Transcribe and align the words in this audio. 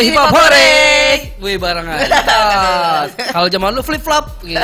hip 0.00 0.16
hop 0.16 0.32
hore. 0.32 0.74
Wih 1.38 1.56
barengan. 1.60 1.98
Tas. 2.10 3.10
Kalau 3.34 3.46
zaman 3.52 3.74
lu 3.76 3.82
flip 3.84 4.02
flop 4.02 4.40
gitu. 4.42 4.58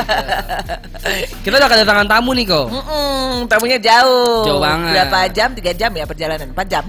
Kita 1.45 1.55
udah 1.61 1.69
kedatangan 1.69 2.07
tamu 2.09 2.33
nih 2.35 2.45
kok. 2.49 2.67
Mm-mm, 2.67 3.45
tamunya 3.45 3.79
jauh. 3.79 4.43
Jauh 4.43 4.59
banget. 4.59 4.93
Berapa 4.97 5.19
jam? 5.31 5.49
Tiga 5.55 5.71
jam 5.71 5.91
ya 5.95 6.03
perjalanan? 6.03 6.51
Empat 6.51 6.67
jam? 6.67 6.85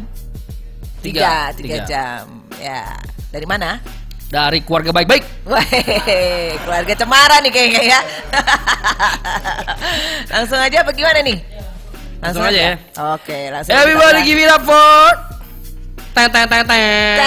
Tiga. 1.04 1.54
Tiga, 1.54 1.86
jam. 1.86 2.24
Ya. 2.58 2.98
Dari 3.30 3.46
mana? 3.46 3.78
Dari 4.26 4.58
keluarga 4.66 4.90
baik-baik. 4.90 5.22
Keluarga 6.66 6.94
cemara 6.98 7.38
nih 7.46 7.52
kayaknya 7.54 7.82
ya. 7.94 8.00
langsung 10.34 10.58
aja 10.58 10.82
apa 10.82 10.90
gimana 10.90 11.22
nih? 11.22 11.38
Langsung 12.18 12.42
aja 12.42 12.74
ya. 12.74 12.74
Oke, 13.14 13.54
langsung. 13.54 13.70
Everybody 13.70 14.26
give 14.26 14.42
it 14.42 14.50
up 14.50 14.66
for 14.66 15.35
Teng 16.16 16.32
teng 16.32 16.48
teng 16.48 16.64
teng. 16.64 17.20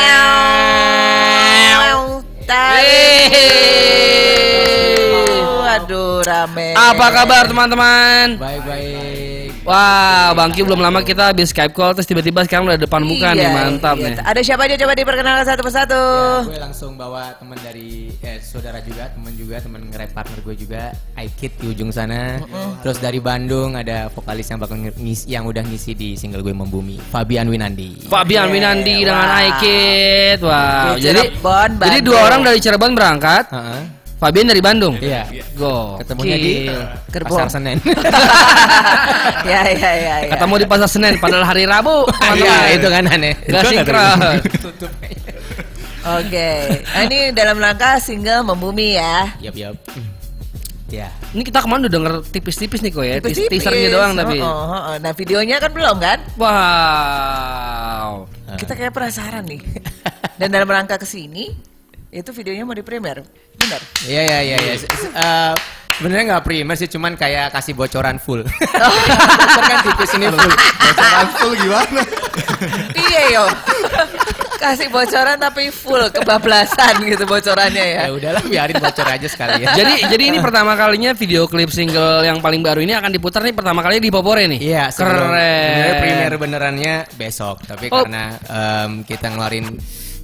Aduh, 5.69 6.25
rame. 6.25 6.73
Apa 6.73 7.05
kabar 7.13 7.45
teman-teman? 7.45 8.41
Baik-baik. 8.41 9.18
Wah, 9.69 10.33
Bang 10.33 10.49
Q 10.49 10.65
belum 10.65 10.81
lama 10.81 11.05
kita 11.05 11.29
habis 11.29 11.53
Skype 11.53 11.77
call 11.77 11.93
terus 11.93 12.09
tiba-tiba 12.09 12.41
sekarang 12.41 12.65
udah 12.65 12.81
depan 12.81 13.05
muka 13.05 13.37
nih, 13.37 13.45
Iya, 13.45 13.53
mantap 13.53 14.01
iya. 14.01 14.17
nih. 14.17 14.25
Ada 14.25 14.41
siapa 14.41 14.65
aja 14.65 14.73
coba 14.81 14.97
diperkenalkan 14.97 15.45
satu 15.45 15.61
persatu. 15.61 16.01
Ya, 16.01 16.49
gue 16.49 16.57
langsung 16.57 16.97
bawa 16.97 17.37
teman 17.37 17.53
dari 17.61 18.09
eh, 18.25 18.41
saudara 18.41 18.81
juga, 18.81 19.13
teman 19.13 19.29
juga, 19.37 19.61
teman 19.61 19.85
nge-rap 19.85 20.09
partner 20.09 20.41
gue 20.41 20.55
juga, 20.57 20.89
Aikid 21.13 21.61
di 21.61 21.65
ujung 21.69 21.93
sana. 21.93 22.41
Terus 22.81 22.97
dari 22.97 23.21
Bandung 23.21 23.77
ada 23.77 24.09
vokalis 24.09 24.49
yang 24.49 24.57
bakal 24.57 24.73
ngisi, 24.81 25.29
yang 25.29 25.45
udah 25.45 25.61
ngisi 25.61 25.93
di 25.93 26.17
single 26.17 26.41
gue 26.41 26.49
Membumi, 26.49 26.97
Fabian 27.13 27.45
Winandi. 27.45 28.09
Fabian 28.09 28.49
Oke, 28.49 28.57
Winandi 28.57 29.05
dengan. 29.05 29.29
Aikid. 29.37 30.37
Wow. 30.41 30.97
Di 30.97 31.01
Jadi 31.05 31.19
Cirebon, 31.29 31.69
jadi 31.77 31.97
dua 32.01 32.19
orang 32.25 32.41
dari 32.41 32.57
Cirebon 32.57 32.97
berangkat, 32.97 33.53
Heeh. 33.53 33.81
Fabian 34.19 34.51
dari 34.51 34.59
Bandung. 34.59 34.99
Iya. 34.99 35.31
Go. 35.55 35.95
Ketemunya 36.03 36.35
di 36.35 36.67
Gerbong. 37.07 37.39
Pasar 37.39 37.55
Senen. 37.55 37.79
ya, 39.49 39.61
ya, 39.63 39.91
ya, 39.95 40.15
ya. 40.27 40.29
Ketemu 40.35 40.53
di 40.59 40.65
pasar 40.67 40.89
Senen 40.91 41.15
padahal 41.23 41.47
hari 41.47 41.63
Rabu. 41.63 42.03
Iya, 42.39 42.75
itu 42.75 42.87
kan 42.91 43.07
aneh. 43.07 43.33
Gak 43.47 43.63
sinkron. 43.71 44.19
Tutup. 44.59 44.91
Oke. 46.19 46.49
Nah, 46.83 47.01
ini 47.07 47.31
dalam 47.31 47.55
rangka 47.63 47.99
single 48.03 48.43
Membumi 48.43 48.99
ya. 48.99 49.31
Yap, 49.39 49.55
yap. 49.55 49.75
Ya. 50.89 51.07
Ini 51.31 51.45
kita 51.45 51.63
kemarin 51.63 51.85
udah 51.85 51.93
denger 51.93 52.13
tipis-tipis 52.33 52.81
nih 52.81 52.91
kok 52.91 53.05
ya, 53.05 53.15
Tipis-tipis. 53.21 53.61
teasernya 53.61 53.87
doang 53.93 54.13
tapi. 54.17 54.41
Oh, 54.41 54.49
oh, 54.49 54.81
oh. 54.89 54.95
Nah, 54.97 55.11
videonya 55.13 55.61
kan 55.61 55.71
belum 55.71 55.95
kan? 56.01 56.19
Wow. 56.35 58.25
Kita 58.57 58.73
kayak 58.73 58.91
penasaran 58.91 59.45
nih. 59.45 59.61
Dan 60.41 60.49
dalam 60.49 60.65
rangka 60.65 60.97
ke 60.97 61.05
sini, 61.05 61.53
itu 62.09 62.29
videonya 62.31 62.63
mau 62.63 62.73
di 62.73 62.81
premier. 62.81 63.21
Benar. 63.55 63.81
Iya, 64.03 64.21
iya, 64.21 64.39
iya, 64.41 64.57
iya. 64.57 64.73
Se- 64.75 64.89
eh, 65.09 65.53
Sebenarnya 65.89 66.31
nggak 66.31 66.45
primer 66.47 66.79
sih, 66.79 66.87
cuman 66.87 67.19
kayak 67.19 67.51
kasih 67.51 67.75
bocoran 67.75 68.15
full. 68.17 68.39
Oh. 68.39 68.47
Bocor 69.35 69.63
kan 69.67 69.77
tipis 69.83 70.11
ini 70.15 70.31
full. 70.31 70.53
Bocoran 70.79 71.27
full 71.35 71.53
gimana? 71.59 72.01
Iya 72.95 73.21
yo. 73.29 73.45
Kasih 74.55 74.87
bocoran 74.87 75.35
tapi 75.35 75.67
full 75.67 76.07
kebablasan 76.07 77.03
gitu 77.03 77.23
bocorannya 77.23 77.83
ya. 77.83 78.01
Ya 78.07 78.11
udahlah, 78.11 78.43
biarin 78.43 78.79
bocor 78.79 79.07
aja 79.07 79.27
sekalian. 79.27 79.67
Jadi 79.71 80.07
jadi 80.07 80.23
ini 80.31 80.39
pertama 80.39 80.75
kalinya 80.75 81.11
video 81.11 81.47
klip 81.47 81.67
single 81.67 82.23
yang 82.23 82.39
paling 82.39 82.63
baru 82.63 82.79
ini 82.79 82.95
akan 82.95 83.11
diputar 83.11 83.43
nih 83.43 83.51
pertama 83.51 83.83
kali 83.83 83.99
di 83.99 84.07
Popore 84.07 84.47
nih. 84.47 84.59
Iya, 84.59 84.95
keren. 84.95 85.19
Sebenarnya 85.19 85.93
premier 85.99 86.33
benerannya 86.35 86.95
besok, 87.15 87.67
tapi 87.67 87.91
Oh. 87.91 88.07
karena 88.07 88.39
em, 88.47 89.03
kita 89.03 89.35
ngeluarin 89.35 89.67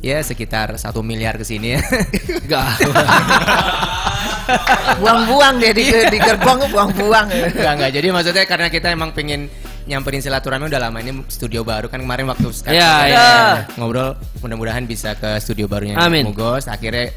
ya 0.05 0.21
sekitar 0.21 0.77
satu 0.77 1.01
miliar 1.01 1.33
ke 1.33 1.41
sini 1.41 1.73
ya. 1.73 1.81
Buang-buang 5.01 5.57
dia 5.57 5.73
di, 5.73 5.89
di 5.89 6.19
gerbong 6.21 6.69
buang-buang. 6.69 7.25
Enggak 7.33 7.73
enggak. 7.73 7.91
Jadi 7.97 8.07
maksudnya 8.13 8.45
karena 8.45 8.69
kita 8.69 8.93
emang 8.93 9.09
pengen 9.17 9.49
nyamperin 9.85 10.21
silaturahmi 10.21 10.69
udah 10.69 10.81
lama 10.89 10.97
ini 11.01 11.21
studio 11.29 11.61
baru 11.61 11.89
kan 11.89 12.01
kemarin 12.01 12.25
waktu 12.25 12.49
Skype 12.49 12.73
Iya, 12.73 12.93
kita 13.05 13.07
iya. 13.13 13.29
ngobrol 13.77 14.17
mudah-mudahan 14.41 14.85
bisa 14.89 15.13
ke 15.13 15.37
studio 15.37 15.69
barunya 15.69 15.93
Amin. 16.01 16.25
Mugos 16.25 16.65
akhirnya 16.65 17.13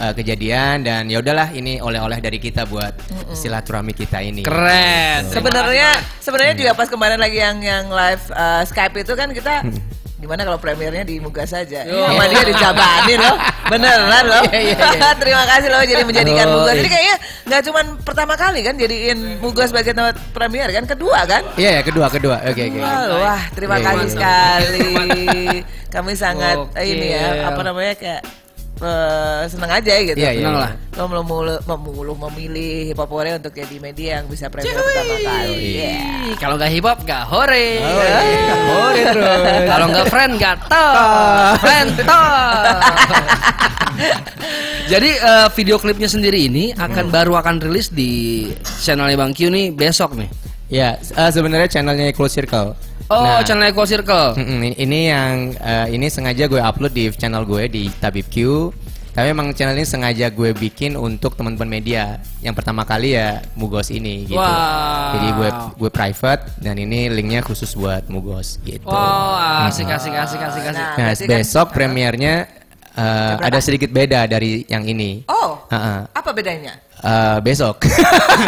eh, 0.00 0.12
kejadian 0.16 0.88
dan 0.88 1.04
ya 1.12 1.20
udahlah 1.20 1.52
ini 1.52 1.84
oleh-oleh 1.84 2.16
dari 2.24 2.40
kita 2.40 2.64
buat 2.64 2.96
silaturahmi 3.36 3.92
kita 3.92 4.24
ini. 4.24 4.48
Keren. 4.48 5.28
Sebenarnya 5.28 5.92
sebenarnya 6.20 6.54
juga 6.56 6.72
pas 6.72 6.88
kemarin 6.88 7.20
lagi 7.20 7.44
yang 7.44 7.60
yang 7.60 7.92
live 7.92 8.24
uh, 8.32 8.64
Skype 8.64 9.04
itu 9.04 9.12
kan 9.12 9.28
kita 9.32 9.60
Hmm. 9.68 9.74
Gimana 10.18 10.42
kalau 10.42 10.58
premiernya 10.58 11.06
di 11.06 11.22
Muga 11.22 11.46
saja. 11.46 11.86
Yo. 11.86 11.94
Sama 11.94 12.26
dia 12.26 12.42
dijabanin 12.42 13.18
loh. 13.22 13.36
Beneran 13.70 14.24
loh. 14.26 14.42
Iya, 14.50 14.60
iya, 14.60 14.74
iya. 14.74 15.08
Terima 15.22 15.44
kasih 15.46 15.68
loh 15.70 15.82
jadi 15.86 16.02
menjadikan 16.02 16.46
Oh, 16.50 16.54
Muga. 16.58 16.72
Jadi 16.74 16.88
kayaknya 16.90 17.16
nggak 17.46 17.62
cuma 17.64 17.80
pertama 18.02 18.34
kali 18.34 18.60
kan 18.66 18.74
jadiin 18.74 19.38
Muga 19.38 19.64
sebagai 19.64 19.94
tempat 19.94 20.18
premier 20.34 20.68
kan 20.68 20.84
kedua 20.84 21.22
kan? 21.22 21.42
Iya 21.54 21.78
ya 21.78 21.82
kedua 21.86 22.06
kedua. 22.10 22.36
Oke 22.44 22.62
oke. 22.66 22.78
Wah, 22.82 23.02
wah, 23.14 23.42
terima 23.54 23.76
Iya, 23.78 23.84
kasih 23.86 24.02
iya. 24.02 24.12
sekali. 24.12 24.90
Kami 25.88 26.12
sangat 26.12 26.56
Oke. 26.60 26.82
ini 26.82 27.14
ya, 27.14 27.48
apa 27.48 27.60
namanya 27.62 27.94
kayak 27.96 28.20
eh, 28.78 29.42
senang 29.50 29.70
aja 29.70 29.92
gitu. 30.02 30.18
Iya, 30.18 30.30
iya, 30.34 30.48
iya. 30.48 30.50
lah. 30.50 30.72
Lo 30.98 31.04
memulih, 31.06 31.58
memulih, 31.66 32.16
memilih 32.28 32.72
hip 32.90 32.98
hop 32.98 33.10
Hore 33.10 33.30
untuk 33.38 33.54
jadi 33.54 33.76
media 33.78 34.22
yang 34.22 34.26
bisa 34.26 34.50
premier 34.50 34.74
pertama 34.74 35.14
kali. 35.22 35.54
Iya. 35.78 35.98
Ih, 36.32 36.36
Kalau 36.38 36.54
nggak 36.58 36.70
hip 36.70 36.86
hop 36.86 36.98
nggak 37.02 37.22
hore. 37.28 37.68
Hore 38.70 39.02
terus. 39.14 39.40
Kalau 39.66 39.86
nggak 39.90 40.06
friend 40.10 40.32
nggak 40.38 40.56
toh. 40.66 41.52
Friend 41.62 41.90
toh. 42.02 42.78
Jadi 44.92 45.10
eh, 45.20 45.48
video 45.52 45.76
klipnya 45.76 46.08
sendiri 46.08 46.48
ini 46.48 46.72
akan 46.72 47.12
baru 47.12 47.36
akan 47.36 47.60
rilis 47.60 47.92
di 47.92 48.44
channelnya 48.80 49.20
Bang 49.20 49.36
Q 49.36 49.52
nih 49.52 49.68
besok 49.76 50.16
nih. 50.16 50.30
Ya, 50.68 50.96
eh, 50.96 51.30
sebenarnya 51.32 51.68
channelnya 51.68 52.12
Close 52.16 52.40
Circle. 52.40 52.87
Oh, 53.08 53.24
Nah, 53.24 53.40
channel 53.40 53.66
Eco 53.66 53.82
Circle. 53.82 54.36
ini- 54.36 54.76
ini 54.76 55.08
yang 55.08 55.34
eh, 55.54 55.88
ini 55.90 56.06
sengaja 56.06 56.44
gue 56.44 56.60
upload 56.60 56.92
di 56.92 57.08
channel 57.10 57.42
gue 57.42 57.64
di 57.66 57.88
Tabib 57.90 58.28
Q. 58.28 58.68
Tapi 59.10 59.32
emang 59.32 59.50
channel 59.50 59.74
ini 59.74 59.82
sengaja 59.82 60.28
gue 60.28 60.52
bikin 60.52 60.94
untuk 60.94 61.34
teman-teman 61.34 61.66
media. 61.72 62.20
Yang 62.38 62.54
pertama 62.54 62.84
kali 62.84 63.16
ya 63.16 63.42
Mugos 63.52 63.88
ini 63.88 64.22
gitu. 64.24 64.36
Wow. 64.36 65.10
Jadi 65.10 65.28
gue 65.32 65.48
gue 65.74 65.90
private 65.90 66.54
dan 66.56 66.76
ini 66.76 67.08
linknya 67.08 67.40
khusus 67.40 67.72
buat 67.72 68.06
Mugos 68.06 68.60
gitu. 68.62 68.86
Oh, 68.86 69.34
asik 69.64 69.88
asik 69.88 70.12
asik 70.12 70.38
asik 70.38 70.62
asik. 70.62 70.76
Nah, 70.76 70.94
Nah, 70.94 71.10
kan- 71.10 71.26
besok 71.26 71.72
premiernya 71.72 72.46
eh, 72.98 73.32
berapa? 73.32 73.46
ada 73.46 73.58
sedikit 73.58 73.90
beda 73.90 74.26
dari 74.26 74.66
yang 74.66 74.82
ini. 74.82 75.22
Oh, 75.24 75.54
Ha-ha. 75.70 76.10
apa 76.10 76.30
bedanya? 76.32 76.74
Eh, 76.98 77.38
besok. 77.40 77.86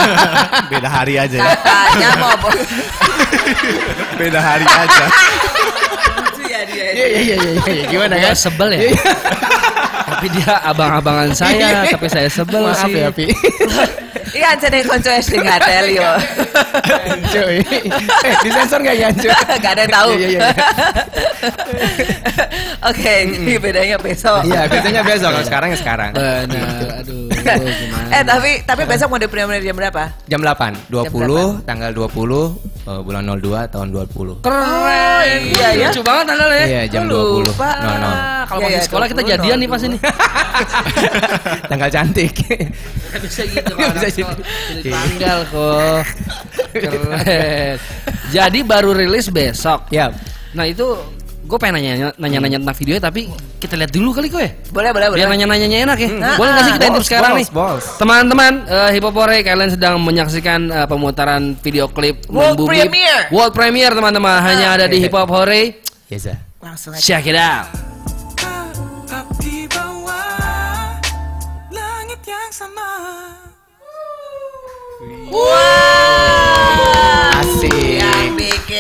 Beda 0.71 0.91
hari 0.91 1.15
aja 1.15 1.39
ya. 1.39 1.55
Katanya 1.55 2.09
mau 2.19 2.35
Beda 4.19 4.41
hari 4.43 4.67
aja. 4.67 5.05
lucu 6.19 6.43
ya 6.45 6.61
dia. 6.67 6.85
Iya 6.91 7.07
iya 7.07 7.15
iya 7.15 7.37
iya 7.39 7.63
iya. 7.63 7.85
gimana 7.87 8.15
Gua 8.19 8.27
kan? 8.27 8.35
sebel 8.35 8.69
ya. 8.75 8.81
tapi 10.11 10.27
dia 10.35 10.53
abang-abangan 10.67 11.31
saya, 11.31 11.87
tapi 11.87 12.11
saya 12.11 12.27
sebel 12.27 12.67
Maaf 12.67 12.83
sih. 12.85 12.99
ya, 12.99 13.09
Pi. 13.15 13.31
Iya, 14.31 14.49
nih 14.57 14.83
konco 14.87 15.11
SD 15.11 15.43
nggak 15.43 15.61
tell 15.67 15.87
yo. 15.91 16.11
Cuy. 17.35 17.57
Eh, 18.27 18.35
disensor 18.45 18.79
enggak 18.83 18.97
ya, 18.97 19.09
Cuy? 19.15 19.31
Gak 19.59 19.73
ada 19.75 19.83
yang 19.83 19.93
tahu. 19.93 20.11
Iya, 20.15 20.27
iya, 20.27 20.29
iya. 20.29 20.41
Oke, 22.91 23.15
jadi 23.29 23.53
bedanya 23.61 23.97
besok. 24.01 24.41
Iya, 24.47 24.71
biasanya 24.71 25.03
besok 25.05 25.31
kalau 25.35 25.47
sekarang 25.47 25.69
ya 25.75 25.79
sekarang. 25.79 26.11
Benar, 26.15 27.05
aduh, 27.05 27.29
gimana? 27.31 28.09
Eh 28.11 28.23
tapi 28.25 28.51
tapi 28.65 28.83
besok 28.87 29.07
mau 29.13 29.21
di 29.21 29.29
premier 29.29 29.61
jam 29.61 29.77
berapa? 29.77 30.15
Jam 30.27 30.41
8, 30.41 30.89
20, 30.89 31.67
tanggal 31.67 31.91
20 31.93 32.80
eh, 32.83 33.01
bulan 33.01 33.23
02 33.25 33.41
tahun 33.67 33.89
20. 33.91 34.41
Keren. 34.41 34.61
Oh, 34.61 35.23
iya, 35.23 35.69
ya. 35.77 35.89
Lucu 35.89 36.01
banget 36.01 36.25
tanggal 36.29 36.49
ya. 36.51 36.65
Iya, 36.65 36.83
jam 36.89 37.03
Lu 37.07 37.43
20. 37.43 37.49
lupa. 37.49 37.71
No, 37.79 37.91
no. 37.95 38.11
Kalau 38.45 38.61
Iya, 38.61 38.67
masih 38.67 38.73
iya, 38.73 38.81
sekolah 38.83 39.07
kita 39.07 39.23
20, 39.23 39.31
jadian 39.31 39.57
nih 39.59 39.69
pas 39.69 39.83
ini. 39.83 39.99
tanggal 41.67 41.89
cantik. 41.89 42.35
bisa 43.21 43.43
gitu 43.45 43.73
kalau 43.75 43.93
bisa 43.95 44.09
gitu. 44.11 44.35
tanggal 44.87 45.39
kok. 45.47 46.03
Keren. 46.83 47.77
Jadi 48.31 48.59
baru 48.63 48.91
rilis 48.93 49.27
besok. 49.29 49.91
ya. 49.91 50.11
Nah 50.51 50.67
itu 50.67 50.87
gue 51.51 51.59
pengen 51.59 51.83
nanya 51.83 52.15
nanya 52.15 52.39
nanya 52.39 52.59
tentang 52.63 52.79
videonya 52.79 53.03
tapi 53.03 53.27
kita 53.59 53.75
lihat 53.75 53.91
dulu 53.91 54.15
kali 54.15 54.31
kok 54.31 54.39
ya. 54.39 54.51
Boleh 54.71 54.91
boleh 54.95 55.07
boleh. 55.11 55.19
Biar 55.19 55.29
nanya-nanyanya 55.35 55.79
enak 55.91 55.99
ya. 55.99 56.09
Hmm. 56.15 56.39
Boleh 56.39 56.51
nggak 56.55 56.65
sih 56.65 56.73
kita 56.73 56.85
Balls, 56.87 56.95
intip 56.95 57.05
sekarang 57.11 57.33
balls, 57.35 57.41
nih? 57.43 57.47
balls. 57.51 57.85
Teman-teman, 57.99 58.53
uh, 58.71 58.91
Hipopore 58.95 59.37
kalian 59.43 59.71
sedang 59.75 59.95
menyaksikan 59.99 60.61
eh, 60.71 60.87
pemutaran 60.87 61.59
video 61.59 61.91
klip 61.91 62.31
World 62.31 62.57
Membumi- 62.63 62.87
premiere. 62.87 63.23
World 63.35 63.53
premiere 63.53 63.93
teman-teman. 63.93 64.39
Hanya 64.41 64.67
ada 64.79 64.85
di 64.87 65.03
oke. 65.03 65.05
Hip 65.11 65.15
Hop 65.19 65.31
Hore. 65.35 65.63
Yes, 66.07 66.31
ah. 66.31 66.39
Langsung 66.63 66.95
aja. 66.95 67.03
Check 67.03 67.27
it 67.27 67.37
out. 67.37 67.67
Tetap 69.11 69.27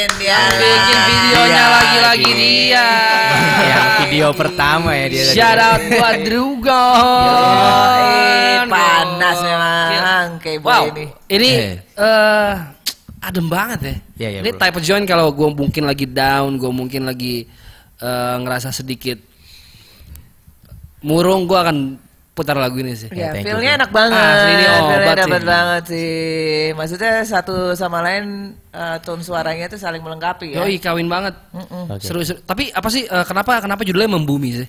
bikin 0.00 0.16
dia. 0.16 0.40
Bikin 0.56 0.98
videonya 1.04 1.44
Iya, 1.60 1.64
lagi-lagi 1.68 2.24
lagi. 2.24 2.40
dia. 2.40 2.88
yang 3.60 3.88
video 4.00 4.28
pertama 4.32 4.96
ya 4.96 5.06
dia. 5.06 5.24
tadi. 5.28 5.36
Shout 5.36 5.60
out 5.60 5.80
buat 5.92 6.16
Drugon. 6.24 8.00
Eh, 8.00 8.60
panas 8.64 9.36
memang 9.44 10.26
kayak 10.40 10.58
Wow, 10.64 10.84
ini. 10.88 11.04
ini 11.28 11.50
Eh. 11.52 11.74
eh 12.00 12.52
adem 13.20 13.46
banget 13.46 13.78
ya. 13.80 13.94
Iya, 14.16 14.28
iya, 14.30 14.40
ini 14.40 14.50
bro. 14.50 14.58
type 14.58 14.76
of 14.76 14.84
joint 14.84 15.04
kalau 15.04 15.28
gue 15.30 15.48
mungkin 15.52 15.84
lagi 15.84 16.06
down, 16.08 16.56
gue 16.56 16.72
mungkin 16.72 17.04
lagi 17.04 17.44
eh, 18.00 18.36
ngerasa 18.40 18.72
sedikit 18.72 19.20
murung, 21.02 21.44
gue 21.44 21.58
akan 21.58 21.76
putar 22.30 22.56
lagu 22.56 22.78
ini 22.80 22.94
sih. 22.96 23.10
Ya, 23.12 23.34
thank 23.34 23.44
you, 23.44 23.58
feelnya 23.58 23.84
enak 23.84 23.90
banget. 23.92 24.16
Ah, 24.16 24.46
ini 24.48 24.64
feelnya 24.64 24.72
obat 24.80 25.16
dapet 25.18 25.40
sih. 25.40 25.48
banget 25.50 25.82
sih. 25.90 26.12
Maksudnya 26.78 27.12
satu 27.26 27.56
sama 27.76 27.98
lain 28.00 28.54
eh, 28.72 28.96
tone 29.04 29.20
suaranya 29.20 29.66
tuh 29.68 29.76
saling 29.82 30.00
melengkapi 30.00 30.54
ya. 30.54 30.62
Yoi, 30.64 30.78
kawin 30.80 31.10
banget. 31.10 31.34
Oke. 31.90 32.00
Seru, 32.00 32.20
seru. 32.24 32.38
Tapi 32.46 32.70
apa 32.72 32.88
sih 32.88 33.04
eh, 33.04 33.24
kenapa 33.26 33.60
kenapa 33.60 33.82
judulnya 33.84 34.16
membumi 34.16 34.64
sih? 34.64 34.68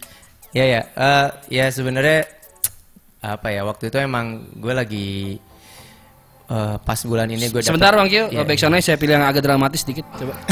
Ya 0.51 0.65
ya, 0.67 0.81
Eh, 0.83 1.27
ya 1.61 1.65
sebenarnya 1.71 2.27
apa 3.21 3.53
ya 3.53 3.61
waktu 3.63 3.93
itu 3.93 3.97
emang 4.01 4.49
gue 4.57 4.73
lagi 4.73 5.37
eh, 6.51 6.75
pas 6.83 6.99
bulan 7.07 7.27
ini 7.31 7.47
gue 7.47 7.63
Sebentar 7.63 7.95
Bang 7.95 8.11
Kyo, 8.11 8.27
Iya, 8.27 8.43
back 8.43 8.59
soundnya 8.59 8.83
saya 8.83 8.99
pilih 8.99 9.15
yang 9.15 9.23
agak 9.23 9.41
dramatis 9.47 9.87
dikit, 9.87 10.03
coba. 10.19 10.35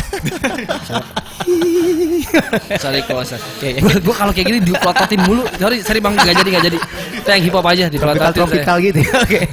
sorry 2.83 3.01
kosa. 3.03 3.35
Iya, 3.59 3.79
iya. 3.79 3.81
Gue 3.99 4.15
kalau 4.15 4.31
kayak 4.31 4.47
gini 4.47 4.59
dipelototin 4.63 5.19
mulu. 5.27 5.43
Sorry, 5.59 5.77
sorry 5.83 5.99
Bang, 5.99 6.15
nggak 6.15 6.35
jadi 6.39 6.49
nggak 6.55 6.65
jadi. 6.71 6.77
Kita 7.19 7.29
yang 7.35 7.43
hip 7.43 7.55
hop 7.55 7.65
aja 7.67 7.85
dipelototin. 7.91 8.39
Tropical 8.39 8.77
gitu 8.79 8.99
ya. 9.03 9.11
Oke. 9.25 9.39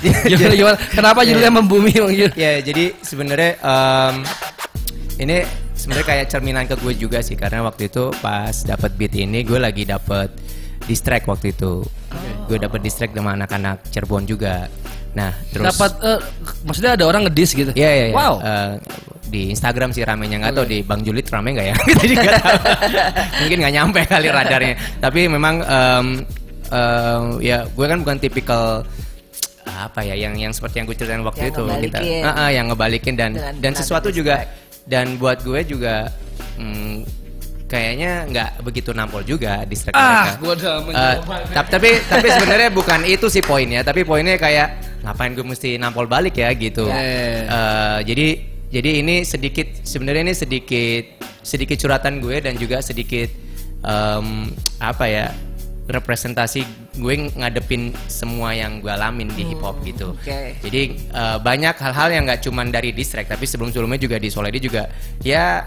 Gimana, 0.00 0.54
gimana? 0.56 0.76
Kenapa 0.96 1.20
judulnya 1.28 1.52
membumi 1.52 1.92
Bang 1.92 2.14
Kyo? 2.16 2.28
ya 2.32 2.60
jadi 2.64 2.96
sebenarnya 3.04 3.60
em, 3.60 4.14
ini 5.20 5.44
sebenarnya 5.76 6.06
kayak 6.08 6.26
cerminan 6.32 6.64
ke 6.64 6.76
gue 6.80 6.94
juga 6.96 7.20
sih 7.20 7.36
karena 7.36 7.60
waktu 7.64 7.92
itu 7.92 8.08
pas 8.24 8.52
dapat 8.64 8.96
beat 8.96 9.12
ini 9.16 9.44
gue 9.44 9.60
lagi 9.60 9.84
dapat 9.84 10.32
distract 10.88 11.28
waktu 11.28 11.52
itu 11.52 11.84
gue 12.50 12.58
dapat 12.58 12.80
distract 12.82 13.14
sama 13.14 13.38
anak-anak 13.38 13.86
Cirebon 13.94 14.26
juga 14.26 14.66
nah 15.14 15.30
terus 15.54 15.70
Dapat 15.74 15.90
eh, 16.02 16.20
maksudnya 16.66 16.94
ada 16.94 17.04
orang 17.06 17.26
ngedis 17.26 17.50
gitu. 17.54 17.70
Iya 17.74 17.90
iya. 17.90 18.06
iya. 18.10 18.14
Wow. 18.14 18.34
Eh, 18.38 18.74
di 19.30 19.42
Instagram 19.54 19.90
sih 19.94 20.02
ramenya 20.02 20.42
nggak 20.42 20.54
tahu 20.54 20.66
di 20.66 20.78
Bang 20.82 21.02
Julit 21.06 21.26
rame 21.30 21.54
nggak 21.54 21.66
ya? 21.66 21.76
Kita 21.90 22.04
juga. 22.06 22.32
Mungkin 23.42 23.58
nggak 23.62 23.74
nyampe 23.74 24.00
kali 24.06 24.26
radarnya. 24.30 24.74
Tapi 25.02 25.20
memang 25.26 25.54
em, 25.62 26.06
em, 26.70 27.22
ya 27.42 27.66
gue 27.66 27.86
kan 27.86 27.98
bukan 28.02 28.18
tipikal 28.18 28.86
apa 29.66 30.02
ya 30.02 30.14
yang 30.14 30.34
yang 30.34 30.50
seperti 30.50 30.82
yang 30.82 30.86
gue 30.86 30.98
ceritain 30.98 31.22
waktu 31.22 31.50
Yang 31.50 31.54
itu 31.54 31.62
kita. 31.90 31.98
Ah, 32.26 32.30
ah, 32.46 32.48
yang 32.50 32.66
ngebalikin 32.70 33.14
dan 33.14 33.30
dan 33.62 33.72
sesuatu 33.74 34.10
juga 34.10 34.46
dan 34.86 35.18
buat 35.18 35.42
gue 35.46 35.62
juga 35.62 36.10
hmm, 36.58 37.19
kayaknya 37.70 38.26
nggak 38.26 38.50
begitu 38.60 38.90
nampol 38.90 39.22
juga 39.22 39.62
distract 39.62 39.94
Ah, 39.94 40.26
mereka. 40.26 40.32
gua 40.36 40.52
udah 40.52 40.74
Eh, 40.90 41.16
tapi 41.54 41.68
tapi, 41.70 41.90
tapi 42.02 42.26
sebenarnya 42.28 42.68
bukan 42.68 43.00
itu 43.04 43.26
sih 43.26 43.40
poinnya 43.40 43.80
tapi 43.80 44.02
poinnya 44.02 44.34
kayak 44.36 44.68
ngapain 45.00 45.32
gue 45.32 45.46
mesti 45.46 45.78
nampol 45.78 46.04
balik 46.04 46.34
ya 46.36 46.50
gitu 46.52 46.84
Ya. 46.84 46.98
Eh, 47.46 47.98
jadi 48.04 48.26
jadi 48.68 48.90
ini 48.98 49.22
sedikit 49.22 49.82
sebenarnya 49.82 50.22
ini 50.24 50.34
sedikit 50.34 51.04
sedikit 51.40 51.76
curhatan 51.76 52.18
gue 52.18 52.36
dan 52.38 52.54
juga 52.54 52.78
sedikit 52.80 53.30
em, 53.80 54.50
apa 54.78 55.04
ya 55.06 55.26
representasi 55.86 56.62
gue 56.94 57.14
ngadepin 57.32 57.90
semua 58.06 58.52
yang 58.52 58.78
gue 58.78 58.86
alamin 58.88 59.26
di 59.28 59.42
hip 59.44 59.58
hop 59.58 59.82
gitu. 59.82 60.12
oke. 60.12 60.40
Jadi 60.60 60.82
eh, 61.02 61.38
banyak 61.40 61.74
hal-hal 61.76 62.08
yang 62.12 62.22
nggak 62.24 62.42
cuman 62.42 62.68
dari 62.68 62.90
distrack 62.90 63.26
tapi 63.26 63.42
sebelum-sebelumnya 63.42 63.98
juga 63.98 64.16
di 64.16 64.28
Soledi 64.28 64.58
juga 64.60 64.86
ya 65.20 65.66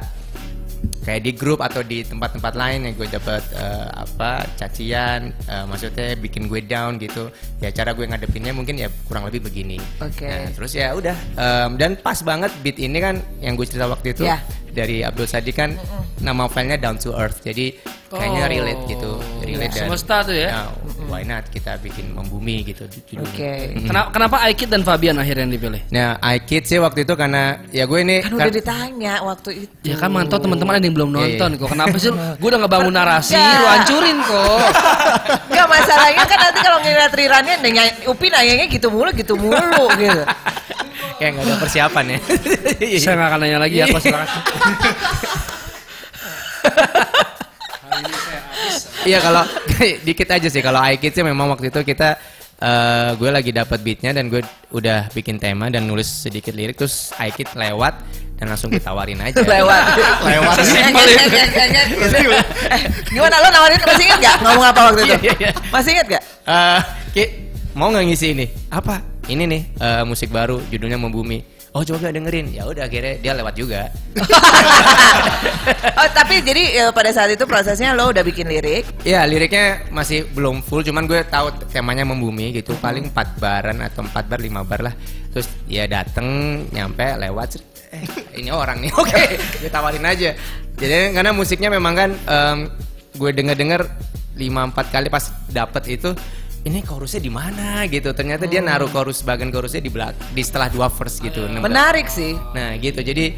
kayak 1.04 1.22
di 1.22 1.32
grup 1.32 1.60
atau 1.60 1.80
di 1.80 2.02
tempat-tempat 2.02 2.54
lain 2.54 2.80
yang 2.84 2.94
gue 2.96 3.08
dapat 3.08 3.44
eh, 3.52 3.88
apa 3.94 4.48
cacian 4.56 5.30
eh, 5.44 5.64
maksudnya 5.66 6.16
bikin 6.16 6.48
gue 6.48 6.64
down 6.64 6.96
gitu 6.96 7.28
ya 7.60 7.70
cara 7.70 7.92
gue 7.92 8.04
ngadepinnya 8.04 8.52
mungkin 8.52 8.76
ya 8.78 8.88
kurang 9.04 9.28
lebih 9.28 9.44
begini 9.44 9.78
Oke. 10.00 10.26
Nah, 10.26 10.50
terus 10.50 10.72
ya 10.74 10.92
udah 10.92 11.16
Em, 11.34 11.76
dan 11.76 11.96
pas 11.96 12.16
banget 12.20 12.52
beat 12.60 12.78
ini 12.78 12.98
kan 12.98 13.16
yang 13.38 13.54
gue 13.54 13.64
cerita 13.64 13.86
waktu 13.86 14.12
itu 14.12 14.24
Ya. 14.24 14.40
dari 14.70 15.04
Abdul 15.04 15.28
Sadi 15.28 15.52
kan 15.52 15.76
nama 16.18 16.48
filenya 16.48 16.80
Down 16.80 16.98
to 16.98 17.12
Earth 17.12 17.44
jadi 17.44 17.76
kayaknya 18.08 18.42
Oh. 18.42 18.50
relate 18.50 18.82
gitu 18.88 19.12
relate 19.54 19.74
dan 19.74 19.86
Semesta 19.86 20.16
tuh 20.26 20.36
ya. 20.36 20.50
nah, 20.50 20.70
why 21.06 21.22
not 21.22 21.46
kita 21.48 21.78
bikin 21.78 22.12
membumi 22.12 22.66
gitu 22.66 22.84
judulnya. 22.86 23.30
Oke. 23.30 23.54
Kenapa, 23.90 24.08
kenapa 24.10 24.36
Aikid 24.46 24.70
dan 24.70 24.82
Fabian 24.82 25.16
akhirnya 25.16 25.46
yang 25.46 25.54
dipilih? 25.54 25.82
Nah, 25.90 26.18
I 26.20 26.42
Kid 26.42 26.66
sih 26.66 26.82
waktu 26.82 27.06
itu 27.06 27.14
karena 27.14 27.62
ya 27.70 27.86
gue 27.86 28.00
ini 28.02 28.26
Kan 28.26 28.34
udah 28.36 28.50
ditanya 28.50 29.14
waktu 29.22 29.50
itu. 29.68 29.74
Ya 29.86 29.96
kan 29.96 30.10
mantau 30.10 30.42
teman-teman 30.42 30.80
ada 30.80 30.84
yang 30.84 30.96
belum 30.96 31.10
Iya, 31.10 31.18
iya. 31.18 31.26
nonton 31.38 31.50
kok. 31.62 31.70
Kenapa 31.72 31.96
sih? 31.98 32.10
Gue 32.42 32.48
udah 32.50 32.60
ngebangun 32.66 32.94
narasi, 32.94 33.36
lu 33.38 33.66
hancurin 33.70 34.18
kok. 34.24 34.60
Enggak 35.54 35.68
masalahnya 35.70 36.24
kan 36.26 36.38
nanti 36.42 36.60
kalau 36.64 36.78
ngeliat 36.82 37.14
rirannya 37.14 37.56
nanya 37.62 37.84
Upi 38.10 38.28
nanyanya 38.28 38.66
gitu 38.68 38.88
mulu 38.90 39.10
gitu 39.14 39.34
mulu 39.38 39.86
gitu. 39.96 40.22
kayak 41.20 41.30
nggak 41.38 41.46
ada 41.46 41.56
persiapan 41.62 42.06
ya. 42.16 42.20
Saya 43.00 43.14
nggak 43.16 43.30
akan 43.30 43.40
nanya 43.40 43.58
lagi 43.62 43.76
ya, 43.78 43.86
silakan. 43.88 44.28
Iya 49.04 49.20
kalau 49.20 49.44
dikit 50.08 50.28
aja 50.32 50.48
sih 50.48 50.62
kalau 50.64 50.80
I 50.80 50.96
Kid 50.98 51.14
sih 51.16 51.24
memang 51.26 51.52
waktu 51.52 51.68
itu 51.70 51.80
kita 51.84 52.16
eh, 52.60 53.10
gue 53.20 53.30
lagi 53.30 53.52
dapat 53.52 53.80
beatnya 53.84 54.16
dan 54.16 54.32
gue 54.32 54.42
udah 54.72 55.12
bikin 55.12 55.38
tema 55.38 55.68
dan 55.68 55.84
nulis 55.84 56.08
sedikit 56.08 56.56
lirik 56.56 56.80
terus 56.80 57.12
I 57.20 57.32
Kid 57.36 57.52
lewat 57.54 58.00
dan 58.40 58.50
langsung 58.50 58.74
ditawarin 58.74 59.20
aja. 59.24 59.40
Lewat. 59.56 59.84
Lewat. 60.26 60.56
Sesimpel 60.60 61.08
itu. 61.16 61.28
Eh, 62.68 62.82
Gimana 63.14 63.40
lo 63.40 63.48
nawarin 63.54 63.80
masih 63.88 64.04
inget 64.10 64.20
gak 64.20 64.38
ngomong 64.44 64.66
apa 64.68 64.80
waktu 64.92 65.02
itu? 65.06 65.16
Iya, 65.30 65.34
iya. 65.40 65.52
Masih 65.72 65.90
inget 65.96 66.08
gak? 66.20 66.24
Eh, 66.44 66.80
Ki, 67.14 67.24
mau 67.78 67.88
nggak 67.94 68.04
ngisi 68.10 68.28
ini? 68.36 68.46
Apa? 68.68 69.00
Ini 69.30 69.44
nih 69.48 69.62
eh, 69.80 70.04
musik 70.04 70.28
baru 70.34 70.60
judulnya 70.68 71.00
Membumi. 71.00 71.53
Oh 71.74 71.82
coba 71.82 72.14
dengerin. 72.14 72.54
Ya 72.54 72.70
udah 72.70 72.86
akhirnya 72.86 73.18
dia 73.18 73.34
lewat 73.34 73.58
juga. 73.58 73.90
oh 75.98 76.10
tapi 76.14 76.46
jadi 76.46 76.64
eh, 76.86 76.92
pada 76.94 77.10
saat 77.10 77.34
itu 77.34 77.50
prosesnya 77.50 77.98
lo 77.98 78.14
udah 78.14 78.22
bikin 78.22 78.46
lirik. 78.46 78.86
Ya 79.02 79.26
liriknya 79.26 79.90
masih 79.90 80.30
belum 80.38 80.62
full, 80.62 80.86
cuman 80.86 81.10
gue 81.10 81.26
tahu 81.26 81.50
temanya 81.74 82.06
membumi 82.06 82.54
gitu, 82.54 82.78
paling 82.78 83.10
4 83.10 83.42
baran 83.42 83.82
atau 83.82 84.06
4 84.06 84.14
bar 84.14 84.38
5 84.38 84.70
bar 84.70 84.82
lah. 84.86 84.94
Terus 85.34 85.50
ya 85.66 85.90
dateng, 85.90 86.62
nyampe, 86.70 87.10
lewat, 87.18 87.58
eh 87.90 88.06
ini 88.38 88.54
orang 88.54 88.78
nih, 88.78 88.94
oke, 89.02 89.24
gue 89.66 89.72
tawarin 89.74 90.06
aja. 90.06 90.30
Jadi 90.78 91.18
karena 91.18 91.34
musiknya 91.34 91.74
memang 91.74 91.94
kan 91.98 92.10
em, 92.14 92.58
gue 93.18 93.30
denger 93.34 93.58
denger 93.58 93.82
5-4 94.38 94.94
kali 94.94 95.08
pas 95.10 95.26
dapet 95.50 95.98
itu 95.98 96.14
ini 96.64 96.80
chorusnya 96.84 97.22
di 97.24 97.32
mana? 97.32 97.84
gitu. 97.88 98.16
Ternyata 98.16 98.48
dia 98.48 98.64
naruh 98.64 98.88
chorus 98.88 99.24
bagian 99.24 99.52
chorusnya 99.52 99.84
di 99.84 99.92
belak 99.92 100.16
di 100.32 100.42
setelah 100.44 100.72
dua 100.72 100.88
verse 100.88 101.20
gitu. 101.20 101.44
Menarik 101.48 102.08
sih. 102.08 102.36
Nah 102.56 102.76
gitu. 102.80 103.04
Jadi 103.04 103.36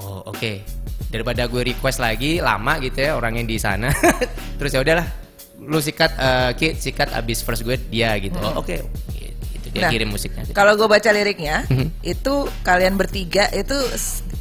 oh 0.00 0.24
oke. 0.32 0.52
Daripada 1.12 1.44
gue 1.44 1.76
request 1.76 2.00
lagi 2.00 2.40
lama 2.40 2.80
gitu 2.80 2.96
ya 3.04 3.16
orangnya 3.20 3.44
di 3.44 3.60
sana. 3.60 3.92
Terus 4.58 4.72
ya 4.72 4.80
udahlah 4.80 5.06
lu 5.62 5.78
sikat 5.78 6.10
eh, 6.18 6.50
Ki 6.58 6.68
sikat 6.74 7.12
abis 7.12 7.44
first 7.44 7.62
gue 7.62 7.76
dia 7.92 8.16
gitu. 8.16 8.36
Oh 8.40 8.64
oke. 8.64 8.76
gitu 8.76 9.21
dia 9.72 9.88
Nah, 9.88 9.90
kirim 9.90 10.08
musiknya 10.12 10.44
gitu. 10.44 10.52
Kalau 10.52 10.76
gue 10.76 10.84
baca 10.84 11.10
liriknya, 11.10 11.64
Mhm. 11.66 11.88
itu 12.04 12.34
kalian 12.60 12.94
bertiga 12.94 13.48
itu 13.50 13.72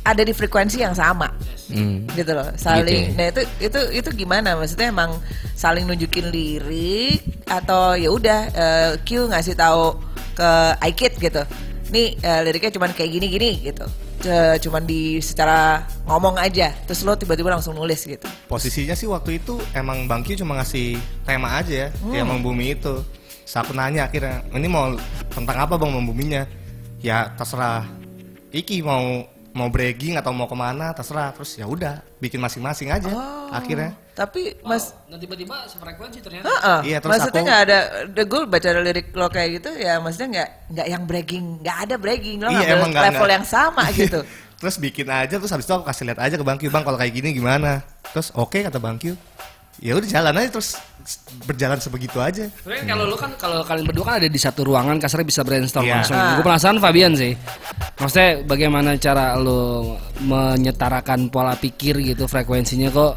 ada 0.04 0.22
di 0.22 0.34
frekuensi 0.36 0.84
yang 0.84 0.92
sama, 0.92 1.32
Hmm. 1.72 2.04
gitu 2.12 2.36
loh. 2.36 2.52
Saling. 2.60 2.84
Gitu 2.84 3.16
ya. 3.16 3.18
Nah 3.18 3.26
itu 3.32 3.42
itu 3.64 3.80
itu 4.04 4.10
gimana? 4.14 4.60
Maksudnya 4.60 4.92
emang 4.92 5.16
saling 5.56 5.88
nunjukin 5.88 6.28
lirik 6.28 7.24
atau 7.48 7.96
ya 7.96 8.12
udah 8.12 8.40
eh, 8.52 8.92
Q 9.02 9.32
ngasih 9.32 9.56
tahu 9.56 9.96
ke 10.36 10.50
Aikid 10.84 11.16
gitu. 11.18 11.42
Nih 11.92 12.20
eh, 12.20 12.40
liriknya 12.44 12.76
cuman 12.76 12.92
kayak 12.92 13.12
gini-gini 13.12 13.64
gitu. 13.64 13.88
Cuman 14.62 14.86
di 14.86 15.18
secara 15.18 15.82
ngomong 16.06 16.38
aja, 16.38 16.70
terus 16.86 17.02
lo 17.02 17.18
tiba-tiba 17.18 17.50
langsung 17.50 17.74
nulis 17.74 18.06
gitu. 18.06 18.30
Posisinya 18.46 18.94
sih 18.94 19.10
waktu 19.10 19.42
itu 19.42 19.58
emang 19.74 20.06
Bang 20.06 20.22
Q 20.22 20.38
cuma 20.38 20.62
ngasih 20.62 20.94
tema 21.26 21.58
aja 21.58 21.90
ya, 21.90 21.90
yang 22.14 22.30
membumi 22.30 22.78
itu. 22.78 23.02
Terus 23.52 23.68
aku 23.68 23.76
nanya 23.76 24.08
akhirnya, 24.08 24.48
ini 24.56 24.64
mau 24.64 24.96
tentang 25.28 25.60
apa 25.60 25.76
bang 25.76 25.92
membuminya? 25.92 26.48
Ya 27.04 27.36
terserah. 27.36 27.84
Iki 28.48 28.80
mau 28.80 29.28
mau 29.52 29.68
bragging 29.68 30.16
atau 30.16 30.32
mau 30.32 30.48
ke 30.48 30.56
mana 30.56 30.96
terserah. 30.96 31.36
Terus 31.36 31.60
ya 31.60 31.68
udah 31.68 32.00
bikin 32.18 32.40
masing-masing 32.40 32.88
aja 32.88 33.12
akhirnya. 33.52 33.92
Tapi 34.16 34.56
Mas 34.64 34.96
Dan 35.04 35.20
tiba-tiba 35.20 35.68
sefrekuensi 35.68 36.24
ternyata. 36.24 36.48
Heeh. 36.48 36.80
Iya, 36.88 36.98
terus 37.00 37.12
maksudnya 37.12 37.36
aku- 37.36 37.48
nggak 37.50 37.62
ada 37.62 37.80
the 38.08 38.24
gue 38.24 38.42
baca 38.48 38.70
lirik 38.80 39.08
lo 39.12 39.28
kayak 39.28 39.50
gitu 39.60 39.70
ya 39.74 40.00
maksudnya 40.00 40.28
nggak 40.32 40.50
nggak 40.72 40.88
yang 40.88 41.04
bragging 41.04 41.46
nggak 41.60 41.78
ada 41.82 41.96
bragging 41.98 42.40
lo 42.40 42.48
Iya, 42.48 42.80
emang 42.80 42.88
nggak- 42.90 43.06
level 43.06 43.20
nggak. 43.20 43.36
yang 43.36 43.44
sama 43.46 43.84
gitu 44.00 44.24
Terus 44.56 44.76
bikin 44.78 45.10
aja 45.10 45.36
terus 45.36 45.50
habis 45.50 45.66
itu 45.66 45.74
aku 45.74 45.84
kasih 45.84 46.06
lihat 46.06 46.22
aja 46.22 46.36
ke 46.38 46.46
Bang 46.46 46.56
Q, 46.56 46.70
Bang 46.70 46.86
kalau 46.86 46.94
kayak 46.94 47.12
gini 47.12 47.34
gimana? 47.34 47.82
Terus 48.14 48.30
oke 48.32 48.62
kata 48.62 48.78
Bang 48.78 48.96
Q. 48.96 49.18
Ya 49.80 49.96
udah 49.96 50.10
jalan 50.10 50.34
aja 50.36 50.50
terus 50.52 50.76
berjalan 51.48 51.80
sebegitu 51.82 52.20
aja. 52.22 52.46
Sebenarnya 52.62 52.86
kalau 52.92 53.04
lu 53.10 53.18
kan 53.18 53.32
kalau 53.40 53.64
kalian 53.64 53.86
berdua 53.88 54.06
kan 54.06 54.16
ada 54.22 54.30
di 54.30 54.38
satu 54.38 54.62
ruangan 54.68 55.00
kasarnya 55.00 55.26
bisa 55.26 55.42
brainstorm 55.42 55.88
Iya. 55.88 55.96
langsung. 56.04 56.18
Ah. 56.20 56.36
Gue 56.38 56.44
penasaran 56.46 56.78
Fabian 56.78 57.14
sih. 57.16 57.34
Maksudnya 57.98 58.30
bagaimana 58.44 58.94
cara 59.00 59.34
lo 59.40 59.96
menyetarakan 60.22 61.32
pola 61.32 61.56
pikir 61.56 62.04
gitu 62.04 62.28
frekuensinya 62.28 62.92
kok 62.92 63.14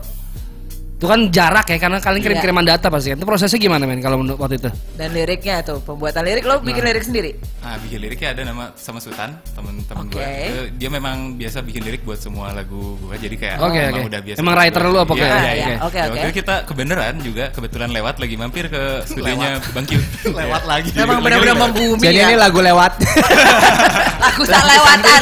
itu 0.95 1.07
kan 1.07 1.21
jarak 1.29 1.67
ya 1.67 1.77
karena 1.77 1.99
kalian 1.99 2.23
kirim-kiriman 2.23 2.65
data 2.65 2.87
pasti 2.87 3.11
kan. 3.11 3.19
Itu 3.19 3.27
prosesnya 3.27 3.59
gimana 3.59 3.83
men 3.83 3.99
kalau 3.99 4.17
menurut 4.17 4.39
waktu 4.39 4.57
itu? 4.57 4.71
Dan 4.95 5.11
liriknya 5.11 5.61
tuh, 5.61 5.79
pembuatan 5.79 6.23
lirik 6.23 6.43
lo 6.43 6.59
bikin 6.59 6.81
lirik 6.81 7.03
sendiri. 7.03 7.35
Ah, 7.61 7.77
bikin 7.77 7.99
liriknya 7.99 8.31
ada 8.31 8.43
nama 8.45 8.71
sama 8.73 8.99
Sultan, 8.99 9.35
temen-temen 9.51 10.07
Oke. 10.07 10.15
gue. 10.15 10.23
Eh, 10.23 10.67
Dia 10.73 10.89
memang 10.89 11.35
biasa 11.35 11.61
bikin 11.61 11.83
lirik 11.83 12.03
buat 12.03 12.17
semua 12.17 12.51
lagu 12.51 12.95
gue, 12.97 13.17
jadi 13.19 13.37
kayak 13.37 13.57
Oke, 13.59 13.81
emang 13.83 14.01
oke. 14.01 14.09
udah 14.09 14.21
biasa. 14.23 14.39
Emang 14.39 14.55
writer 14.55 14.83
lu 14.83 14.97
apa 14.97 15.13
Iya, 15.13 15.21
kayak? 15.21 15.35
iya, 15.35 15.53
iya. 15.53 15.67
ya, 15.67 15.77
oke, 15.83 15.93
Ya, 15.93 16.05
oke. 16.05 16.11
waktu 16.11 16.19
itu 16.23 16.35
kita 16.37 16.55
kebenaran 16.63 17.15
juga 17.19 17.45
kebetulan 17.51 17.89
lewat 17.91 18.15
lagi 18.17 18.35
mampir 18.37 18.65
ke 18.67 18.83
studionya 19.11 19.51
Bang 19.71 19.85
Q. 19.85 19.93
Lewat 20.41 20.63
lagi. 20.65 20.89
Memang 20.95 21.19
benar-benar 21.21 21.57
membumi 21.61 22.01
Jadi 22.01 22.17
ya. 22.17 22.27
ini 22.29 22.37
lagu 22.37 22.61
lewat. 22.61 22.93
Lagu 24.25 24.43
selewatan. 24.43 25.21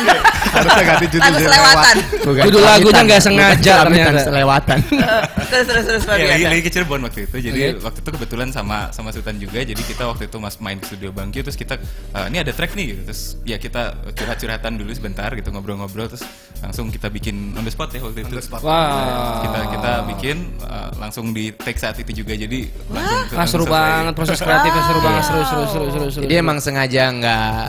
Harusnya 0.52 0.84
ganti 0.84 1.06
judul 1.08 1.22
Lagu 1.22 1.32
jadi 1.34 1.46
selewatan. 1.48 1.94
Bukan 2.22 2.42
Judul 2.44 2.60
lagunya 2.62 2.84
pamitan, 2.84 3.02
nggak 3.02 3.20
sengaja 3.20 3.72
bukan 3.72 3.82
pamitan, 3.82 4.04
ternyata. 4.06 4.22
selewatan. 4.22 4.78
Terus 5.64 5.84
terus 5.84 6.02
terus 6.02 6.14
Iya, 6.14 6.26
lagi, 6.26 6.32
Fabian. 6.38 6.50
lagi 6.50 6.62
ke 6.62 6.70
Cirebon 6.70 7.00
waktu 7.02 7.20
itu. 7.22 7.36
Jadi 7.40 7.60
Oke. 7.68 7.82
waktu 7.82 7.98
itu 7.98 8.10
kebetulan 8.12 8.48
sama 8.48 8.78
sama 8.90 9.08
Sultan 9.08 9.36
juga. 9.36 9.58
Jadi 9.60 9.80
kita 9.80 10.04
waktu 10.04 10.24
itu 10.24 10.36
mas 10.36 10.56
main 10.56 10.76
ke 10.76 10.86
studio 10.86 11.10
Bang 11.10 11.28
Q 11.28 11.42
terus 11.42 11.54
kita 11.54 11.74
eh, 12.10 12.26
ini 12.26 12.38
ada 12.38 12.50
track 12.50 12.72
nih 12.72 12.86
gitu. 12.88 13.00
Terus 13.04 13.22
ya 13.42 13.56
kita 13.56 13.82
curhat-curhatan 14.08 14.72
dulu 14.74 14.90
sebentar 14.90 15.30
gitu 15.30 15.48
ngobrol-ngobrol 15.48 16.06
terus 16.06 16.24
langsung 16.58 16.88
kita 16.88 17.08
bikin 17.08 17.34
on 17.52 17.62
the 17.62 17.70
spot 17.70 17.90
ya 17.90 18.00
waktu 18.00 18.22
itu. 18.22 18.34
Wah. 18.58 19.42
Kita 19.42 19.60
kita 19.70 19.92
bikin 20.08 20.36
eh, 20.58 20.90
langsung 20.96 21.30
di 21.30 21.50
take 21.52 21.76
saat 21.76 21.96
itu 21.96 22.12
juga. 22.16 22.32
Jadi 22.32 22.66
langsung 22.88 23.00
Ah, 23.02 23.22
seru 23.22 23.34
langsung 23.34 23.60
selesai. 23.64 23.72
banget 23.72 24.12
proses 24.14 24.38
kreatifnya 24.38 24.82
seru 24.84 25.00
banget 25.00 25.22
seru 25.22 25.42
seru 25.42 25.64
seru 25.66 25.86
seru 25.88 26.06
seru. 26.10 26.22
Jadi 26.22 26.34
emang 26.34 26.58
sengaja 26.58 27.02
nggak 27.08 27.64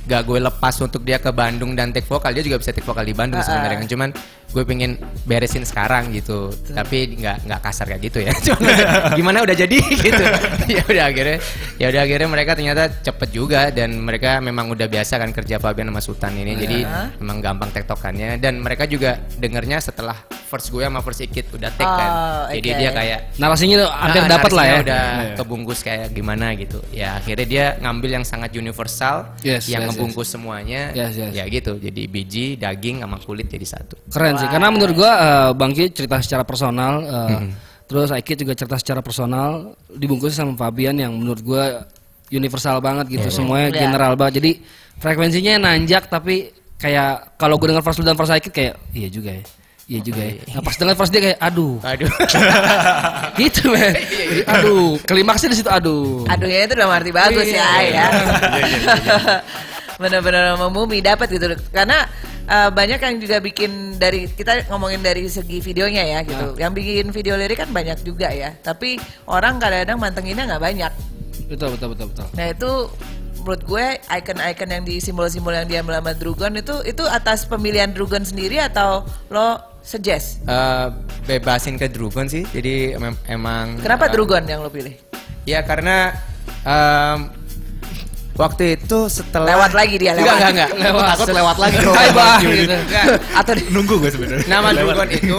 nggak 0.00 0.22
gue 0.24 0.40
lepas 0.42 0.74
untuk 0.80 1.02
dia 1.02 1.16
ke 1.16 1.30
Bandung 1.30 1.72
dan 1.72 1.94
take 1.94 2.02
vokal 2.04 2.32
dia 2.32 2.42
juga 2.42 2.58
bisa 2.58 2.72
take 2.72 2.82
vokal 2.82 3.04
di 3.04 3.12
Bandung 3.12 3.38
sebenarnya 3.38 3.78
kan 3.78 3.86
cuman 3.86 4.10
gue 4.50 4.62
pengen 4.66 4.98
beresin 5.24 5.62
sekarang 5.62 6.10
gitu. 6.10 6.50
Tapi 6.70 7.14
nggak 7.16 7.46
nggak 7.46 7.60
kasar 7.62 7.86
kayak 7.86 8.02
gitu 8.02 8.18
ya. 8.20 8.32
Cuman 8.46 8.74
gimana 9.14 9.38
udah 9.42 9.56
jadi 9.56 9.78
gitu. 10.06 10.24
Ya 10.70 10.82
udah 10.86 11.04
akhirnya 11.10 11.38
ya 11.78 11.86
udah 11.90 12.00
akhirnya 12.02 12.28
mereka 12.30 12.50
ternyata 12.54 12.84
cepet 13.02 13.28
juga 13.30 13.70
dan 13.70 13.98
mereka 13.98 14.38
memang 14.38 14.70
udah 14.70 14.86
biasa 14.86 15.18
kan 15.18 15.30
kerja 15.30 15.58
Fabian 15.58 15.90
sama 15.90 16.02
Sultan 16.02 16.34
ini. 16.34 16.54
Jadi 16.54 16.78
memang 17.18 17.38
gampang 17.38 17.70
tektokannya. 17.70 18.38
Dan 18.38 18.58
mereka 18.62 18.86
juga 18.86 19.18
dengernya 19.38 19.82
setelah 19.82 20.14
first 20.50 20.70
gue 20.70 20.82
sama 20.82 20.98
first 21.00 21.22
ikit 21.22 21.46
udah 21.54 21.70
take 21.70 21.86
kan. 21.86 22.10
Oh, 22.10 22.44
jadi 22.50 22.68
oke. 22.74 22.78
dia 22.82 22.90
kayak 22.90 23.18
narasinya 23.38 23.76
tuh 23.86 23.90
hampir 23.90 24.20
Ah, 24.20 24.28
dapat 24.28 24.50
lah 24.50 24.64
ya. 24.66 24.76
udah 24.82 25.04
kebungkus 25.38 25.80
kayak 25.80 26.10
gimana 26.10 26.58
gitu. 26.58 26.82
Ya 26.90 27.18
akhirnya 27.18 27.46
dia 27.46 27.64
ngambil 27.78 28.10
yang 28.18 28.24
sangat 28.26 28.50
universal 28.52 29.30
Yes, 29.42 29.70
yang 29.70 29.86
yes, 29.86 29.94
ngebungkus 29.94 30.26
semuanya. 30.28 30.90
Yes, 30.90 31.14
yes. 31.14 31.30
ya 31.34 31.44
gitu. 31.46 31.78
Jadi 31.78 32.02
biji 32.06 32.58
daging 32.58 33.02
sama 33.02 33.22
kulit 33.22 33.46
jadi 33.46 33.66
satu. 33.66 33.94
Keren 34.10 34.34
sih, 34.40 34.48
karena 34.48 34.68
menurut 34.68 34.94
gua 34.94 35.12
eh, 35.12 35.50
Bang 35.52 35.70
Ki 35.70 35.88
cerita 35.88 36.16
secara 36.18 36.42
personal, 36.42 36.92
eh, 37.02 37.40
terus 37.84 38.08
Aiki 38.08 38.34
juga 38.34 38.54
cerita 38.54 38.74
secara 38.74 39.00
personal, 39.00 39.70
dibungkus 39.88 40.32
sama 40.32 40.54
Fabian 40.54 40.94
yang 40.94 41.12
menurut 41.12 41.40
gua 41.40 41.84
universal 42.28 42.78
banget 42.78 43.10
gitu, 43.10 43.28
semuanya 43.28 43.68
Iya. 43.68 43.78
general 43.84 44.14
banget. 44.14 44.38
Jadi 44.38 44.50
frekuensinya 44.96 45.54
nanjak 45.60 46.06
tapi 46.06 46.48
kayak 46.76 47.36
kalau 47.36 47.58
gue 47.58 47.68
dengar 47.68 47.82
first 47.82 47.98
lu 47.98 48.04
dan 48.04 48.14
first 48.14 48.30
Aiki 48.30 48.48
kayak 48.48 48.78
iya 48.92 49.08
juga 49.08 49.34
ya. 49.34 49.44
Iya 49.84 50.00
juga 50.00 50.22
ya. 50.22 50.32
Nah, 50.54 50.62
pas 50.62 50.76
dengar 50.78 50.94
first 50.94 51.10
dia 51.10 51.18
kayak 51.20 51.38
aduh. 51.42 51.82
aduh 51.82 52.06
gitu 53.42 53.74
men. 53.74 53.90
Jadi, 53.98 54.42
aduh, 54.46 54.94
klimaksnya 55.02 55.50
di 55.50 55.58
situ 55.58 55.66
aduh. 55.66 56.22
Aduhnya 56.24 56.62
itu 56.62 56.74
dalam 56.78 56.94
arti 56.94 57.10
bagus 57.10 57.42
Iya. 57.42 57.58
ya 57.58 57.82
ya. 57.90 58.06
Benar-benar 59.98 60.56
membumi 60.56 61.02
dapat 61.02 61.28
gitu 61.28 61.44
karena 61.74 62.06
eh, 62.46 62.70
banyak 62.70 63.00
yang 63.00 63.14
juga 63.18 63.36
bikin 63.38 63.98
dari 63.98 64.30
kita 64.30 64.70
ngomongin 64.70 65.02
dari 65.02 65.26
segi 65.26 65.58
videonya 65.58 66.04
ya 66.06 66.18
gitu. 66.22 66.56
Yang 66.56 66.72
bikin 66.78 67.06
video 67.10 67.34
lirik 67.36 67.60
kan 67.60 67.68
banyak 67.68 68.00
juga 68.00 68.30
ya. 68.30 68.54
Tapi 68.56 68.96
orang 69.26 69.58
kadang-kadang 69.58 69.98
mantenginnya 69.98 70.44
nggak 70.56 70.62
banyak. 70.62 70.92
Betul 71.50 71.74
betul 71.74 71.88
betul 71.92 72.06
betul. 72.14 72.26
Nah 72.38 72.46
itu 72.48 72.70
menurut 73.40 73.62
gue 73.64 73.86
icon-icon 74.06 74.68
yang 74.68 74.84
di 74.84 75.00
simbol-simbol 75.00 75.56
yang 75.56 75.64
dia 75.66 75.80
melambang 75.80 76.16
Drugon 76.20 76.52
itu 76.54 76.84
itu 76.84 77.02
atas 77.08 77.48
pemilihan 77.48 77.88
Drugon 77.90 78.22
sendiri 78.22 78.60
atau 78.60 79.02
lo 79.32 79.56
suggest? 79.80 80.44
Eh, 80.44 80.86
bebasin 81.24 81.80
ke 81.80 81.88
Drugon 81.88 82.28
sih 82.28 82.44
jadi 82.52 83.00
em- 83.00 83.20
emang 83.26 83.80
Kenapa 83.80 84.06
eh, 84.08 84.12
Drugon 84.12 84.44
yang 84.44 84.60
lo 84.60 84.68
pilih? 84.68 84.92
ya 85.48 85.64
karena 85.64 86.12
em, 86.62 87.32
waktu 88.40 88.64
itu 88.74 88.98
setelah 89.06 89.52
Lewat 89.52 89.72
lagi 89.72 89.94
dia, 89.94 90.12
enggak 90.12 90.24
lewat. 90.24 90.50
enggak 90.50 90.68
enggak 90.72 90.90
Lewat. 90.90 91.04
takut 91.12 91.28
lewat 91.30 91.56
lagi 91.58 91.76
Hai 91.84 92.08
bang 92.10 92.40
gitu. 92.40 92.76
Atau 93.36 93.52
di- 93.54 93.68
Nunggu 93.68 93.94
gue 93.98 94.10
sebenarnya. 94.10 94.46
Nama 94.48 94.68
Drugon 94.72 95.08
itu 95.10 95.38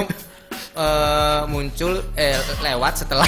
eh, 0.72 1.41
muncul 1.46 1.91
eh, 2.13 2.38
lewat 2.62 2.93
setelah 2.98 3.27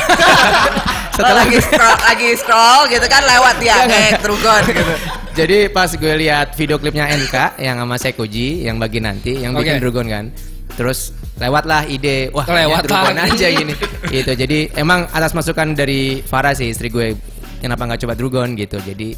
setelah 1.14 1.36
lagi 1.42 1.58
scroll 1.60 1.98
lagi 2.00 2.30
scroll 2.36 2.82
gitu 2.88 3.06
kan 3.06 3.22
lewat 3.24 3.56
dia 3.58 3.76
kayak 3.84 4.22
Drugon 4.22 4.62
gitu. 4.64 4.94
Jadi 5.34 5.58
pas 5.68 5.90
gue 5.90 6.14
lihat 6.16 6.54
video 6.54 6.78
klipnya 6.78 7.10
NK 7.10 7.58
yang 7.58 7.82
sama 7.82 7.98
Sekoji 7.98 8.64
yang 8.64 8.78
bagi 8.78 9.02
nanti 9.02 9.34
yang 9.36 9.52
bikin. 9.52 9.82
Drugon 9.82 10.06
kan. 10.06 10.26
Terus 10.74 11.10
lewatlah 11.36 11.86
ide 11.86 12.30
wah 12.30 12.46
Kelewatan. 12.46 12.86
Drugon 12.86 13.18
aja 13.20 13.48
gini. 13.48 13.74
gitu. 14.08 14.32
Jadi 14.32 14.70
emang 14.74 15.10
atas 15.10 15.34
masukan 15.34 15.74
dari 15.74 16.22
Farah 16.22 16.54
sih 16.54 16.70
istri 16.70 16.88
gue 16.88 17.18
kenapa 17.60 17.82
nggak 17.84 18.02
coba 18.02 18.14
Drugon 18.14 18.54
gitu. 18.54 18.78
Jadi 18.78 19.18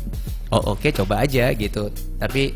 oh 0.55 0.73
oke 0.73 0.87
coba 0.93 1.21
aja 1.21 1.51
gitu. 1.51 1.91
Tapi 2.15 2.55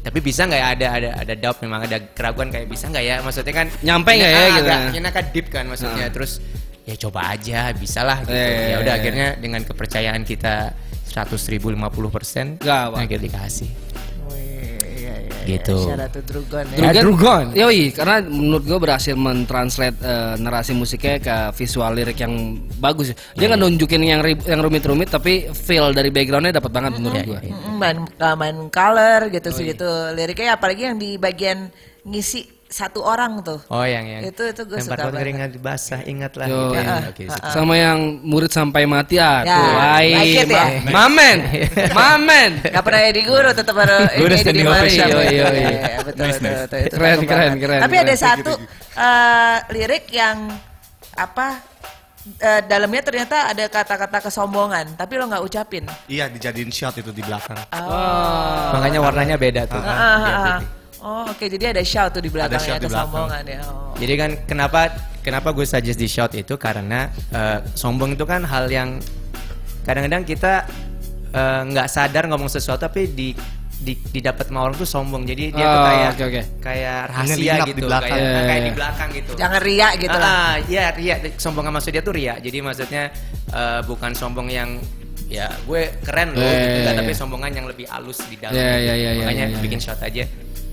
tapi 0.00 0.18
bisa 0.18 0.44
nggak 0.44 0.56
ya 0.56 0.68
ada 0.70 0.86
ada 0.94 1.08
ada 1.14 1.34
doubt 1.34 1.60
memang 1.60 1.84
ada 1.84 2.00
keraguan 2.12 2.48
kayak 2.48 2.64
bisa 2.66 2.88
nggak 2.88 3.02
ya 3.02 3.16
maksudnya 3.20 3.52
kan 3.54 3.66
Nyampe 3.80 4.10
nggak 4.12 4.30
ya 4.30 4.38
Ah, 4.38 4.48
gitu. 4.50 4.64
agak- 4.64 5.08
agak 5.12 5.26
deep 5.30 5.46
kan 5.48 5.64
maksudnya 5.64 6.08
terus 6.08 6.40
ya 6.84 6.96
coba 6.98 7.20
aja 7.30 7.68
bisa 7.76 8.00
lah 8.00 8.18
gitu 8.20 8.32
Iya, 8.32 8.48
iya, 8.48 8.64
ya 8.66 8.76
udah 8.80 8.94
iya. 8.94 9.00
akhirnya 9.00 9.28
dengan 9.36 9.60
kepercayaan 9.60 10.24
kita 10.24 10.72
100 11.04 11.52
ribu 11.52 11.68
50 11.68 12.08
persen 12.08 12.46
Nggak, 12.56 12.84
Pak. 12.86 12.96
akhirnya 12.96 13.20
dikasih 13.28 13.68
Iya, 13.68 13.76
iya, 13.76 13.89
Gitu. 15.46 15.76
Syarat 15.88 16.14
Drugon 16.24 16.64
ya. 16.76 16.92
Ya, 16.92 17.02
Drugon. 17.02 17.44
Yoi, 17.56 17.90
karena 17.94 18.20
menurut 18.22 18.64
gue 18.66 18.78
berhasil 18.78 19.14
mentranslate 19.16 19.98
eh, 20.02 20.34
narasi 20.38 20.76
musiknya 20.76 21.16
ke 21.20 21.36
visual 21.56 21.90
lirik 21.96 22.18
yang 22.20 22.60
bagus. 22.78 23.16
Dia 23.34 23.46
nggak 23.50 23.60
nunjukin 23.60 24.02
yang 24.04 24.20
yang 24.44 24.60
rumit-rumit, 24.60 25.08
tapi 25.08 25.48
feel 25.50 25.90
dari 25.96 26.12
backgroundnya 26.12 26.60
dapat 26.60 26.70
banget 26.70 26.92
menurut 27.00 27.22
gue. 27.24 27.40
Mm, 27.50 27.76
main 27.80 27.98
uh, 28.20 28.36
main 28.36 28.56
color 28.68 29.32
gitu 29.32 29.48
sih 29.50 29.72
gitu 29.72 29.88
liriknya 30.12 30.60
apalagi 30.60 30.92
yang 30.92 30.96
di 31.00 31.16
bagian 31.16 31.72
ngisi 32.04 32.59
satu 32.70 33.02
orang 33.02 33.42
tuh. 33.42 33.58
Oh 33.66 33.82
yang 33.82 34.06
yang 34.06 34.22
Itu- 34.22 34.46
itu 34.46 34.62
gue 34.62 34.78
suka 34.78 34.94
lempar 34.94 35.10
banget. 35.10 35.20
keringat 35.20 35.50
basah 35.58 36.00
ingatlah. 36.02 36.46
Yo, 36.46 36.70
gitu. 36.70 36.78
iya. 36.78 36.96
Oke, 37.04 37.22
suka. 37.26 37.50
Sama 37.50 37.74
yang 37.74 37.98
murid 38.22 38.46
sampai 38.48 38.86
mati 38.86 39.18
ah, 39.18 39.42
Ya, 39.42 39.56
tuh, 39.58 39.66
like 39.74 40.30
it 40.36 40.48
ya. 40.48 40.64
ma- 40.86 41.10
mamen, 41.10 41.38
mamen. 41.98 42.50
Gak 42.62 42.80
pernah 42.80 43.00
jadi 43.04 43.20
guru 43.20 43.50
tetap 43.50 43.74
harus 43.74 44.06
Guru 44.14 44.30
ini 44.30 44.38
standing 44.38 44.62
jadi 44.62 44.70
mana. 44.70 44.80
ovation. 44.80 45.02
Iya, 45.04 45.18
iya, 45.20 45.26
iya. 45.26 45.50
Iya, 45.50 45.98
betul, 46.00 46.22
Nice, 46.22 46.30
betul, 46.32 46.46
nice. 46.46 46.62
betul, 46.62 46.78
itu 46.80 46.94
Keren, 46.94 47.18
keren, 47.26 47.52
keren, 47.58 47.80
Tapi 47.82 47.96
ada 47.98 48.14
satu 48.16 48.52
eh, 48.96 49.56
lirik 49.70 50.04
yang 50.08 50.36
apa 51.12 51.46
eh, 52.38 52.60
dalamnya 52.62 53.02
ternyata 53.02 53.50
ada 53.50 53.64
kata-kata 53.66 54.18
kesombongan 54.22 54.94
tapi 54.94 55.18
lo 55.18 55.26
nggak 55.26 55.42
ucapin. 55.42 55.84
Iya 56.06 56.30
dijadiin 56.30 56.70
shot 56.70 56.94
itu 56.94 57.10
di 57.10 57.20
belakang. 57.20 57.58
Makanya 58.70 58.98
warnanya 59.00 59.34
beda 59.34 59.66
tuh. 59.66 59.80
Ah, 59.80 59.90
ah, 59.90 60.22
ah. 60.54 60.58
Oh 61.00 61.24
oke 61.26 61.44
jadi 61.46 61.72
ada 61.72 61.82
shout 61.82 62.12
tuh 62.12 62.20
di 62.20 62.28
belakangnya 62.28 62.60
shout 62.66 62.78
di 62.78 62.86
belakang. 62.86 63.08
kesombongan 63.08 63.44
ya. 63.46 63.60
Oh. 63.64 63.92
Jadi 63.96 64.12
kan 64.14 64.30
kenapa 64.44 64.80
kenapa 65.20 65.48
gue 65.50 65.64
suggest 65.64 65.96
di 65.96 66.04
shot 66.04 66.32
itu 66.32 66.54
karena 66.54 67.00
eh, 67.30 67.58
sombong 67.72 68.12
itu 68.12 68.24
kan 68.24 68.44
hal 68.44 68.68
yang 68.68 69.00
kadang-kadang 69.82 70.22
kita 70.22 70.68
eh, 71.30 71.60
nggak 71.66 71.88
sadar 71.88 72.28
ngomong 72.28 72.48
sesuatu 72.48 72.84
tapi 72.84 73.08
di 73.08 73.32
di 73.80 73.96
didapat 73.96 74.44
sama 74.44 74.60
orang 74.60 74.76
tuh 74.76 74.84
sombong 74.84 75.24
jadi 75.24 75.44
dia 75.50 75.64
tuh 75.64 75.72
Oh, 75.72 75.84
kayak 75.86 76.08
oke, 76.12 76.24
oke. 76.28 76.42
kayak 76.60 76.98
rahasia 77.08 77.54
di 77.56 77.72
gitu 77.72 77.80
belakang. 77.80 78.10
kayak 78.12 78.20
Iya, 78.20 78.40
kayak 78.44 78.52
iya. 78.52 78.60
di 78.60 78.72
belakang 78.76 79.08
gitu 79.10 79.30
Jangan 79.32 79.60
riak 79.64 79.92
gitu 79.96 80.18
lah. 80.20 80.28
ah, 80.36 80.54
iya 80.68 80.84
ria 80.92 81.14
sombong 81.34 81.64
maksud 81.66 81.90
dia 81.90 82.02
tuh 82.04 82.12
ria 82.12 82.34
jadi 82.36 82.58
maksudnya 82.60 83.08
eh, 83.48 83.80
bukan 83.88 84.12
sombong 84.12 84.52
yang 84.52 84.76
ya 85.32 85.48
gue 85.64 85.96
keren 86.04 86.36
loh 86.36 86.44
Iya, 86.44 86.60
gitu 86.60 86.76
enggak, 86.76 86.92
iya. 86.92 87.00
tapi 87.00 87.12
sombongan 87.16 87.52
yang 87.56 87.64
lebih 87.64 87.86
halus 87.88 88.20
di 88.20 88.36
dalam 88.36 88.52
gitu. 88.52 88.60
iya, 88.60 88.76
iya, 88.76 88.92
iya, 88.92 89.10
makanya 89.16 89.44
iya, 89.46 89.54
iya. 89.54 89.62
bikin 89.64 89.80
shot 89.80 90.00
aja 90.02 90.24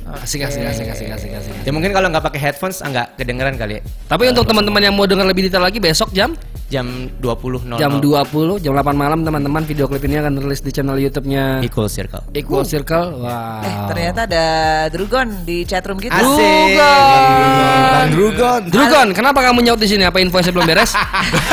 Asik, 0.07 0.39
asik, 0.47 0.63
asik, 0.63 0.87
asik, 0.87 1.09
asik, 1.11 1.31
asik. 1.35 1.51
ya 1.67 1.71
mungkin 1.75 1.91
kalau 1.91 2.07
nggak 2.07 2.23
pakai 2.23 2.39
headphones 2.39 2.79
ah, 2.79 2.87
nggak 2.87 3.19
kedengeran 3.19 3.59
kali 3.59 3.79
ya 3.79 3.81
Tapi 4.07 4.31
untuk 4.31 4.47
teman-teman 4.47 4.79
yang 4.79 4.95
mau 4.95 5.03
dengar 5.03 5.27
lebih 5.27 5.51
detail 5.51 5.67
lagi 5.67 5.83
besok 5.83 6.15
jam 6.15 6.31
jam 6.67 7.07
20.00 7.23 7.79
Jam 7.79 8.03
20, 8.03 8.59
jam 8.59 8.71
8 8.75 8.91
malam 8.91 9.23
teman-teman 9.23 9.63
video 9.63 9.87
klip 9.87 10.03
ini 10.03 10.19
akan 10.19 10.35
rilis 10.35 10.59
di 10.59 10.71
channel 10.75 10.99
YouTube-nya 10.99 11.63
Equal 11.63 11.87
Circle. 11.87 12.27
Equal 12.35 12.67
Circle. 12.67 13.23
Wah. 13.23 13.63
Eh 13.63 13.75
ternyata 13.87 14.19
ada 14.27 14.45
Drugon 14.91 15.47
di 15.47 15.63
chatroom 15.63 15.95
kita. 15.95 16.19
Asik. 16.19 16.75
Dan 16.75 18.07
Drugon. 18.11 18.61
Drugon, 18.67 19.07
kenapa 19.15 19.39
kamu 19.47 19.63
nyaut 19.63 19.79
di 19.79 19.87
sini? 19.87 20.03
Apa 20.03 20.19
invoice 20.19 20.51
belum 20.51 20.67
beres? 20.67 20.91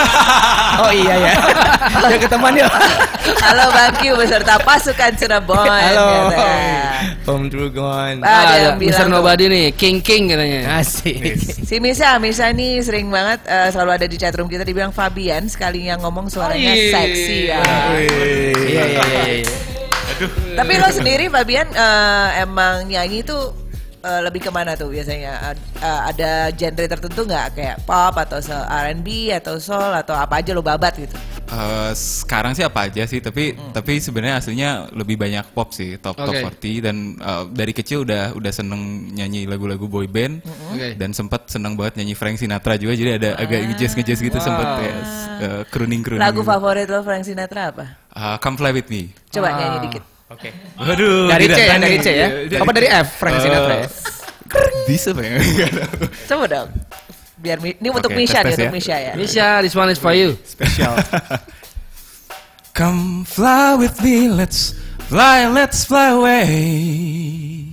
oh 0.82 0.90
iya 0.90 1.14
ya. 1.30 1.32
Udah 1.94 2.18
ketemuan 2.18 2.54
yuk. 2.58 2.70
Halo 3.38 3.70
Bang 3.70 3.94
Q 4.02 4.18
beserta 4.18 4.58
pasukan 4.66 5.14
Cirebon. 5.14 5.62
Halo. 5.62 6.10
Om 7.24 7.42
Drugon. 7.48 8.18
Ah, 8.20 8.43
ada 8.44 8.58
yang 8.60 8.76
Mr. 8.76 8.84
bilang 8.84 9.00
tuh. 9.08 9.14
Nobody 9.16 9.44
nih, 9.48 9.66
King 9.72 9.98
King 10.04 10.22
katanya. 10.30 10.60
Asik. 10.78 11.16
Si 11.64 11.76
Misa, 11.80 12.20
Misa 12.20 12.52
nih 12.52 12.84
sering 12.84 13.08
banget 13.08 13.40
eh, 13.48 13.68
selalu 13.72 13.90
ada 13.96 14.06
di 14.06 14.16
chatroom 14.20 14.46
kita 14.52 14.62
dibilang 14.62 14.92
Fabian 14.92 15.48
sekali 15.48 15.88
yang 15.88 16.04
ngomong 16.04 16.28
suaranya 16.28 16.72
Ih. 16.76 16.92
seksi 16.92 17.38
ya. 17.50 17.62
Iya 17.64 18.04
iya 18.68 18.84
iya 18.84 19.22
iya. 19.40 19.54
Tapi 20.54 20.72
lo 20.78 20.88
sendiri 20.92 21.26
Fabian 21.32 21.66
eh, 21.72 22.28
emang 22.44 22.86
nyanyi 22.86 23.26
tuh 23.26 23.63
eh, 24.04 24.20
lebih 24.20 24.44
ke 24.44 24.50
mana 24.52 24.76
tuh 24.76 24.92
biasanya? 24.92 25.56
Eh, 25.80 26.00
ada 26.12 26.52
genre 26.52 26.86
tertentu 26.86 27.24
nggak 27.24 27.46
kayak 27.56 27.76
pop 27.88 28.14
atau 28.20 28.38
R&B 28.68 29.32
atau 29.32 29.56
soul 29.56 29.90
atau 29.96 30.12
apa 30.12 30.44
aja 30.44 30.52
lo 30.52 30.60
babat 30.60 30.92
gitu? 31.00 31.16
Eh, 31.54 31.92
sekarang 31.94 32.56
sih 32.56 32.66
apa 32.66 32.90
aja 32.90 33.06
sih 33.06 33.22
tapi 33.22 33.54
tapi 33.70 34.02
sebenarnya 34.02 34.42
aslinya 34.42 34.70
lebih 34.90 35.14
banyak 35.14 35.44
pop 35.54 35.70
sih 35.70 36.00
top 36.02 36.18
top 36.18 36.34
Oke. 36.34 36.66
40 36.80 36.80
dan 36.82 36.96
eh, 37.20 37.44
dari 37.52 37.70
kecil 37.76 38.02
udah 38.02 38.34
udah 38.34 38.52
seneng 38.52 39.12
nyanyi 39.14 39.46
lagu-lagu 39.46 39.86
boy 39.86 40.08
band 40.10 40.42
Oke. 40.72 40.98
dan 40.98 41.14
sempat 41.14 41.46
seneng 41.46 41.78
banget 41.78 42.02
nyanyi 42.02 42.16
Frank 42.18 42.40
Sinatra 42.42 42.74
juga 42.74 42.98
jadi 42.98 43.20
ada 43.22 43.30
agak 43.38 43.60
ngejazz 43.70 43.94
ngejazz 43.94 44.24
gitu 44.24 44.38
sempet 44.40 44.66
ya 44.82 44.94
uh, 44.94 45.62
crooning 45.68 46.02
crooning 46.02 46.24
Lagu 46.24 46.42
favorit 46.42 46.88
lo 46.90 47.04
Frank 47.06 47.22
Sinatra 47.22 47.70
apa? 47.70 47.84
Come 48.42 48.56
Fly 48.58 48.72
With 48.74 48.88
Me 48.88 49.12
Coba 49.30 49.54
nyanyi 49.54 49.78
dikit. 49.90 50.13
Oke. 50.32 50.48
Waduh 50.80 51.28
Dari 51.28 51.44
tidak 51.44 51.56
C 51.56 51.60
ya, 51.60 51.74
dari 51.76 51.98
C 52.00 52.08
ya. 52.08 52.28
Apa 52.64 52.72
dari 52.72 52.88
F 52.88 53.08
Frank 53.20 53.36
Sinatra 53.44 53.74
ya? 53.76 53.88
Bisa 54.88 55.10
ya? 55.12 55.36
Tahu. 55.68 56.06
Coba 56.28 56.44
dong. 56.48 56.68
Biar 57.44 57.58
ini 57.60 57.88
untuk 57.92 58.08
Oke, 58.08 58.24
Misha 58.24 58.40
nih, 58.40 58.56
untuk 58.56 58.68
ya. 58.68 58.72
Misha 58.72 58.96
ya. 58.96 59.12
Misha, 59.18 59.48
this 59.60 59.76
one 59.76 59.92
is 59.92 60.00
for 60.00 60.16
you. 60.16 60.32
Spesial. 60.48 60.96
Come 62.74 63.22
fly 63.28 63.76
with 63.76 64.02
me, 64.02 64.26
let's 64.26 64.74
fly, 65.06 65.46
let's 65.46 65.84
fly 65.84 66.10
away. 66.10 67.70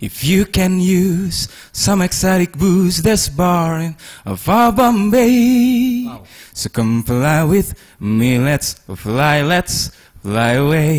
If 0.00 0.24
you 0.24 0.46
can 0.46 0.80
use 0.80 1.48
some 1.72 2.00
exotic 2.00 2.56
booze, 2.56 3.02
there's 3.02 3.28
bar 3.28 3.80
in 3.82 3.98
far 4.38 4.72
Bombay. 4.72 6.08
So 6.54 6.70
come 6.70 7.02
fly 7.02 7.44
with 7.44 7.74
me, 8.00 8.38
let's 8.38 8.74
fly, 8.96 9.42
let's 9.42 9.88
fly 9.88 10.07
away. 10.24 10.98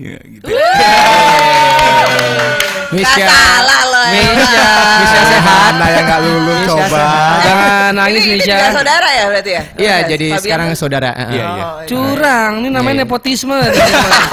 Ya, 0.00 0.16
gitu. 0.22 0.46
Misha. 2.90 3.22
salah 3.22 3.82
lo 3.86 4.02
ya. 4.02 4.22
Misha. 4.34 4.66
Misha 4.98 5.20
sehat. 5.22 5.72
Mana 5.72 5.86
yang 5.88 6.04
nggak 6.04 6.20
lulu 6.20 6.52
Misha 6.52 6.66
coba. 6.66 6.86
sehat. 6.90 7.38
Jangan 7.40 7.90
nangis 7.92 8.18
Ini, 8.18 8.26
ini 8.26 8.34
Misha. 8.34 8.50
juga 8.50 8.68
saudara 8.72 9.08
ya 9.08 9.24
berarti 9.26 9.50
ya? 9.50 9.62
Iya, 9.76 9.96
jadi 10.08 10.26
Fabian 10.26 10.42
sekarang 10.42 10.68
saudara. 10.74 11.10
Iya, 11.14 11.28
iya. 11.30 11.64
Oh, 11.64 11.74
Curang, 11.86 12.52
ini 12.58 12.68
namanya 12.68 12.90
Iya, 12.90 12.96
iya. 12.96 13.06
nepotisme. 13.06 13.58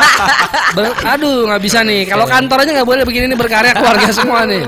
Ber- 0.77 0.97
Aduh, 1.07 1.37
nggak 1.45 1.61
bisa 1.61 1.79
nih. 1.83 2.01
Kalau 2.05 2.25
kantor 2.25 2.57
aja 2.65 2.71
nggak 2.73 2.89
boleh 2.89 3.03
begini 3.03 3.25
nih 3.29 3.37
berkarya 3.37 3.73
keluarga 3.73 4.09
semua 4.09 4.41
nih. 4.45 4.63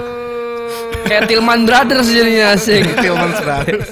Kayak 0.99 1.25
Tilman 1.25 1.65
Brothers 1.65 2.07
jadinya 2.07 2.53
asik. 2.53 2.85
Tilman 2.95 3.31
Brothers. 3.33 3.87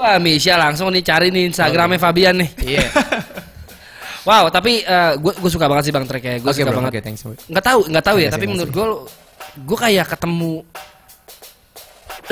Wah, 0.00 0.16
Misha 0.16 0.56
langsung 0.56 0.88
nih 0.88 1.04
cari 1.04 1.28
nih 1.28 1.52
Instagramnya 1.52 2.00
Fabian 2.00 2.40
nih. 2.40 2.50
Iya. 2.64 2.88
Wow, 4.20 4.52
tapi 4.52 4.84
gue 5.16 5.32
gue 5.32 5.50
suka 5.50 5.64
banget 5.64 5.88
sih 5.88 5.92
bang 5.96 6.04
tracknya. 6.04 6.44
Gue 6.44 6.52
Oke, 6.52 6.60
suka 6.60 6.68
bro. 6.68 6.84
banget. 6.84 6.92
Oke, 6.92 7.00
thanks. 7.00 7.24
Nggak 7.24 7.64
tahu, 7.64 7.80
nggak 7.88 8.04
tahu 8.04 8.16
ya. 8.20 8.28
Tapi 8.28 8.44
menurut 8.52 8.68
gue, 8.68 8.86
gue 9.64 9.78
kayak 9.80 10.06
ketemu 10.12 10.60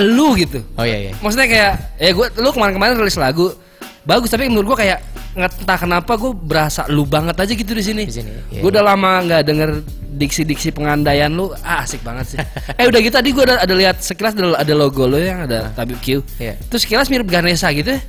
lu 0.04 0.37
gitu. 0.37 0.60
Oh 0.76 0.84
iya 0.84 1.08
iya. 1.08 1.12
Maksudnya 1.18 1.48
kayak, 1.48 1.72
ya 1.96 2.10
gue, 2.12 2.26
lu 2.44 2.48
kemarin-kemarin 2.52 2.94
rilis 3.00 3.16
lagu 3.16 3.56
bagus, 4.04 4.28
tapi 4.28 4.52
menurut 4.52 4.76
gue 4.76 4.78
kayak 4.84 5.00
nggak 5.32 5.64
entah 5.64 5.78
kenapa 5.80 6.12
gue 6.20 6.32
berasa 6.37 6.84
lu 6.92 7.08
banget 7.08 7.34
aja 7.40 7.52
gitu 7.56 7.72
di 7.72 7.84
sini. 7.84 8.02
Di 8.04 8.20
sini, 8.20 8.30
iya, 8.52 8.60
gue 8.60 8.68
udah 8.68 8.84
lama 8.84 9.25
nggak 9.25 9.42
denger 9.48 9.70
diksi-diksi 10.18 10.75
pengandaian 10.75 11.30
lu, 11.30 11.54
ah, 11.62 11.87
asik 11.87 12.02
banget 12.02 12.34
sih. 12.34 12.38
eh 12.74 12.85
udah 12.90 12.98
gitu 12.98 13.14
tadi 13.14 13.31
gue 13.31 13.44
ada, 13.46 13.62
ada 13.62 13.74
lihat 13.78 14.02
sekilas 14.02 14.35
ada, 14.35 14.59
ada 14.59 14.74
logo 14.74 15.07
lu 15.07 15.22
yang 15.22 15.46
ada 15.46 15.70
Tabib 15.78 16.02
Q. 16.02 16.26
Iya. 16.42 16.59
Terus 16.66 16.83
sekilas 16.83 17.07
mirip 17.07 17.31
Ganesha 17.31 17.70
gitu 17.70 17.94
ya. 17.94 18.00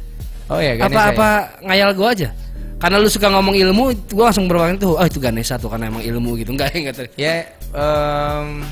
Oh 0.50 0.58
iya, 0.58 0.74
Ganesha, 0.74 0.98
apa 0.98 1.02
ya. 1.06 1.13
apa 1.13 1.30
ngayal 1.62 1.89
gue 1.93 2.08
aja. 2.10 2.30
Karena 2.80 2.95
lu 2.98 3.12
suka 3.12 3.28
ngomong 3.30 3.54
ilmu, 3.60 3.91
gue 4.08 4.24
langsung 4.24 4.48
berpikir 4.48 4.82
tuh, 4.82 4.95
oh 4.98 5.06
itu 5.06 5.19
Ganesha 5.19 5.60
tuh 5.60 5.69
karena 5.69 5.91
emang 5.91 6.02
ilmu 6.02 6.39
gitu. 6.39 6.56
Enggak, 6.56 6.74
enggak. 6.74 7.12
Ya, 7.19 7.45
em, 7.76 8.63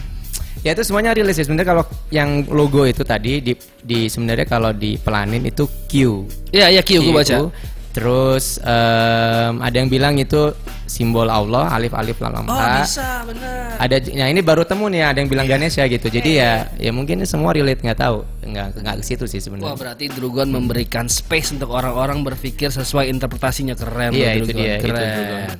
ya 0.63 0.71
itu 0.73 0.81
semuanya 0.87 1.11
rilis 1.11 1.35
ya. 1.35 1.43
Sebenarnya 1.43 1.67
kalau 1.75 1.83
yang 2.09 2.47
logo 2.47 2.87
itu 2.87 3.03
tadi 3.03 3.43
di, 3.43 3.53
di 3.83 4.07
sebenarnya 4.07 4.47
kalau 4.47 4.71
dipelanin 4.71 5.43
itu 5.45 5.67
Q. 5.91 6.23
Iya, 6.55 6.71
iya 6.71 6.81
Q 6.81 7.03
gue 7.03 7.13
baca. 7.13 7.51
Terus 7.97 8.61
em, 8.61 9.53
ada 9.57 9.73
yang 9.73 9.89
bilang 9.89 10.13
itu 10.21 10.53
simbol 10.85 11.25
Allah 11.25 11.65
alif 11.73 11.97
alif 11.97 12.21
lam 12.21 12.29
lam 12.29 12.45
Oh 12.45 12.61
bisa, 12.85 13.25
benar. 13.25 13.73
Ada, 13.81 13.95
nah 14.13 14.29
ini 14.29 14.45
baru 14.45 14.61
temu 14.69 14.85
nih 14.85 15.01
ada 15.01 15.17
yang 15.17 15.25
bilang 15.25 15.49
Ganesha 15.49 15.81
gitu. 15.89 16.05
Jadi 16.13 16.37
ya, 16.37 16.69
ya 16.77 16.93
mungkin 16.93 17.25
semua 17.25 17.57
relate 17.57 17.81
nggak 17.81 17.97
tau, 17.97 18.21
nggak 18.45 18.85
nggak 18.85 18.95
ke 19.01 19.03
situ 19.03 19.25
sih 19.25 19.41
Wah 19.41 19.45
sebenarnya. 19.49 19.77
berarti 19.81 20.05
Drugon 20.13 20.53
memberikan 20.53 21.09
space 21.09 21.57
untuk 21.57 21.73
orang-orang 21.73 22.21
berpikir 22.21 22.69
sesuai 22.69 23.09
interpretasinya 23.09 23.73
keren. 23.73 24.13
Iya, 24.13 24.37
loh, 24.37 24.45
itu 24.45 24.53
Drugon. 24.53 24.61
dia, 24.61 24.73
itu 24.77 24.85
Keren. 24.85 25.01
Drugon. 25.17 25.57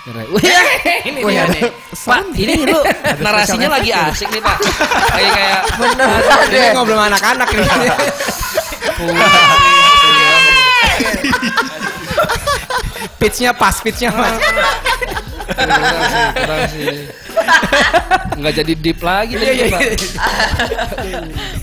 Keren. 0.00 0.26
Wih, 0.30 0.42
ini 1.10 1.20
dia 1.26 1.44
nih. 1.50 1.62
Pak, 2.06 2.22
ini 2.38 2.54
lu 2.70 2.78
narasinya 3.18 3.68
lagi 3.74 3.90
asik 3.90 4.30
nih 4.30 4.42
Pak. 4.46 4.58
Kayak 5.10 5.30
kayak 5.34 5.60
bener. 5.74 6.08
Ini 6.54 6.66
ngobrol 6.70 6.96
sama 7.02 7.06
anak-anak 7.10 7.48
nih. 7.50 7.66
Pitchnya 13.20 13.50
pas, 13.52 13.76
pitchnya 13.80 14.10
pas. 14.12 14.34
Enggak 18.36 18.52
jadi 18.62 18.72
deep 18.78 19.00
lagi 19.02 19.34
Iya, 19.36 19.66
tadi, 19.68 19.70
Pak. 19.70 19.80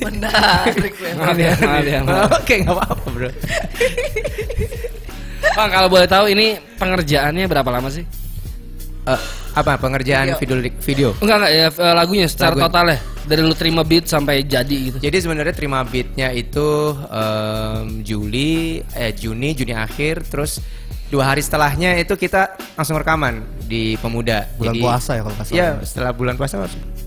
Menarik 0.04 0.94
memang. 1.02 1.26
Maaf 1.26 1.38
ya, 1.40 1.52
maaf 1.58 1.86
ya. 1.86 2.00
maaf. 2.04 2.30
Oke, 2.42 2.54
nggak 2.62 2.76
apa-apa 2.76 3.06
bro. 3.10 3.30
Bang, 5.58 5.70
kalau 5.74 5.88
boleh 5.90 6.08
tahu 6.10 6.26
ini 6.30 6.60
pengerjaannya 6.78 7.46
berapa 7.50 7.70
lama 7.72 7.90
sih? 7.90 8.06
Eh, 9.08 9.20
apa 9.54 9.80
pengerjaan 9.80 10.36
video 10.36 10.56
video? 10.78 11.10
Enggak 11.18 11.36
enggak 11.40 11.52
ya 11.54 11.68
eh, 11.72 11.94
lagunya 11.96 12.28
secara 12.28 12.52
Lagu- 12.54 12.68
total 12.68 12.86
ya. 12.92 13.00
Dari 13.24 13.42
lu 13.44 13.52
terima 13.52 13.84
beat 13.84 14.06
sampai 14.06 14.44
jadi 14.44 14.78
gitu. 14.88 14.98
Jadi 15.00 15.18
sebenarnya 15.18 15.52
terima 15.52 15.84
beatnya 15.84 16.32
itu 16.32 16.96
em, 17.08 18.00
Juli, 18.00 18.80
eh 18.90 19.12
Juni, 19.12 19.52
Juni 19.52 19.72
akhir, 19.72 20.24
terus 20.28 20.64
dua 21.08 21.24
hari 21.26 21.40
setelahnya 21.40 21.96
itu 21.96 22.16
kita 22.16 22.56
langsung 22.76 22.96
rekaman 22.96 23.44
di 23.64 23.96
Pemuda. 23.98 24.48
Bulan 24.56 24.72
Jadi- 24.72 24.84
puasa 24.84 25.12
ya 25.14 25.22
kalau 25.24 25.36
nggak 25.36 25.44
salah. 25.46 25.60
Iya, 25.60 25.70
setelah 25.84 26.12
bulan 26.12 26.36
puasa. 26.36 26.56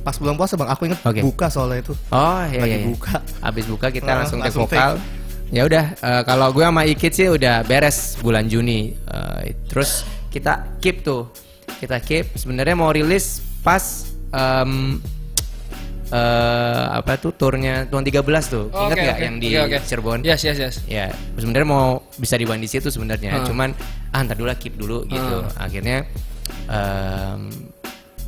Pas 0.01 0.17
bulan 0.17 0.37
puasa 0.37 0.53
bang, 0.57 0.69
aku 0.69 0.83
inget 0.89 1.01
Oke. 1.03 1.21
buka 1.21 1.47
soalnya 1.49 1.79
itu. 1.83 1.95
Oh 2.09 2.41
iya 2.47 2.59
Lagi 2.59 2.69
iya. 2.71 2.79
iya. 2.79 2.89
buka. 2.89 3.15
Abis 3.41 3.65
buka 3.65 3.87
kita 3.89 4.09
Ah, 4.11 4.17
langsung, 4.21 4.39
langsung 4.41 4.65
take 4.65 4.77
vokal. 4.77 4.93
Ya 5.51 5.63
udah, 5.65 5.85
eh, 5.95 6.23
kalau 6.25 6.49
gue 6.53 6.63
sama 6.63 6.83
Ikit 6.85 7.13
sih 7.13 7.27
udah 7.27 7.65
beres 7.65 8.17
bulan 8.21 8.45
Juni. 8.45 8.93
Eh, 8.95 9.57
terus 9.67 10.05
kita 10.29 10.79
keep 10.79 11.01
tuh, 11.01 11.33
kita 11.81 11.97
keep. 12.05 12.37
Sebenarnya 12.37 12.77
mau 12.77 12.93
rilis 12.93 13.41
pas 13.65 14.13
em, 14.31 15.01
eh, 16.13 16.85
apa 16.93 17.17
tuh 17.17 17.33
turnya 17.33 17.89
tahun 17.89 18.05
13 18.05 18.21
tuh. 18.53 18.69
Ingat 18.69 18.97
Oke, 18.97 19.01
nggak 19.01 19.17
oke. 19.17 19.25
yang 19.25 19.37
di 19.41 19.49
Oke, 19.57 19.65
oke. 19.65 19.79
Cirebon? 19.89 20.21
Yes, 20.21 20.45
yes, 20.45 20.59
yes. 20.61 20.77
Ya, 20.85 21.09
sebenarnya 21.41 21.69
mau 21.69 22.05
bisa 22.21 22.37
dibuat 22.37 22.61
di 22.61 22.69
situ 22.69 22.93
sebenarnya. 22.93 23.41
Hmm. 23.41 23.47
Cuman 23.49 23.69
ah 24.13 24.21
ntar 24.21 24.37
dulu 24.37 24.53
lah, 24.53 24.59
keep 24.61 24.77
dulu 24.77 25.09
gitu. 25.09 25.39
Akhirnya 25.57 26.05
em, 26.69 27.49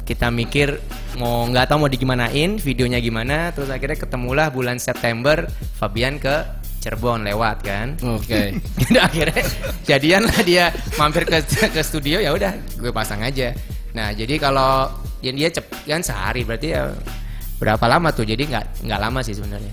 kita 0.03 0.33
mikir 0.33 0.81
mau 1.21 1.45
nggak 1.47 1.69
tahu 1.69 1.87
mau 1.87 1.91
digimanain, 1.93 2.57
videonya 2.59 2.99
gimana, 2.99 3.53
terus 3.53 3.69
akhirnya 3.69 4.01
ketemulah 4.01 4.49
bulan 4.49 4.81
September 4.81 5.45
Fabian 5.77 6.17
ke 6.17 6.62
Cirebon 6.83 7.23
lewat 7.23 7.57
kan. 7.62 7.95
Oke. 8.03 8.59
Udah 8.85 9.07
akhirnya 9.09 9.42
jadian 9.83 10.27
lah 10.27 10.38
dia 10.42 10.64
mampir 10.97 11.23
ke 11.23 11.38
ke 11.47 11.81
studio 11.81 12.18
ya 12.18 12.35
udah 12.35 12.51
gue 12.75 12.90
pasang 12.90 13.23
aja. 13.23 13.55
Nah 13.92 14.11
jadi 14.11 14.35
kalau 14.37 14.90
yang 15.21 15.38
dia 15.38 15.47
cep 15.49 15.71
kan 15.87 16.03
sehari 16.03 16.42
berarti 16.42 16.75
ya 16.75 16.90
berapa 17.57 17.87
lama 17.87 18.11
tuh? 18.11 18.25
Jadi 18.25 18.42
nggak 18.45 18.83
nggak 18.83 19.01
lama 19.01 19.23
sih 19.23 19.33
sebenarnya. 19.33 19.71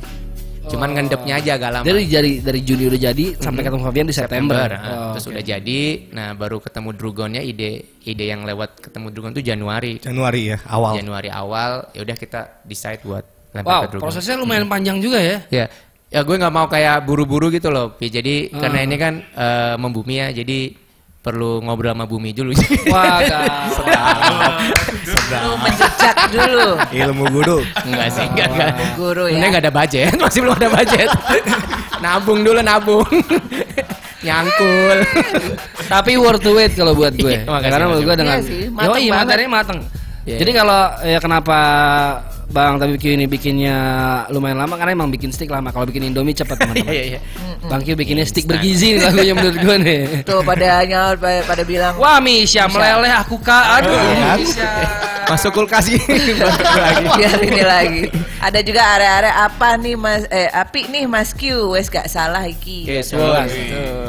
Cuman 0.69 0.93
ngendepnya 0.93 1.41
aja 1.41 1.57
agak 1.57 1.71
lama. 1.71 1.83
Jadi 1.83 2.01
dari 2.05 2.31
dari 2.37 2.61
Juni 2.61 2.85
udah 2.85 3.01
jadi 3.01 3.25
sampai 3.33 3.61
ketemu 3.63 3.81
Fabian 3.81 4.05
di 4.05 4.13
September. 4.13 4.69
nah, 4.69 4.81
Oh, 4.85 5.11
terus 5.17 5.25
oke. 5.25 5.33
udah 5.33 5.43
jadi. 5.43 5.81
Nah 6.13 6.37
baru 6.37 6.61
ketemu 6.61 6.89
Drugonnya 6.93 7.41
ide 7.41 7.71
ide 7.99 8.25
yang 8.27 8.45
lewat 8.45 8.77
ketemu 8.79 9.09
Drugon 9.09 9.31
tuh 9.33 9.41
Januari. 9.41 9.97
Januari 9.97 10.53
ya, 10.53 10.57
awal. 10.69 10.93
Januari 10.95 11.33
awal 11.33 11.89
ya 11.89 12.05
udah 12.05 12.13
kita 12.13 12.61
decide 12.61 13.01
buat 13.01 13.25
lempar 13.49 13.65
Wow, 13.65 13.81
ke 13.81 13.87
Drugon. 13.89 14.03
prosesnya 14.05 14.37
lumayan 14.37 14.69
panjang 14.69 15.01
juga 15.01 15.17
ya. 15.17 15.41
Ya 15.49 15.65
ya 16.09 16.25
gue 16.25 16.35
nggak 16.35 16.53
mau 16.53 16.65
kayak 16.65 17.05
buru-buru 17.05 17.53
gitu 17.53 17.69
loh 17.69 17.93
Pi. 17.93 18.09
jadi 18.09 18.49
karena 18.49 18.79
ini 18.81 18.95
kan 18.97 19.13
eh, 19.21 19.73
membumi 19.77 20.17
ya 20.17 20.33
jadi 20.33 20.73
perlu 21.19 21.59
ngobrol 21.61 21.91
sama 21.91 22.07
bumi 22.07 22.31
dulu 22.31 22.55
Wah, 22.95 23.19
Kak. 23.19 23.43
Lu 25.43 25.51
menjejak 25.59 26.15
dulu. 26.31 26.69
Ilmu 26.95 27.23
guru. 27.29 27.57
enggak 27.83 28.07
sih 28.09 28.23
enggak 28.23 28.47
enggak 28.49 28.71
Guru 28.95 29.27
ya. 29.27 29.35
ini 29.35 29.45
nggak 29.51 29.63
ada 29.67 29.73
budget 29.73 30.15
masih 30.23 30.39
belum 30.41 30.55
ada 30.55 30.69
budget 30.71 31.09
nabung 31.99 32.39
dulu 32.41 32.59
nabung 32.63 33.03
nyangkul 34.25 34.97
Tapi 35.91 36.11
worth 36.15 36.43
to 36.43 36.51
wait 36.53 36.71
kalau 36.75 36.93
buat 36.93 37.11
gue. 37.15 37.33
Iya, 37.33 37.47
makasih, 37.49 37.71
Karena 37.71 37.85
menurut 37.87 38.05
gue 38.05 38.15
dengan 38.19 38.37
Iya 38.37 38.45
sih, 38.47 38.61
mateng 38.69 38.93
Yoi, 38.93 39.07
materinya 39.09 39.51
mateng. 39.51 39.79
Iya. 40.23 40.37
Jadi 40.37 40.51
kalau 40.53 40.81
ya 41.01 41.19
kenapa 41.19 41.59
Bang 42.49 42.81
Tapi 42.81 42.97
Q 42.97 43.13
ini 43.13 43.29
bikinnya 43.29 43.77
lumayan 44.33 44.57
lama 44.57 44.73
karena 44.73 44.97
emang 44.97 45.13
bikin 45.13 45.29
stick 45.29 45.47
lama. 45.47 45.69
Kalau 45.69 45.85
bikin 45.85 46.09
Indomie 46.09 46.33
cepat 46.33 46.57
teman-teman. 46.61 46.89
iya 46.89 47.03
iya. 47.15 47.19
Bang 47.69 47.85
Q 47.85 47.93
bikinnya 47.93 48.25
stick 48.25 48.49
bergizi 48.49 48.97
nih 48.97 49.05
lagunya 49.05 49.33
menurut 49.37 49.57
gue 49.57 49.75
nih. 49.77 50.01
Tuh 50.25 50.41
pada 50.41 50.81
nyaut 50.81 51.21
pada, 51.21 51.45
pada 51.45 51.61
bilang 51.61 51.93
Wah 52.01 52.17
Misha 52.17 52.65
meleleh 52.65 53.13
aku 53.13 53.37
kak. 53.37 53.85
Aduh 53.85 53.93
Misha. 54.41 54.65
Masuk 55.29 55.53
kulkas 55.53 55.85
lagi. 55.93 56.01
Biar 57.13 57.37
ini 57.37 57.61
lagi. 57.61 58.03
Ada 58.41 58.65
juga 58.65 58.81
area-area 58.97 59.33
apa 59.45 59.77
nih 59.77 59.93
Mas? 59.93 60.25
Eh 60.33 60.49
api 60.49 60.89
nih 60.89 61.05
Mas 61.05 61.37
Q 61.37 61.69
wes 61.69 61.85
gak 61.85 62.09
salah 62.09 62.41
iki. 62.49 62.89
oke 62.89 63.05
suan 63.05 63.45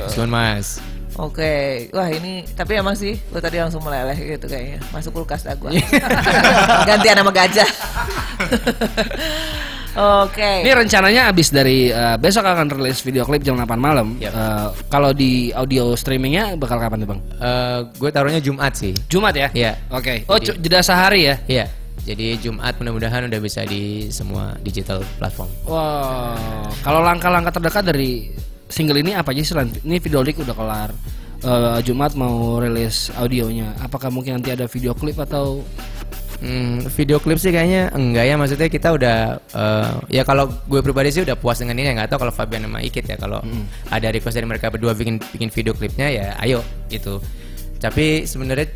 suan 0.09 0.29
mas 0.33 0.81
Oke, 1.21 1.53
wah 1.93 2.09
ini 2.09 2.49
tapi 2.51 2.75
emang 2.75 2.95
sih 2.95 3.13
gue 3.13 3.39
tadi 3.39 3.57
langsung 3.57 3.81
meleleh 3.81 4.17
gitu 4.17 4.47
kayaknya 4.47 4.81
masuk 4.89 5.13
kulkas 5.13 5.43
dah 5.43 5.53
Iya. 5.53 5.61
gua. 5.61 5.71
Gantian 6.89 7.17
nama 7.17 7.29
gajah. 7.31 7.69
Oke. 9.91 10.63
Ini 10.63 10.71
rencananya 10.71 11.29
abis 11.29 11.51
dari 11.51 11.91
eh, 11.91 12.17
besok 12.17 12.47
akan 12.47 12.71
rilis 12.71 13.03
video 13.03 13.27
klip 13.27 13.43
jam 13.43 13.59
8 13.59 13.75
malam. 13.75 14.15
Yap. 14.17 14.31
Eh, 14.31 14.67
kalau 14.87 15.11
di 15.11 15.51
audio 15.51 15.93
streamingnya 15.93 16.55
bakal 16.55 16.79
kapan 16.79 17.03
tuh 17.03 17.09
bang? 17.11 17.21
Eh, 17.37 17.79
gue 17.93 18.11
taruhnya 18.11 18.39
Jumat 18.39 18.73
sih 18.73 18.95
Jumat 19.11 19.35
ya? 19.35 19.49
Iya. 19.51 19.73
Oke. 19.91 20.23
Oh 20.25 20.39
Jadi- 20.39 20.47
cu- 20.47 20.59
jeda 20.63 20.81
sehari 20.81 21.27
ya? 21.27 21.37
Iya, 21.45 21.67
jadi 22.07 22.39
Jumat 22.39 22.79
mudah-mudahan 22.79 23.27
udah 23.27 23.41
bisa 23.43 23.67
di 23.67 24.09
semua 24.09 24.55
digital 24.63 25.03
platform. 25.19 25.51
Wow. 25.67 26.71
Kalau 26.81 27.03
langkah-langkah 27.03 27.51
terdekat 27.51 27.83
dari 27.85 28.31
single 28.71 29.03
ini 29.03 29.13
apa 29.13 29.35
aja 29.35 29.43
sih? 29.43 29.53
Ini 29.85 29.99
video 29.99 30.23
lirik 30.23 30.41
udah 30.41 30.55
kelar. 30.55 30.91
Eh, 31.41 31.79
Jumat 31.83 32.13
mau 32.15 32.61
rilis 32.61 33.09
audionya. 33.17 33.73
Apakah 33.81 34.13
mungkin 34.13 34.37
nanti 34.39 34.53
ada 34.53 34.69
video 34.69 34.93
klip 34.93 35.17
atau? 35.19 35.65
Hmm, 36.41 36.81
video 36.97 37.21
klip 37.21 37.37
sih 37.37 37.53
kayaknya 37.53 37.93
enggak 37.93 38.25
ya, 38.25 38.35
maksudnya 38.41 38.69
kita 38.73 38.97
udah 38.97 39.17
eh, 39.45 39.93
ya 40.09 40.23
kalau 40.25 40.49
gue 40.49 40.81
pribadi 40.81 41.13
sih 41.13 41.21
udah 41.21 41.37
puas 41.37 41.61
dengan 41.61 41.77
ini 41.77 41.93
ya 41.93 42.01
nggak 42.01 42.17
tahu 42.17 42.25
kalau 42.25 42.33
Fabian 42.33 42.65
sama 42.65 42.81
Ikit 42.81 43.05
ya 43.05 43.21
kalau 43.21 43.45
ada 43.93 44.09
request 44.09 44.41
dari 44.41 44.49
mereka 44.49 44.73
berdua 44.73 44.97
bikin 44.97 45.21
bikin 45.21 45.53
video 45.53 45.77
klipnya 45.77 46.09
ya 46.09 46.27
ayo 46.41 46.65
gitu. 46.89 47.21
Tapi 47.77 48.25
sebenarnya 48.25 48.73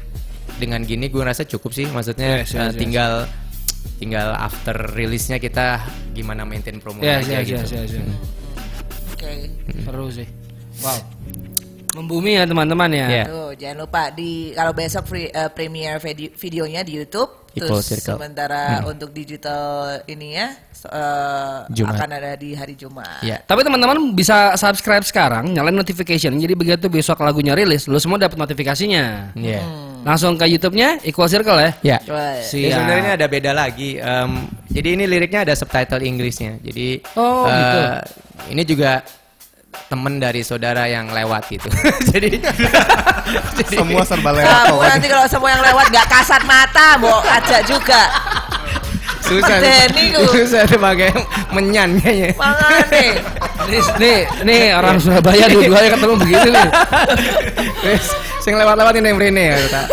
dengan 0.60 0.84
gini 0.84 1.08
gue 1.08 1.24
rasa 1.24 1.48
cukup 1.48 1.72
sih, 1.72 1.88
maksudnya 1.88 2.44
Yes, 2.44 2.52
yes, 2.52 2.68
yes. 2.68 2.76
tinggal 2.76 3.12
tinggal 3.96 4.36
after 4.36 4.76
rilisnya 4.92 5.40
kita 5.40 5.80
gimana 6.12 6.44
maintain 6.44 6.76
promo 6.80 7.00
Ya, 7.00 7.20
aja 7.24 7.40
ya, 7.40 7.48
gitu. 7.48 7.64
ya, 7.76 7.80
ya, 7.84 8.00
ya. 8.00 8.04
Oke. 9.24 9.48
Seru 9.84 10.06
sih. 10.12 10.28
Wow. 10.82 10.98
Membumi 11.94 12.34
ya 12.34 12.44
teman-teman 12.44 12.90
ya. 12.90 13.06
Iya. 13.06 13.24
Tuh, 13.30 13.50
jangan 13.54 13.76
lupa 13.86 14.10
di 14.10 14.50
kalau 14.50 14.74
besok 14.74 15.04
free, 15.06 15.30
eh, 15.30 15.46
premiere 15.48 16.02
vidi- 16.02 16.34
videonya 16.34 16.82
di 16.82 16.98
YouTube 16.98 17.43
Equal 17.54 17.78
terus 17.78 17.86
Circle. 17.88 18.14
sementara 18.14 18.62
untuk 18.84 19.10
digital 19.10 19.64
ini 20.04 20.34
ya 20.34 20.52
eh, 20.84 21.58
Jumat. 21.72 21.96
akan 21.96 22.10
ada 22.12 22.34
di 22.34 22.52
hari 22.52 22.74
Jumat. 22.74 23.22
Iya. 23.22 23.40
Tapi 23.40 23.62
teman-teman 23.62 23.96
bisa 24.12 24.52
subscribe 24.54 25.00
sekarang, 25.00 25.48
nyalain 25.48 25.72
notification. 25.72 26.34
Jadi 26.34 26.52
begitu 26.52 26.86
besok 26.86 27.18
lagunya 27.18 27.54
rilis, 27.54 27.86
lu 27.86 27.96
semua 27.96 28.18
dapat 28.18 28.36
notifikasinya. 28.36 29.32
Iya. 29.32 29.62
Langsung 30.04 30.36
ke 30.36 30.44
YouTube-nya 30.44 31.00
Equal 31.00 31.26
Circle 31.26 31.56
ya. 31.56 31.70
Ya. 31.80 31.98
Si- 32.44 32.60
Siap. 32.60 32.76
sebenarnya 32.76 33.00
ini 33.00 33.12
ada 33.16 33.26
beda 33.26 33.52
lagi. 33.56 33.96
Em, 33.96 34.30
jadi 34.68 34.88
ini 34.92 35.08
liriknya 35.08 35.48
ada 35.48 35.54
subtitle 35.56 36.04
Inggrisnya. 36.04 36.60
Jadi 36.60 37.00
Oh, 37.16 37.48
eh, 37.48 37.56
gitu. 37.56 37.80
Ini 38.52 38.62
juga 38.68 39.00
temen 39.88 40.18
dari 40.22 40.40
saudara 40.40 40.86
yang 40.88 41.10
lewat 41.10 41.48
gitu. 41.50 41.68
jadi, 42.12 42.40
jadi 43.60 43.74
Semua 43.76 44.02
serba 44.06 44.30
lewat 44.34 44.50
Kamu 44.50 44.76
nanti 44.80 45.06
kalau 45.10 45.26
semua 45.28 45.50
yang 45.52 45.62
lewat 45.62 45.86
nggak 45.90 46.08
kasat 46.08 46.42
mata, 46.48 46.96
mau 46.98 47.20
ajak 47.22 47.62
juga. 47.66 48.02
susah. 49.24 49.56
Ku. 49.56 50.22
susah 50.36 50.62
tuh 50.68 50.76
pakai 50.76 51.08
menyan 51.54 51.96
kayaknya. 51.96 52.36
Mangane. 52.36 53.06
Nih, 53.64 53.80
nih, 53.96 54.18
nih 54.44 54.62
orang 54.76 55.00
Surabaya 55.00 55.48
dua-duanya 55.48 55.90
ketemu 55.96 56.14
begitu 56.20 56.48
nih. 56.52 56.68
Wes, 57.88 58.04
sing 58.44 58.60
lewat-lewat 58.60 59.00
ini 59.00 59.10
mrene 59.16 59.44
ya 59.48 59.56
tak 59.72 59.86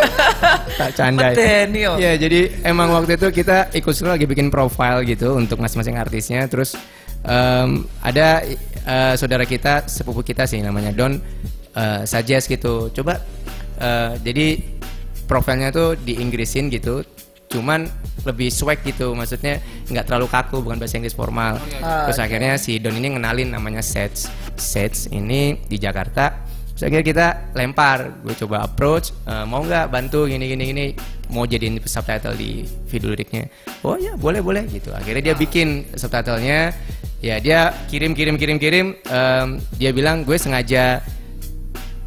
tak 0.75 0.89
candai. 0.99 1.31
Medeni, 1.31 1.79
yo. 1.87 1.95
Ya, 1.95 2.19
jadi 2.19 2.51
emang 2.67 2.91
waktu 2.91 3.15
itu 3.15 3.31
kita 3.31 3.71
ikut 3.71 3.93
seru 3.95 4.11
lagi 4.11 4.27
bikin 4.27 4.51
profile 4.51 5.07
gitu 5.07 5.39
untuk 5.39 5.63
masing-masing 5.63 5.95
artisnya 5.95 6.43
terus 6.51 6.75
em, 7.25 7.85
ada 8.01 8.41
eh, 8.85 9.13
saudara 9.17 9.45
kita 9.45 9.85
sepupu 9.89 10.21
kita 10.25 10.45
sih 10.49 10.61
namanya 10.61 10.93
Don 10.93 11.17
eh, 11.75 12.01
suggest 12.05 12.49
gitu. 12.49 12.89
Coba 12.93 13.21
eh, 13.77 14.11
jadi 14.21 14.47
profilnya 15.29 15.71
tuh 15.71 15.95
di 15.95 16.19
Inggrisin 16.19 16.67
gitu. 16.67 17.05
Cuman 17.51 17.83
lebih 18.23 18.47
swag 18.47 18.79
gitu, 18.87 19.11
maksudnya 19.11 19.59
nggak 19.91 20.07
terlalu 20.07 20.31
kaku, 20.31 20.63
bukan 20.63 20.79
bahasa 20.79 20.95
Inggris 20.95 21.11
formal. 21.11 21.59
Terus 22.07 22.19
akhirnya 22.23 22.55
si 22.55 22.79
Don 22.79 22.95
ini 22.95 23.11
ngenalin 23.11 23.51
namanya 23.51 23.83
Sets. 23.83 24.31
Sets 24.55 25.11
ini 25.11 25.59
di 25.67 25.75
Jakarta. 25.75 26.47
Terus 26.71 26.87
akhirnya 26.87 27.03
kita 27.03 27.27
lempar, 27.51 28.23
gue 28.23 28.31
coba 28.39 28.63
approach, 28.63 29.11
"Eh, 29.27 29.43
mau 29.43 29.67
nggak 29.67 29.91
bantu 29.91 30.31
gini 30.31 30.47
gini 30.47 30.63
gini, 30.63 30.85
mau 31.27 31.43
jadiin 31.43 31.83
subtitle 31.83 32.39
di 32.39 32.63
video 32.87 33.11
liriknya. 33.11 33.51
Oh 33.83 33.99
ya 33.99 34.15
boleh 34.15 34.39
boleh 34.39 34.63
gitu. 34.71 34.95
Akhirnya 34.95 35.31
dia 35.31 35.35
bikin 35.35 35.91
subtitlenya, 35.91 36.71
ya 37.21 37.37
dia 37.37 37.71
kirim 37.87 38.11
kirim 38.11 38.35
kirim 38.35 38.57
kirim, 38.57 38.87
Em, 38.97 39.47
dia 39.77 39.93
bilang 39.93 40.25
gue 40.25 40.35
sengaja 40.35 40.99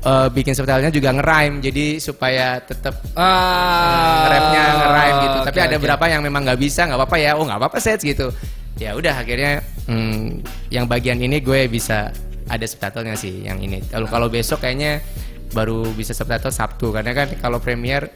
eh, 0.05 0.29
bikin 0.29 0.53
subtitlenya 0.53 0.93
juga 0.93 1.17
ngerime, 1.17 1.65
jadi 1.65 1.97
supaya 1.97 2.61
tetap 2.61 3.01
Ah, 3.17 4.29
rapnya 4.29 4.63
ngerime 4.77 5.17
gitu. 5.25 5.39
Tapi 5.49 5.59
ada 5.65 5.75
oke. 5.75 5.81
beberapa 5.81 6.05
yang 6.13 6.21
memang 6.21 6.45
nggak 6.45 6.61
bisa, 6.61 6.85
nggak 6.85 6.99
apa-apa 7.01 7.17
ya. 7.17 7.31
Oh 7.41 7.45
nggak 7.49 7.57
apa-apa 7.57 7.79
sets 7.81 8.05
gitu. 8.05 8.29
Ya 8.77 8.93
udah 8.93 9.15
akhirnya 9.17 9.63
hmm, 9.87 10.43
yang 10.69 10.85
bagian 10.85 11.17
ini 11.23 11.39
gue 11.41 11.71
bisa 11.71 12.11
ada 12.45 12.67
subtitlenya 12.69 13.17
sih 13.17 13.47
yang 13.47 13.63
ini. 13.63 13.81
Kalau 13.89 14.05
kalau 14.11 14.27
besok 14.29 14.61
kayaknya 14.61 15.01
baru 15.55 15.87
bisa 15.95 16.11
subtitle 16.11 16.51
Sabtu 16.51 16.91
karena 16.91 17.15
kan 17.15 17.31
kalau 17.39 17.63
premiere 17.63 18.11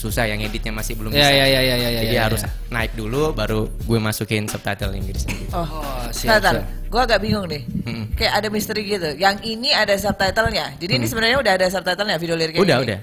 susah 0.00 0.24
yang 0.24 0.40
editnya 0.40 0.70
masih 0.70 0.96
belum 0.96 1.10
Ya, 1.10 1.22
bisa. 1.22 1.30
ya, 1.30 1.46
ya, 1.46 1.60
ya, 1.60 1.76
ya, 1.76 1.88
Jadi 2.00 2.10
ya, 2.10 2.20
harus 2.24 2.40
ya. 2.40 2.48
naik 2.68 2.90
dulu 2.94 3.30
baru 3.30 3.68
gue 3.68 3.98
masukin 3.98 4.44
subtitle 4.44 4.90
Inggrisnya. 4.90 5.30
gitu. 5.30 5.52
Oh, 5.52 5.60
Oh, 5.60 6.00
siap, 6.08 6.40
siap. 6.40 6.64
gue 6.88 6.98
agak 6.98 7.18
bingung 7.18 7.44
nih. 7.44 7.60
Mm-mm. 7.84 8.04
Kayak 8.14 8.32
ada 8.34 8.46
misteri 8.48 8.80
gitu. 8.82 9.06
Yang 9.14 9.34
ini 9.44 9.70
ada 9.70 9.92
subtitlenya. 9.92 10.74
Jadi 10.74 10.94
ini 10.94 11.04
sebenarnya 11.04 11.36
udah 11.36 11.52
ada 11.54 11.66
subtitlenya 11.68 12.16
video 12.16 12.34
liriknya. 12.34 12.58
Udah, 12.58 12.74
ini. 12.74 12.84
udah. 12.88 12.98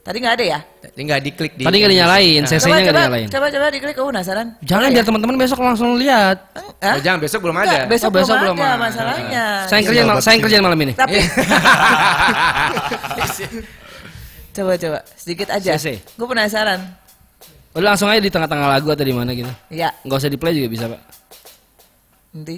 Tadi 0.00 0.16
nggak 0.16 0.32
ada 0.32 0.44
ya? 0.48 0.58
Tinggal 0.90 1.20
diklik 1.20 1.52
di 1.54 1.60
Tadi 1.60 1.76
nggak 1.76 1.92
dinyalain, 1.92 2.40
Nah, 2.40 2.48
CC-nya 2.48 2.56
coba, 2.56 2.72
nggak 2.72 2.88
coba, 2.88 2.98
dinyalain. 2.98 3.28
coba, 3.28 3.46
coba 3.52 3.66
diklik. 3.68 3.94
Aku 3.94 4.08
penasaran. 4.08 4.46
Jangan 4.62 4.88
biar 4.88 4.96
ya? 4.96 5.04
teman-teman 5.04 5.36
besok 5.36 5.58
langsung 5.60 5.90
lihat. 5.94 6.36
Hah? 6.80 6.90
Oh, 6.90 6.98
jangan 6.98 7.20
besok 7.20 7.40
belum 7.44 7.54
Enggak, 7.54 7.70
ada. 7.70 7.84
besok, 7.84 8.08
Oh, 8.08 8.14
besok 8.16 8.34
belum, 8.34 8.42
belum 8.50 8.58
ada 8.58 8.72
ada. 8.72 8.80
masalahnya. 8.80 9.44
Saya 9.68 9.80
mal- 10.02 10.24
saya 10.24 10.40
kerjaan 10.40 10.64
malam 10.64 10.80
ini. 10.80 10.92
Tapi 10.96 11.20
coba 14.60 14.72
coba 14.76 14.98
sedikit 15.16 15.48
aja. 15.48 15.72
Gue 16.14 16.26
penasaran. 16.28 16.80
Udah 17.70 17.94
langsung 17.94 18.10
aja 18.10 18.18
di 18.18 18.28
tengah-tengah 18.28 18.68
lagu 18.68 18.90
atau 18.90 19.06
di 19.06 19.14
mana 19.14 19.30
gitu. 19.30 19.50
Ya, 19.70 19.94
Nggak 20.02 20.18
usah 20.20 20.30
di 20.30 20.36
play 20.36 20.52
juga 20.52 20.68
bisa 20.68 20.84
pak. 20.90 21.00
nanti. 22.30 22.56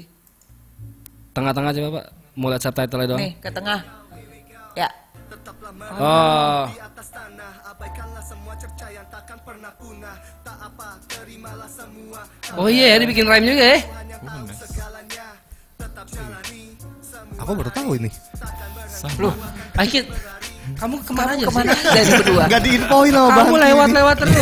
Tengah-tengah 1.32 1.70
coba 1.72 1.88
pak. 2.00 2.06
Mau 2.32 2.48
lihat 2.48 2.62
subtitle 2.64 3.04
doang. 3.04 3.20
Nih, 3.20 3.32
ke 3.36 3.48
tengah. 3.52 3.80
Ya. 4.72 4.88
Oh. 6.00 6.64
Oh 12.56 12.68
iya, 12.68 12.96
dia 13.00 13.08
bikin 13.08 13.24
rhyme 13.28 13.46
juga 13.48 13.64
ya. 13.64 13.78
Aku 17.40 17.52
baru 17.58 17.70
tahu 17.72 17.90
ini. 18.00 18.10
Loh, 19.18 19.34
Aikit, 19.76 20.06
kamu 20.74 20.94
ke 21.00 21.12
mana 21.12 21.30
aja 21.32 21.44
Ke 21.44 21.52
mana 21.52 21.70
sih? 21.72 21.88
nih 21.88 22.04
berdua? 22.14 22.44
Gak 22.46 22.61
diinfoin 22.62 23.11
loh 23.11 23.26
bang. 23.26 23.38
Kamu 23.38 23.54
lewat-lewat 23.56 24.16
terus. 24.18 24.37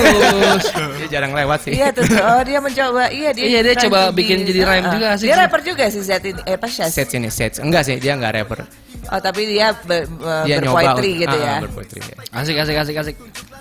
Dia 1.00 1.08
jarang 1.10 1.32
lewat 1.32 1.58
sih. 1.62 1.72
Iya 1.72 1.88
tuh, 1.90 2.04
oh 2.10 2.42
dia 2.42 2.58
mencoba, 2.58 3.04
iya 3.08 3.30
dia. 3.30 3.44
Iya, 3.46 3.60
dia 3.62 3.74
coba 3.80 3.98
bikin 4.10 4.42
jadi 4.42 4.60
rhyme 4.62 4.84
Ah, 4.84 4.92
juga 4.92 5.06
ah. 5.06 5.14
asik 5.14 5.24
Dia 5.24 5.32
sih. 5.32 5.40
rapper 5.40 5.60
juga 5.62 5.84
sih 5.88 6.00
Zat 6.00 6.22
ini, 6.22 6.40
eh 6.42 6.54
apa 6.54 6.66
Syaz? 6.66 6.90
Sets 6.92 7.12
ini 7.12 7.28
sets. 7.28 7.56
Enggak 7.58 7.82
sih, 7.82 7.96
dia 7.96 8.12
enggak 8.12 8.32
rapper. 8.36 8.60
Oh 9.08 9.18
tapi 9.18 9.48
dia 9.48 9.72
be, 9.80 10.04
be- 10.04 10.44
Dia 10.44 10.60
berpoetry 10.60 11.10
nyoba 11.10 11.22
gitu 11.24 11.36
ah, 11.36 11.40
ya. 11.42 11.56
berpoetry, 11.60 12.00
ya. 12.00 12.14
Asik, 12.30 12.56
asik, 12.56 12.76
asik, 12.76 12.96
asik. 12.96 13.16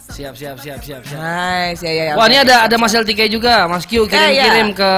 Siap, 0.10 0.34
siap, 0.36 0.58
siap, 0.60 0.79
siap, 0.79 1.01
siap. 1.01 1.15
Nice, 1.15 1.79
ya 1.79 1.91
ya. 1.91 2.03
ya. 2.05 2.13
Wah, 2.13 2.27
ini 2.27 2.38
ada 2.38 2.67
ada 2.67 2.75
Mas 2.75 2.91
LTK 2.91 3.21
juga, 3.29 3.65
Mas 3.65 3.84
Q 3.84 4.03
kirim-kirim 4.03 4.73
ke 4.73 4.91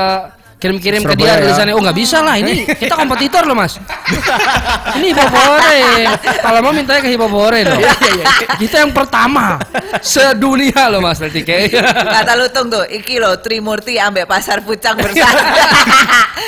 kirim-kirim 0.62 1.02
ke 1.02 1.18
dia 1.18 1.34
ya. 1.34 1.42
tulisannya 1.42 1.74
oh 1.74 1.82
nggak 1.82 1.98
bisa 1.98 2.22
lah 2.22 2.38
ini 2.38 2.70
kita 2.70 2.94
kompetitor 2.94 3.50
loh 3.50 3.58
mas 3.58 3.82
ini 5.02 5.10
hipopore 5.10 5.82
kalau 6.38 6.60
mau 6.62 6.70
mintanya 6.70 7.02
ke 7.02 7.10
hipopore 7.10 7.66
loh 7.66 7.82
kita 8.62 8.86
yang 8.86 8.94
pertama 8.94 9.58
sedunia 10.06 10.86
loh 10.94 11.02
mas 11.02 11.18
nanti 11.18 11.42
kayak 11.42 11.74
Kata 11.82 12.38
lu 12.38 12.46
tung 12.54 12.70
tuh, 12.70 12.86
iki 12.86 13.18
lo 13.18 13.34
Trimurti 13.42 13.98
ambek 13.98 14.30
pasar 14.30 14.62
pucang 14.62 14.94
bersama. 14.94 15.34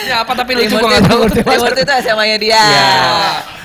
ya 0.10 0.21
apa 0.21 0.32
tapi 0.38 0.54
lucu 0.54 0.69
Trimurti, 0.69 0.84
gua 0.84 0.89
nggak 0.91 1.04
tahu 1.10 1.21
Trimurti 1.32 1.82
itu 1.82 1.93
SMA-nya 2.06 2.38
dia. 2.38 2.54
Iya. 2.54 2.91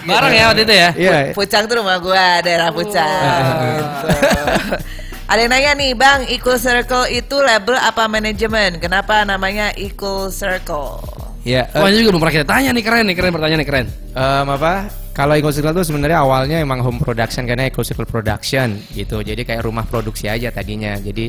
bareng 0.08 0.32
ya 0.32 0.44
waktu 0.48 0.62
itu 0.64 0.74
ya 0.74 0.88
Iya. 0.96 1.18
Pucang 1.36 1.68
tuh 1.68 1.84
rumah 1.84 2.00
gua, 2.00 2.40
daerah 2.40 2.72
Pucang. 2.72 3.04
Ada 5.28 5.44
yang 5.44 5.52
nanya 5.52 5.72
nih, 5.76 5.92
Bang, 5.92 6.24
Equal 6.24 6.56
Circle 6.56 7.12
itu 7.12 7.36
label 7.36 7.76
apa 7.76 8.08
manajemen? 8.08 8.80
Kenapa 8.80 9.28
namanya 9.28 9.76
Equal 9.76 10.32
Circle? 10.32 11.04
Ya, 11.44 11.68
Wah 11.76 11.92
ini 11.92 12.00
juga 12.00 12.16
belum 12.16 12.22
pernah 12.24 12.36
kita 12.40 12.48
tanya 12.48 12.70
nih 12.72 12.80
keren 12.80 13.04
nih 13.04 13.16
keren 13.16 13.32
pertanyaan 13.36 13.60
nih 13.60 13.68
keren. 13.68 13.86
Em, 14.16 14.46
apa? 14.48 14.88
Kalau 15.12 15.36
Eco 15.36 15.52
Circle 15.52 15.76
tuh 15.76 15.84
sebenarnya 15.84 16.24
awalnya 16.24 16.62
emang 16.64 16.80
home 16.80 16.96
production 16.96 17.44
karena 17.44 17.68
Eco 17.68 17.84
Circle 17.84 18.08
Production 18.08 18.78
gitu. 18.96 19.20
Jadi 19.20 19.44
kayak 19.44 19.68
rumah 19.68 19.84
produksi 19.84 20.32
aja 20.32 20.48
tadinya. 20.48 20.96
Jadi 20.96 21.28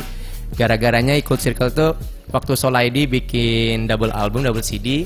gara-garanya 0.56 1.20
Eco 1.20 1.36
Circle 1.36 1.72
tuh 1.76 1.92
waktu 2.32 2.54
Soul 2.56 2.80
ID 2.80 3.10
bikin 3.10 3.90
double 3.90 4.16
album 4.16 4.46
double 4.46 4.64
CD 4.64 5.04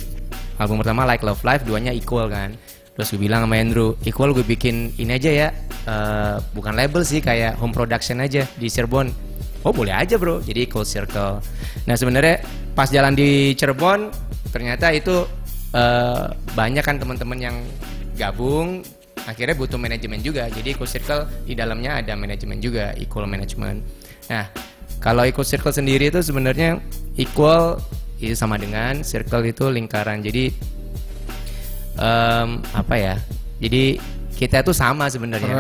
album 0.60 0.84
pertama 0.84 1.08
Like 1.08 1.24
Love 1.24 1.42
Life 1.42 1.64
duanya 1.66 1.96
Equal 1.96 2.28
kan 2.28 2.54
terus 2.94 3.10
gue 3.10 3.26
bilang 3.26 3.46
sama 3.46 3.58
Andrew 3.58 3.98
Equal 4.06 4.38
gue 4.38 4.46
bikin 4.46 4.94
ini 5.02 5.18
aja 5.18 5.32
ya 5.32 5.48
eh, 5.90 6.38
bukan 6.54 6.78
label 6.78 7.02
sih 7.02 7.20
kayak 7.20 7.58
home 7.58 7.74
production 7.74 8.22
aja 8.22 8.46
di 8.58 8.68
Cirebon. 8.70 9.10
Oh 9.64 9.72
boleh 9.72 9.96
aja 9.96 10.20
bro. 10.20 10.44
Jadi 10.44 10.68
Equal 10.68 10.84
Circle. 10.84 11.40
Nah 11.88 11.96
sebenarnya 11.96 12.44
pas 12.76 12.92
jalan 12.92 13.16
di 13.16 13.56
Cirebon 13.56 14.12
ternyata 14.54 14.94
itu 14.94 15.26
eh, 15.74 16.26
banyak 16.54 16.84
kan 16.84 17.02
teman-teman 17.02 17.40
yang 17.40 17.56
gabung 18.14 18.86
akhirnya 19.24 19.56
butuh 19.56 19.80
manajemen 19.80 20.20
juga. 20.20 20.52
Jadi 20.52 20.76
Equal 20.76 20.90
Circle 20.90 21.48
di 21.48 21.56
dalamnya 21.56 22.04
ada 22.04 22.14
manajemen 22.14 22.60
juga 22.60 22.92
equal 23.00 23.26
management. 23.26 23.82
Nah 24.30 24.46
kalau 25.00 25.24
Equal 25.26 25.48
Circle 25.48 25.74
sendiri 25.74 26.12
itu 26.12 26.20
sebenarnya 26.24 26.80
equal 27.18 27.80
itu 28.24 28.40
sama 28.40 28.56
dengan 28.56 29.04
circle 29.04 29.44
itu 29.44 29.68
lingkaran. 29.68 30.24
Jadi 30.24 30.56
em, 31.96 32.50
apa 32.72 32.96
ya 32.96 33.16
jadi 33.58 33.98
kita 34.34 34.60
itu 34.60 34.74
sama 34.74 35.08
sebenarnya 35.08 35.54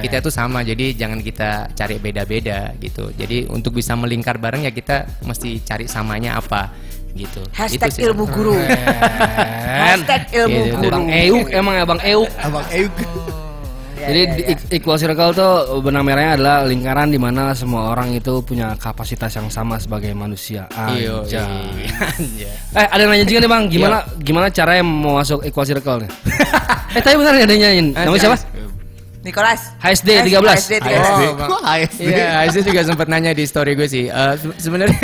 kita 0.00 0.18
itu 0.18 0.30
sama 0.30 0.60
jadi 0.60 0.96
jangan 0.96 1.20
kita 1.20 1.68
cari 1.72 1.96
beda-beda 1.96 2.72
gitu 2.76 3.12
jadi 3.12 3.44
untuk 3.46 3.74
bisa 3.74 3.92
melingkar 3.92 4.36
bareng 4.36 4.64
ya 4.64 4.72
kita 4.72 5.04
mesti 5.22 5.60
cari 5.60 5.84
samanya 5.86 6.36
apa 6.36 6.72
gitu 7.12 7.40
Hashtag 7.50 7.88
Itu 7.88 7.96
sih. 7.96 8.04
ilmu 8.04 8.28
guru. 8.28 8.56
Hashtag 8.56 10.28
ilmu 10.34 10.60
Gitu. 10.60 10.76
guru. 10.76 10.90
Bang 10.90 11.06
Euk 11.08 11.46
emang 11.48 11.74
ya 11.74 11.84
Bang 11.84 12.00
Euk 12.02 12.28
Abang 12.36 12.66
Euk. 12.68 12.92
Ya, 14.06 14.14
Jadi 14.14 14.20
ya, 14.22 14.30
ya. 14.30 14.54
di- 14.54 14.76
Equal 14.78 14.96
Circle 14.96 15.30
tuh 15.32 15.52
benang 15.82 16.06
merahnya 16.06 16.38
adalah 16.38 16.56
lingkaran 16.62 17.10
di 17.10 17.18
mana 17.18 17.50
semua 17.52 17.90
orang 17.90 18.14
itu 18.14 18.38
punya 18.40 18.78
kapasitas 18.78 19.34
yang 19.34 19.50
sama 19.50 19.76
sebagai 19.76 20.14
manusia. 20.14 20.70
Iyo, 20.94 21.26
Anjay. 21.26 21.90
iya. 22.38 22.52
Eh 22.78 22.86
ada 22.86 23.00
yang 23.02 23.10
nanya 23.10 23.26
juga 23.26 23.38
nih 23.40 23.50
bang, 23.50 23.62
gimana 23.66 23.96
gimana 24.20 24.46
caranya 24.46 24.84
mau 24.84 25.18
masuk 25.18 25.42
Equal 25.42 25.66
Circle 25.66 26.06
nih? 26.06 26.10
eh 26.96 27.02
tapi 27.02 27.14
benar 27.16 27.34
ada 27.34 27.42
yang 27.42 27.50
nanyain. 27.50 27.86
Namanya 27.92 28.22
siapa? 28.22 28.38
Nicholas. 29.20 29.74
HSD 29.82 30.08
13. 30.22 30.38
HSD 30.38 30.72
13. 30.86 31.50
Oh, 31.50 31.58
HSD? 31.58 32.00
Iya, 32.06 32.46
Aisyah 32.46 32.62
juga 32.62 32.80
sempat 32.86 33.10
nanya 33.10 33.34
di 33.34 33.42
story 33.42 33.74
gue 33.74 33.90
sih. 33.90 34.06
Eh, 34.06 34.32
se- 34.38 34.54
sebenarnya 34.62 35.02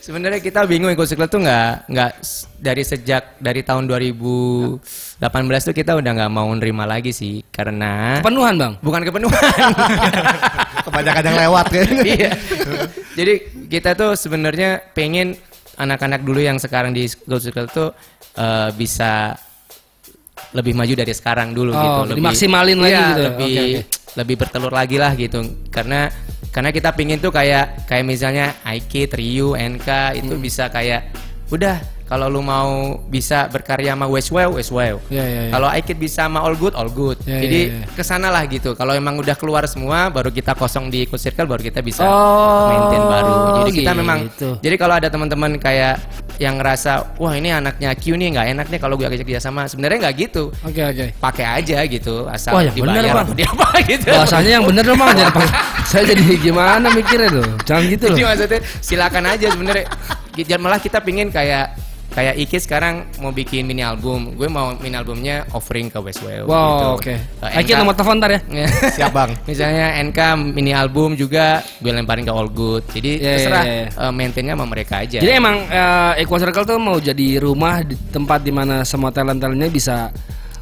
sebenarnya 0.00 0.40
kita 0.40 0.64
bingung 0.64 0.88
Eco 0.88 1.04
Circle 1.04 1.28
tuh 1.28 1.40
nggak 1.40 1.88
nggak 1.88 2.12
dari 2.56 2.82
sejak 2.82 3.36
dari 3.36 3.60
tahun 3.60 3.84
2018 3.86 4.80
tuh 5.68 5.74
kita 5.74 5.92
udah 5.94 6.10
nggak 6.10 6.32
mau 6.32 6.48
nerima 6.50 6.84
lagi 6.84 7.12
sih 7.12 7.44
karena 7.48 8.18
Penuhan 8.20 8.56
bang. 8.56 8.72
bukan 8.80 9.00
kepenuhan. 9.04 9.70
Kebanyakan 10.88 11.22
yang 11.22 11.38
lewat 11.46 11.66
kan. 11.68 11.88
iya. 12.16 12.30
Jadi 13.12 13.34
kita 13.68 13.92
tuh 13.92 14.16
sebenarnya 14.16 14.80
pengen 14.90 15.36
anak-anak 15.76 16.20
dulu 16.20 16.40
yang 16.40 16.56
sekarang 16.56 16.90
di 16.90 17.04
Circle 17.06 17.68
tuh 17.68 17.88
eh, 18.34 18.70
bisa 18.72 19.36
lebih 20.50 20.74
maju 20.74 20.94
dari 20.96 21.12
sekarang 21.12 21.52
dulu 21.52 21.70
Oh, 21.70 22.02
gitu, 22.02 22.16
dimaksimalin 22.16 22.80
lagi 22.80 22.90
Iya, 22.90 23.06
gitu. 23.06 23.22
lebih 23.22 23.54
Oke, 23.54 23.62
oke. 23.62 23.80
lebih 24.18 24.34
bertelur 24.40 24.72
lagi 24.72 24.96
lah 24.98 25.12
gitu. 25.14 25.38
Karena 25.68 26.08
karena 26.50 26.70
kita 26.70 26.90
pingin 26.92 27.18
tuh 27.18 27.30
kayak 27.30 27.86
kayak 27.86 28.02
misalnya 28.02 28.58
Aikid, 28.62 29.14
Ryu, 29.14 29.54
NK 29.54 29.88
itu 30.18 30.34
Hmm. 30.34 30.42
bisa 30.42 30.66
kayak 30.66 31.10
udah 31.48 31.78
kalau 32.04 32.26
lu 32.26 32.42
mau 32.42 32.98
bisa 33.06 33.46
berkarya 33.46 33.94
sama 33.94 34.10
Westwell, 34.10 34.50
Westwell. 34.50 34.98
Iya, 35.06 35.22
iya, 35.22 35.40
iya. 35.46 35.50
Kalau 35.54 35.70
Aikid 35.70 35.94
bisa 35.94 36.26
sama 36.26 36.42
All 36.42 36.58
Good, 36.58 36.74
All 36.74 36.90
Good. 36.90 37.22
Iya, 37.22 37.38
Jadi 37.38 37.60
iya, 37.70 37.74
iya. 37.78 37.86
ke 37.86 38.02
sana 38.02 38.34
lah 38.34 38.42
gitu. 38.50 38.74
Kalau 38.74 38.90
emang 38.90 39.14
udah 39.14 39.38
keluar 39.38 39.62
semua, 39.70 40.10
baru 40.10 40.34
kita 40.34 40.58
kosong 40.58 40.90
di 40.90 41.06
Eco 41.06 41.14
Circle, 41.14 41.46
baru 41.46 41.62
kita 41.62 41.78
bisa 41.86 42.02
Oh, 42.02 42.66
maintain 42.66 42.98
baru. 43.00 43.34
Jadi 43.62 43.70
kita 43.78 43.94
memang, 43.94 44.26
gitu. 44.26 44.58
jadi 44.58 44.74
kalau 44.74 44.94
ada 44.98 45.06
teman-teman 45.06 45.54
kayak 45.54 46.02
yang 46.40 46.56
ngerasa, 46.56 47.20
wah 47.20 47.36
ini 47.36 47.52
anaknya 47.52 47.92
Q 47.92 48.16
nih 48.16 48.32
nggak 48.32 48.46
enak 48.56 48.66
nih 48.72 48.80
kalau 48.80 48.96
gue 48.96 49.04
ajak 49.04 49.28
dia 49.28 49.36
sama. 49.36 49.68
Sebenarnya 49.68 50.08
nggak 50.08 50.14
gitu. 50.16 50.48
Oke 50.64 50.80
oke. 50.80 51.06
Pakai 51.20 51.44
aja 51.44 51.84
gitu, 51.84 52.24
asal 52.26 52.56
Wah, 52.56 52.64
yang 52.64 52.72
bener, 52.74 53.04
dibayar 53.04 53.22
atau 53.22 53.34
dia 53.36 53.44
apa 53.46 53.68
gitu. 53.92 54.08
Bahasanya 54.08 54.50
yang 54.56 54.64
bener 54.64 54.82
dong 54.82 54.96
bang. 54.96 55.08
Jangan 55.14 55.34
pakai- 55.36 55.54
Saya 55.84 56.02
jadi 56.08 56.24
gimana 56.40 56.86
mikirnya 56.88 57.28
tuh? 57.30 57.46
Jangan 57.62 57.82
gitu 57.86 58.04
loh. 58.04 58.10
Jadi 58.10 58.22
maksudnya 58.24 58.60
silakan 58.80 59.24
aja 59.28 59.46
sebenarnya. 59.52 59.84
Jangan 60.32 60.62
malah 60.62 60.80
kita 60.80 60.98
pingin 60.98 61.28
kayak 61.28 61.76
kayak 62.10 62.34
Iki 62.36 62.58
sekarang 62.58 62.94
mau 63.18 63.30
bikin 63.30 63.62
mini 63.62 63.80
album. 63.80 64.34
Gue 64.34 64.46
mau 64.46 64.74
mini 64.74 64.92
albumnya 64.92 65.46
offering 65.50 65.86
ke 65.86 65.98
Westwell. 65.98 66.44
Wow 66.44 66.98
gitu. 66.98 67.14
oke. 67.14 67.14
Aikid 67.46 67.72
NK 67.72 67.78
nomor 67.78 67.94
telepon 67.94 68.16
ntar 68.18 68.30
ya. 68.30 68.40
Siap 68.98 69.10
bang. 69.10 69.30
Misalnya 69.44 69.86
NK 70.02 70.18
mini 70.50 70.72
album 70.72 71.14
juga 71.14 71.60
gue 71.78 71.90
lemparin 71.90 72.22
ke 72.22 72.30
All 72.30 72.48
Good. 72.48 72.82
Jadi 72.90 73.10
Iya, 73.16 73.30
terserah 73.32 73.64
iya, 73.64 73.74
iya. 73.86 73.86
eh, 73.88 74.12
maintainnya 74.12 74.54
sama 74.54 74.66
mereka 74.66 74.94
aja. 74.98 75.18
Jadi 75.18 75.32
emang 75.32 75.56
eh, 75.62 76.20
Equal 76.20 76.40
Circle 76.40 76.66
tuh 76.66 76.78
mau 76.78 76.96
jadi 76.96 77.38
rumah 77.38 77.80
di 77.80 77.94
tempat 78.10 78.40
di 78.40 78.50
mana 78.50 78.82
semua 78.82 79.10
talent-talentnya 79.10 79.68
bisa 79.68 80.10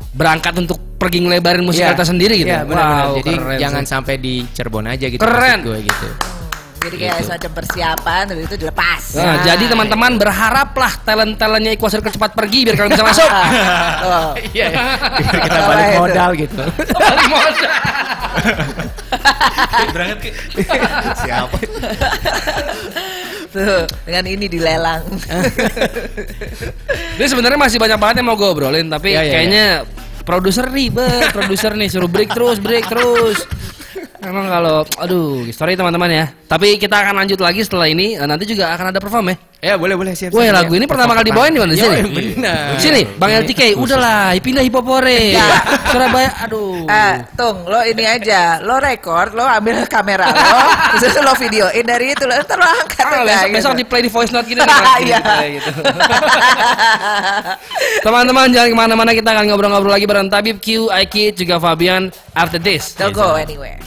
berangkat 0.09 0.57
untuk 0.59 0.77
pergi 0.99 1.23
ngelebarin 1.23 1.63
musikalitas 1.63 2.05
Iya. 2.05 2.13
sendiri 2.13 2.35
gitu. 2.39 2.51
Iya, 2.51 2.67
benar-benar. 2.67 3.07
Wow, 3.07 3.17
Jadi 3.19 3.33
keren 3.37 3.59
jangan 3.59 3.83
sih. 3.83 3.91
sampai 3.91 4.15
di 4.19 4.35
Cirebon 4.51 4.85
aja 4.85 5.07
gitu. 5.07 5.21
Keren. 5.23 5.59
gue 5.63 5.79
gitu. 5.81 6.09
Jadi 6.88 6.96
kayak 6.98 7.14
Gitu. 7.14 7.27
semacam 7.29 7.51
persiapan, 7.53 8.24
habis 8.27 8.44
itu 8.48 8.57
dilepas. 8.57 9.03
Nah, 9.12 9.37
jadi 9.44 9.64
teman-teman 9.68 10.12
berharaplah 10.16 10.92
talent-talentnya 11.03 11.77
Equal 11.77 11.92
Circle 11.92 12.09
cepat 12.11 12.33
pergi 12.33 12.64
biar 12.64 12.74
kalian 12.74 12.92
bisa 12.96 13.05
masuk. 13.12 13.29
Tuh. 13.29 14.33
Iya. 14.57 14.66
Biar 14.72 15.40
kita 15.44 15.61
balik 15.62 15.87
modal 15.98 16.31
gitu. 16.33 16.62
Balik 16.90 17.27
modal. 17.29 17.70
Berangkat 19.92 20.18
ke 20.22 20.31
Siapa? 21.18 21.57
Tuh, 23.48 23.85
dengan 24.05 24.24
ini 24.27 24.46
dilelang. 24.46 25.03
Ini 27.16 27.24
sebenarnya 27.27 27.59
masih 27.59 27.77
banyak 27.77 27.98
banget 27.98 28.14
yang 28.20 28.29
mau 28.29 28.37
gue 28.37 28.48
obrolin 28.48 28.88
tapi 28.88 29.12
Iya, 29.12 29.20
iya, 29.20 29.33
kayaknya 29.33 29.66
produser 30.22 30.68
ribet, 30.68 31.33
produser 31.33 31.72
nih 31.72 31.88
suruh 31.88 32.09
break 32.09 32.31
terus, 32.31 32.57
break 32.59 32.85
terus. 32.87 33.44
Emang 34.29 34.45
kalau 34.45 34.85
aduh, 35.01 35.49
sorry 35.57 35.73
teman-teman 35.73 36.12
ya. 36.12 36.25
Tapi 36.45 36.77
kita 36.77 37.01
akan 37.01 37.25
lanjut 37.25 37.41
lagi 37.41 37.64
setelah 37.64 37.88
ini. 37.88 38.12
Eh, 38.12 38.29
Nanti 38.29 38.45
juga 38.45 38.69
akan 38.77 38.93
ada 38.93 39.01
perform 39.01 39.33
ya. 39.33 39.37
Ya 39.59 39.75
boleh 39.75 39.99
boleh 39.99 40.14
siap. 40.14 40.31
Wah, 40.31 40.55
lagu 40.55 40.71
ini 40.71 40.87
pertama 40.87 41.18
kali 41.18 41.35
dibawain 41.35 41.51
di 41.51 41.59
mana? 41.59 41.75
Di 41.75 41.83
Iya, 41.83 41.90
sini. 41.99 42.14
benar. 42.14 42.79
Sini, 42.79 43.03
Bang 43.18 43.35
LTK, 43.42 43.75
udahlah, 43.75 44.31
pindah 44.38 44.62
hipopore. 44.62 45.35
Surabaya, 45.90 46.31
aduh. 46.47 46.87
Eh, 46.87 47.14
Tung, 47.35 47.66
lo 47.66 47.83
ini 47.83 48.07
aja, 48.07 48.62
lo 48.62 48.79
record, 48.79 49.35
lo 49.35 49.42
ambil 49.42 49.83
kamera 49.90 50.31
lo, 50.31 50.62
terus 51.03 51.18
lo 51.18 51.35
videoin 51.35 51.83
dari 51.83 52.14
itu, 52.14 52.23
lo 52.23 52.38
ntar 52.38 52.55
lo 52.55 52.71
angkat 52.71 53.03
udah, 53.03 53.27
besok, 53.27 53.51
besok 53.51 53.73
di 53.75 53.83
play 53.83 54.03
di 54.07 54.09
voice 54.09 54.31
note 54.31 54.47
gini 54.47 54.62
nih, 54.62 54.79
Iya. 55.11 55.18
gitu. 55.59 55.71
Teman-teman 58.07 58.55
jangan 58.55 58.68
ke 58.71 58.77
mana-mana 58.79 59.11
kita 59.11 59.35
akan 59.35 59.44
ngobrol-ngobrol 59.51 59.90
lagi 59.90 60.07
bareng 60.07 60.31
Tabib 60.31 60.62
Q, 60.62 60.87
Aiki, 60.87 61.35
juga 61.35 61.59
Fabian 61.59 62.14
after 62.33 62.62
this. 62.62 62.94
Don't 62.94 63.11
go 63.11 63.35
anywhere. 63.35 63.83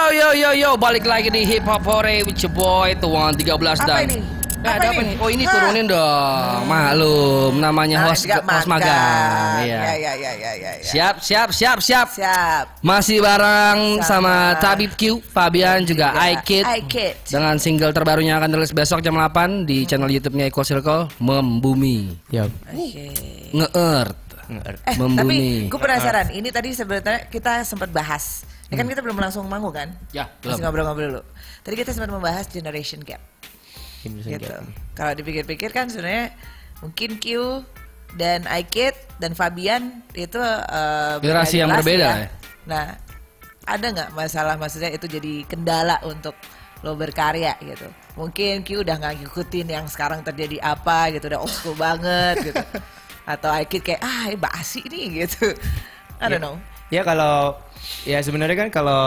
Yo 0.00 0.08
yo 0.16 0.28
yo 0.32 0.50
yo 0.56 0.70
balik 0.74 1.04
lagi 1.04 1.28
di 1.28 1.44
Hip 1.44 1.60
Hop 1.62 1.84
Hore 1.84 2.24
with 2.24 2.40
your 2.40 2.48
boy 2.48 2.96
Tuan 2.96 3.36
13 3.36 3.44
Apa 3.44 3.84
dan 3.84 4.08
ini? 4.08 4.24
Nah, 4.58 4.72
ada 4.74 4.88
apa 4.88 4.96
ini? 4.98 5.04
nih? 5.06 5.16
Oh 5.18 5.28
ini 5.30 5.44
Hah? 5.44 5.52
turunin 5.52 5.86
dong. 5.86 6.60
Maklum, 6.64 7.52
namanya 7.58 7.96
Ah, 7.98 8.04
host 8.08 8.24
host 8.24 8.64
magang. 8.66 8.88
Ya, 8.88 9.60
Iya. 9.60 9.76
ya, 9.76 9.92
ya, 9.92 10.12
ya, 10.14 10.32
ya, 10.32 10.52
ya. 10.56 10.72
Siap, 10.82 11.14
siap, 11.20 11.48
siap, 11.50 11.78
siap. 11.80 12.08
Siap. 12.10 12.64
Masih 12.80 13.20
bareng 13.20 14.00
sama, 14.00 14.52
Sama- 14.52 14.56
Tabib 14.58 14.92
Q, 14.94 15.20
Fabian 15.22 15.80
juga 15.82 16.12
Juga 16.12 16.28
iKid. 16.34 16.64
iKid. 16.84 17.14
Dengan 17.26 17.56
single 17.56 17.92
terbarunya 17.92 18.36
akan 18.36 18.52
rilis 18.54 18.72
besok 18.72 19.00
jam 19.00 19.12
8 19.14 19.64
di 19.64 19.84
channel 19.84 20.08
YouTube-nya 20.10 20.44
Equal 20.46 20.64
Circle, 20.66 21.08
Membumi. 21.18 22.16
Yap. 22.30 22.48
Oke. 22.66 23.04
Nge-earth. 23.54 24.16
Eh, 24.50 24.96
Membumi. 24.98 25.16
tapi 25.16 25.36
gue 25.68 25.80
penasaran. 25.80 26.26
Ini 26.30 26.48
tadi 26.48 26.72
sebenarnya 26.72 27.28
kita 27.28 27.64
sempat 27.64 27.88
bahas. 27.88 28.44
Ya 28.70 28.78
kan 28.78 28.86
kita 28.86 29.02
belum 29.02 29.18
langsung 29.18 29.50
manggung 29.50 29.74
kan? 29.74 29.90
Ya, 30.14 30.30
Masih 30.30 30.54
belum. 30.54 30.58
ngobrol-ngobrol 30.62 31.08
dulu. 31.10 31.22
Tadi 31.66 31.74
kita 31.74 31.90
sempat 31.90 32.10
membahas 32.14 32.46
generation 32.46 33.02
gap. 33.02 33.18
Indonesian 34.06 34.38
gitu. 34.38 34.54
Gap. 34.54 34.62
Kalau 34.94 35.12
dipikir-pikir 35.18 35.74
kan 35.74 35.90
sebenarnya 35.90 36.30
mungkin 36.78 37.18
Q 37.18 37.26
dan 38.14 38.46
iKid 38.46 38.94
dan 39.18 39.34
Fabian 39.34 40.02
itu 40.14 40.38
beda 40.38 41.18
Generasi 41.22 41.56
yang 41.58 41.70
berbeda 41.74 42.06
ya. 42.06 42.14
ya. 42.26 42.28
Nah, 42.70 42.84
ada 43.66 43.86
nggak 43.90 44.10
masalah 44.14 44.54
maksudnya 44.54 44.90
itu 44.94 45.06
jadi 45.10 45.44
kendala 45.50 45.98
untuk 46.06 46.38
lo 46.80 46.96
berkarya 46.96 47.58
gitu. 47.60 47.90
Mungkin 48.16 48.62
Q 48.62 48.86
udah 48.86 48.96
nggak 49.02 49.14
ngikutin 49.20 49.66
yang 49.66 49.84
sekarang 49.90 50.22
terjadi 50.22 50.62
apa 50.62 51.10
gitu, 51.10 51.26
udah 51.26 51.40
old 51.42 51.52
school 51.52 51.74
banget 51.76 52.54
gitu. 52.54 52.62
Atau 53.34 53.50
iKid 53.66 53.82
kayak 53.82 54.02
ah 54.02 54.30
basi 54.38 54.80
nih 54.86 55.26
gitu. 55.26 55.52
I 56.22 56.26
don't 56.30 56.40
know. 56.40 56.56
Ya 56.90 57.04
kalau 57.06 57.54
ya 58.04 58.18
sebenarnya 58.20 58.66
kan 58.66 58.68
kalau 58.72 59.04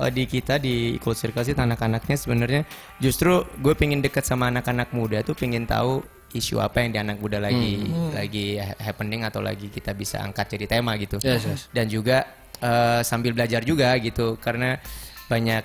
eh, 0.00 0.10
di 0.12 0.24
kita 0.28 0.60
di 0.60 0.96
Equal 0.96 1.16
Circle 1.16 1.44
sih 1.44 1.56
anak-anaknya 1.56 2.16
sebenarnya 2.16 2.62
justru 3.00 3.44
gue 3.60 3.74
pengen 3.74 4.04
deket 4.04 4.24
sama 4.24 4.48
anak-anak 4.52 4.92
muda 4.92 5.24
tuh 5.24 5.32
pengen 5.32 5.64
tahu 5.64 6.00
isu 6.36 6.60
apa 6.60 6.84
yang 6.84 6.90
di 6.92 6.98
anak 7.00 7.16
muda 7.24 7.40
lagi 7.40 7.88
lagi 8.12 8.60
ha- 8.60 8.76
happening 8.76 9.24
atau 9.24 9.40
lagi 9.40 9.72
kita 9.72 9.96
bisa 9.96 10.20
angkat 10.20 10.60
jadi 10.60 10.76
tema 10.78 10.92
gitu. 11.00 11.16
Yes, 11.24 11.48
yes. 11.48 11.60
Dan 11.72 11.88
juga 11.88 12.28
eh, 12.60 13.00
sambil 13.00 13.32
belajar 13.32 13.64
juga 13.64 13.96
gitu 13.96 14.36
karena 14.36 14.76
banyak 15.28 15.64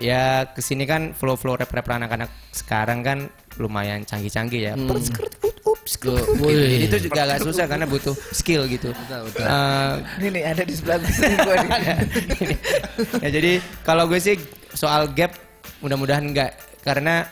ya 0.00 0.52
ke 0.52 0.60
sini 0.60 0.84
kan 0.84 1.12
flow-flow 1.16 1.56
rap-rap 1.56 1.88
anak-anak 1.88 2.28
sekarang 2.52 3.00
kan 3.00 3.18
lumayan 3.56 4.02
canggih-canggih 4.02 4.60
ya. 4.60 4.72
Ut, 4.74 5.04
ups, 5.64 5.94
gitu. 5.96 6.14
Itu 6.80 6.96
juga 7.00 7.20
agak 7.24 7.42
susah 7.46 7.64
karena 7.64 7.84
butuh 7.84 8.12
skill 8.30 8.66
gitu. 8.66 8.90
Eh, 9.36 9.94
Ini 10.20 10.28
nih 10.30 10.42
ada 10.44 10.62
di 10.62 10.74
sebelah 10.74 10.98
gue 11.02 11.56
nih. 11.56 12.58
ya 13.24 13.28
jadi 13.30 13.52
kalau 13.82 14.06
gue 14.06 14.18
sih 14.18 14.36
soal 14.70 15.10
gap 15.10 15.34
mudah-mudahan 15.78 16.24
enggak 16.24 16.56
karena 16.80 17.24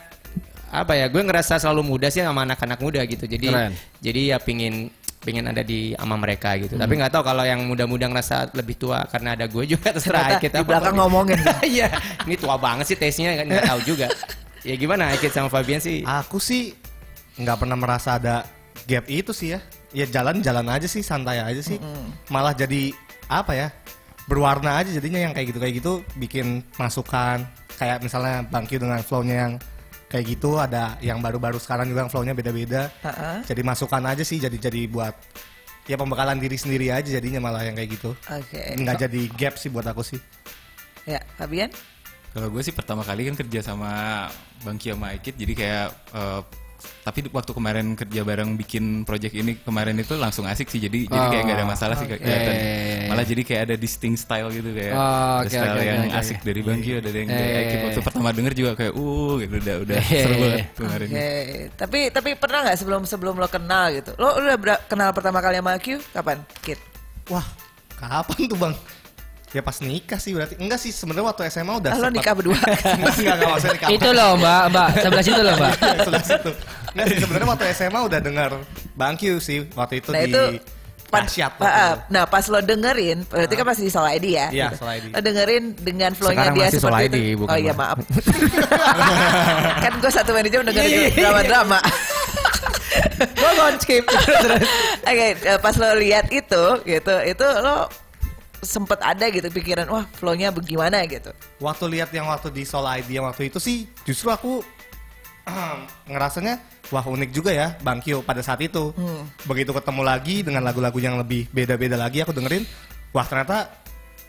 apa 0.69 0.93
ya 0.93 1.05
gue 1.05 1.21
ngerasa 1.21 1.57
selalu 1.57 1.85
muda 1.85 2.07
sih 2.09 2.21
sama 2.21 2.41
anak-anak 2.43 2.81
muda 2.81 3.01
gitu 3.05 3.25
jadi 3.25 3.45
Keren. 3.45 3.71
jadi 4.01 4.21
ya 4.33 4.37
pingin 4.41 4.89
pingin 5.21 5.45
ada 5.45 5.61
di 5.61 5.93
ama 5.93 6.17
mereka 6.17 6.57
gitu 6.57 6.73
tapi 6.75 6.97
nggak 6.97 7.13
tahu 7.13 7.23
kalau 7.23 7.45
yang 7.45 7.61
muda-muda 7.63 8.09
ngerasa 8.09 8.51
lebih 8.51 8.75
tua 8.75 9.05
karena 9.05 9.37
ada 9.37 9.45
gue 9.45 9.63
juga 9.69 9.93
terserah 9.93 10.35
Ternyata 10.35 10.41
kita 10.41 10.57
di 10.59 10.65
belakang 10.65 10.95
ngomongin. 10.97 11.37
iya 11.63 11.87
ini 12.25 12.35
tua 12.35 12.57
banget 12.57 12.89
sih 12.89 12.97
tesnya 12.97 13.37
kan 13.37 13.45
nggak 13.45 13.65
tahu 13.69 13.79
juga 13.85 14.07
ya 14.63 14.75
gimana 14.79 15.11
Akid 15.11 15.31
sama 15.35 15.51
Fabian 15.51 15.83
sih 15.83 16.01
Aku 16.07 16.39
sih 16.39 16.73
nggak 17.37 17.65
pernah 17.65 17.77
merasa 17.77 18.17
ada 18.17 18.47
gap 18.85 19.05
itu 19.07 19.31
sih 19.31 19.55
ya. 19.55 19.59
Ya 19.93 20.09
jalan-jalan 20.09 20.65
aja 20.73 20.89
sih, 20.89 21.05
santai 21.05 21.37
aja 21.37 21.61
sih. 21.61 21.77
Malah 22.33 22.57
jadi 22.57 22.89
apa 23.29 23.53
ya? 23.53 23.67
Berwarna 24.25 24.81
aja 24.81 24.89
jadinya 24.89 25.21
yang 25.21 25.33
kayak 25.35 25.53
gitu 25.53 25.59
kayak 25.59 25.75
gitu 25.83 25.93
bikin 26.17 26.63
masukan 26.79 27.43
kayak 27.75 28.01
misalnya 28.01 28.41
Bang 28.47 28.65
Q 28.65 28.79
dengan 28.79 29.03
flow-nya 29.03 29.35
yang 29.35 29.53
kayak 30.07 30.25
gitu 30.29 30.61
ada 30.61 30.95
yang 31.03 31.19
baru-baru 31.19 31.59
sekarang 31.59 31.89
juga 31.89 32.07
yang 32.07 32.11
flow-nya 32.11 32.33
beda-beda. 32.33 32.89
Ha-ha. 33.03 33.43
Jadi 33.45 33.61
masukan 33.61 34.01
aja 34.07 34.23
sih 34.25 34.39
jadi 34.39 34.55
jadi 34.57 34.87
buat 34.89 35.13
ya 35.83 35.99
pembekalan 35.99 36.39
diri 36.39 36.55
sendiri 36.55 36.89
aja 36.95 37.19
jadinya 37.19 37.43
malah 37.43 37.67
yang 37.67 37.75
kayak 37.75 37.99
gitu. 37.99 38.15
Oke. 38.31 38.79
Nggak 38.79 39.09
jadi 39.09 39.21
gap 39.35 39.55
sih 39.59 39.69
buat 39.69 39.85
aku 39.85 40.01
sih. 40.01 40.19
Ya, 41.03 41.19
Fabian? 41.35 41.67
Kalau 42.33 42.47
gue 42.49 42.61
sih 42.61 42.73
pertama 42.73 43.01
kali 43.01 43.29
kan 43.29 43.37
kerja 43.37 43.61
sama 43.61 44.25
Bang 44.61 44.75
Kio 44.75 44.97
sama 44.97 45.13
Aikid, 45.13 45.37
jadi 45.37 45.53
kayak 45.53 45.87
eh, 46.11 46.41
tapi 46.99 47.23
waktu 47.31 47.51
kemarin 47.53 47.95
kerja 47.95 48.21
bareng 48.23 48.57
bikin 48.57 49.07
project 49.07 49.31
ini 49.31 49.55
kemarin 49.55 49.95
itu 49.95 50.17
langsung 50.17 50.43
asik 50.43 50.67
sih, 50.67 50.81
jadi 50.81 51.05
jadi 51.05 51.25
kayak 51.29 51.43
gak 51.45 51.57
ada 51.57 51.67
masalah 51.69 51.95
sih 51.95 52.09
kelihatan. 52.09 52.51
Oke. 52.51 53.07
Malah 53.07 53.23
jadi 53.23 53.41
kayak 53.43 53.61
ada 53.63 53.75
distinct 53.77 54.19
style 54.19 54.49
gitu 54.49 54.73
kayak 54.73 54.91
Oh, 54.91 55.39
oke, 55.39 55.47
style 55.47 55.77
oke, 55.77 55.85
yang 55.85 56.01
oke, 56.03 56.17
asik 56.17 56.37
oke. 56.41 56.45
dari 56.49 56.61
Bang 56.65 56.79
Kio, 56.81 56.97
ada 56.99 57.09
yang 57.13 57.29
dari 57.29 57.47
Eh. 57.47 57.59
Aikid. 57.61 57.77
Waktu 57.87 58.01
pertama 58.01 58.29
denger 58.33 58.53
juga 58.57 58.71
kayak 58.73 58.93
uh 58.97 59.33
gitu 59.39 59.53
udah 59.61 59.75
udah 59.79 59.95
Eh. 59.95 60.03
seru 60.25 60.35
banget 60.41 60.67
kemarin. 60.75 61.07
Oke, 61.07 61.27
tapi 61.77 61.99
tapi 62.09 62.29
pernah 62.35 62.59
nggak 62.65 62.77
sebelum 62.81 63.01
sebelum 63.05 63.33
lo 63.37 63.47
kenal 63.47 63.85
gitu? 63.93 64.11
Lo 64.17 64.27
udah 64.35 64.57
kenal 64.83 65.09
pertama 65.13 65.39
kali 65.39 65.61
sama 65.61 65.77
Q 65.79 66.01
kapan? 66.11 66.41
Kit. 66.59 66.81
Wah, 67.29 67.45
kapan 67.95 68.39
tuh 68.43 68.57
bang? 68.59 68.75
Ya 69.53 69.61
pas 69.61 69.77
nikah 69.79 70.17
sih 70.17 70.33
berarti. 70.33 70.57
Enggak 70.57 70.81
sih 70.81 70.89
sebenarnya 70.89 71.29
waktu 71.29 71.45
SMA 71.47 71.73
udah 71.77 71.89
Ah, 71.89 71.95
lo 71.95 72.01
sempet- 72.03 72.17
nikah 72.17 72.33
berdua. 72.33 72.57
enggak, 72.57 73.13
enggak, 73.13 73.57
nikah. 73.69 73.89
Itu 73.95 74.09
loh 74.09 74.31
mbak, 74.35 74.61
mbak, 74.67 74.87
sebelah 74.97 75.23
situ 75.23 75.41
loh 75.41 75.55
mbak. 75.55 75.73
Sebelah 76.05 76.23
situ. 76.23 76.51
Enggak 76.89 77.05
sih 77.07 77.17
sebenarnya 77.21 77.47
waktu 77.47 77.63
SMA 77.71 77.99
udah 78.01 78.19
dengar 78.19 78.49
Bang 78.93 79.13
Q 79.15 79.21
sih 79.37 79.65
waktu 79.71 79.97
itu 79.99 80.09
nah 80.09 80.19
di 80.19 80.29
itu 80.29 80.41
pan- 81.09 81.29
itu. 81.29 81.45
nah 82.09 82.25
pas 82.25 82.41
lo 82.47 82.57
dengerin, 82.59 83.21
berarti 83.25 83.53
kan 83.53 83.65
masih 83.67 83.83
di 83.85 83.91
Soul 83.91 84.09
ID 84.11 84.25
ya? 84.31 84.47
Iya, 84.49 84.67
gitu. 84.71 84.81
ID. 84.83 85.05
Lo 85.09 85.19
dengerin 85.21 85.63
dengan 85.75 86.11
flow-nya 86.13 86.37
Sekarang 86.41 86.55
dia 86.55 86.65
masih 86.65 86.79
seperti 86.79 87.03
ID, 87.03 87.13
itu. 87.13 87.37
bukan 87.37 87.49
oh 87.49 87.57
iya 87.59 87.73
maaf. 87.75 87.97
kan 89.79 89.93
gue 89.95 90.11
satu 90.11 90.31
manajemen 90.31 90.65
Iya, 90.65 90.73
dengerin 90.73 91.11
drama-drama. 91.15 91.79
gue 93.13 93.51
gon 93.55 93.75
skip. 93.77 94.05
Oke, 95.03 95.27
eh, 95.35 95.57
pas 95.59 95.75
lo 95.75 95.89
lihat 95.95 96.29
itu, 96.29 96.63
gitu, 96.83 97.15
itu 97.23 97.45
lo 97.59 97.89
sempet 98.63 98.99
ada 99.03 99.27
gitu 99.29 99.47
pikiran, 99.51 99.85
wah 99.91 100.05
flow-nya 100.17 100.49
bagaimana 100.49 101.03
gitu. 101.07 101.31
Waktu 101.59 101.85
lihat 101.99 102.09
yang 102.15 102.27
waktu 102.27 102.49
di 102.49 102.63
Soul 102.63 102.87
ID 102.87 103.19
yang 103.21 103.27
waktu 103.27 103.51
itu 103.51 103.59
sih 103.59 103.85
justru 104.07 104.31
aku 104.31 104.63
ngerasanya 106.11 106.59
wah 106.91 107.03
unik 107.03 107.29
juga 107.35 107.51
ya 107.51 107.75
Bang 107.83 107.99
Kyo 107.99 108.23
pada 108.23 108.39
saat 108.39 108.63
itu. 108.63 108.95
Hmm. 108.95 109.27
Begitu 109.43 109.75
ketemu 109.75 110.01
lagi 110.03 110.35
dengan 110.41 110.63
lagu-lagu 110.63 110.97
yang 110.99 111.19
lebih 111.19 111.47
beda-beda 111.51 111.99
lagi 111.99 112.23
aku 112.23 112.31
dengerin, 112.31 112.63
wah 113.11 113.27
ternyata 113.27 113.69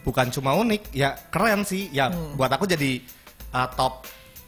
bukan 0.05 0.29
cuma 0.35 0.53
unik, 0.59 0.92
ya 0.92 1.16
keren 1.33 1.62
sih. 1.64 1.88
Ya 1.94 2.11
Hmm. 2.11 2.37
buat 2.37 2.51
aku 2.51 2.66
jadi 2.66 3.01
uh, 3.55 3.68
top 3.79 4.05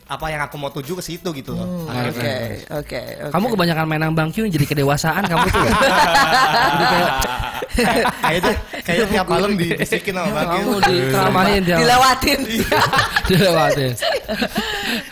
apa 0.06 0.26
yang 0.30 0.38
aku 0.40 0.54
mau 0.54 0.70
tuju 0.70 0.94
ke 0.94 1.02
situ 1.04 1.28
gitu 1.32 1.50
loh. 1.50 1.66
Hmm, 1.66 1.82
Oke, 1.82 1.98
akhirnya. 2.14 2.34
oke, 2.72 3.00
oke. 3.18 3.30
Kamu 3.34 3.46
kebanyakan 3.50 3.84
main 3.84 4.00
nang 4.00 4.14
Bang 4.14 4.30
Q 4.30 4.46
jadi 4.46 4.62
kedewasaan 4.64 5.26
kamu 5.26 5.44
tuh. 5.50 5.60
ya. 5.60 5.74
Kayak 7.76 8.06
kayaknya 8.22 8.52
kayaknya 8.80 9.06
tiap 9.10 9.26
malam 9.26 9.50
dibisikin 9.52 10.14
sama 10.14 10.30
Bang 10.30 10.46
Kyo. 10.46 10.54
kamu 10.56 10.72
dikeramahin 10.80 11.62
dia. 11.62 11.76
dilewatin. 11.76 12.38
Dilewatin. 13.26 13.92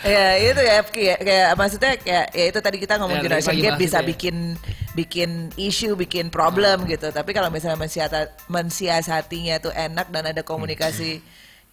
ya 0.01 0.25
itu 0.39 0.61
ya 0.63 0.77
Ki, 0.85 1.01
ya, 1.03 1.15
kayak 1.19 1.49
maksudnya 1.53 1.91
kayak 1.99 2.25
ya 2.31 2.45
itu 2.47 2.59
tadi 2.63 2.77
kita 2.79 2.93
ngomong 2.95 3.19
Ya, 3.19 3.23
generation 3.23 3.55
gap 3.57 3.75
bisa 3.75 3.99
itu 3.99 4.03
ya. 4.03 4.07
bikin 4.07 4.35
bikin 4.95 5.29
isu, 5.55 5.99
bikin 5.99 6.31
problem 6.31 6.87
gitu. 6.87 7.11
Tapi 7.11 7.35
kalau 7.35 7.51
misalnya 7.51 7.75
mensiasat, 7.75 8.31
mensiasatinya 8.47 9.59
tuh 9.59 9.75
enak 9.75 10.07
dan 10.07 10.31
ada 10.31 10.39
komunikasi 10.39 11.19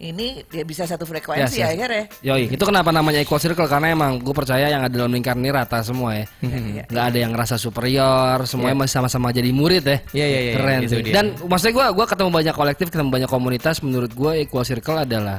ini 0.03 0.43
dia 0.51 0.67
bisa 0.67 0.83
satu 0.83 1.07
frekuensi 1.07 1.57
Yes, 1.57 1.62
yes. 1.62 1.71
akhirnya. 1.79 2.05
Yoi, 2.27 2.51
itu 2.51 2.65
kenapa 2.67 2.91
namanya 2.91 3.23
equal 3.23 3.38
circle 3.38 3.71
karena 3.71 3.95
emang 3.95 4.19
gue 4.19 4.35
percaya 4.35 4.67
yang 4.67 4.83
ada 4.83 4.91
dalam 4.91 5.15
lingkaran 5.15 5.38
ini 5.38 5.55
rata 5.55 5.79
semua 5.81 6.19
ya. 6.19 6.27
Nggak 6.91 7.05
ada 7.15 7.19
yang 7.23 7.31
ngerasa 7.31 7.55
superior, 7.55 8.43
semuanya 8.45 8.83
masih 8.83 8.99
sama-sama 8.99 9.31
jadi 9.31 9.47
murid 9.55 9.87
ya. 9.87 9.99
Iya, 10.11 10.27
iya, 10.27 10.41
iya, 10.43 10.53
Keren 10.59 10.79
itu 10.83 10.97
sih. 10.99 11.03
dia. 11.07 11.15
Dan 11.15 11.27
maksudnya 11.47 11.75
gue 11.79 11.87
gua 11.95 12.07
ketemu 12.11 12.31
banyak 12.35 12.55
kolektif, 12.55 12.87
ketemu 12.91 13.11
banyak 13.15 13.31
komunitas. 13.31 13.79
Menurut 13.81 14.11
gue 14.11 14.33
equal 14.43 14.67
circle 14.67 14.99
adalah 14.99 15.38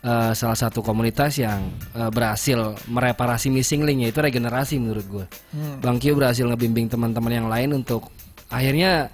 eh, 0.00 0.32
salah 0.32 0.56
satu 0.56 0.80
komunitas 0.80 1.36
yang 1.36 1.68
eh, 1.92 2.08
berhasil 2.08 2.80
mereparasi 2.88 3.52
missing 3.52 3.84
link 3.84 4.08
yaitu 4.08 4.24
regenerasi 4.24 4.80
menurut 4.80 5.04
gue. 5.04 5.24
Bang 5.84 6.00
Kyo 6.00 6.16
berhasil 6.16 6.48
ngebimbing 6.48 6.88
teman-teman 6.88 7.32
yang 7.34 7.48
lain 7.52 7.76
untuk 7.76 8.08
akhirnya 8.48 9.12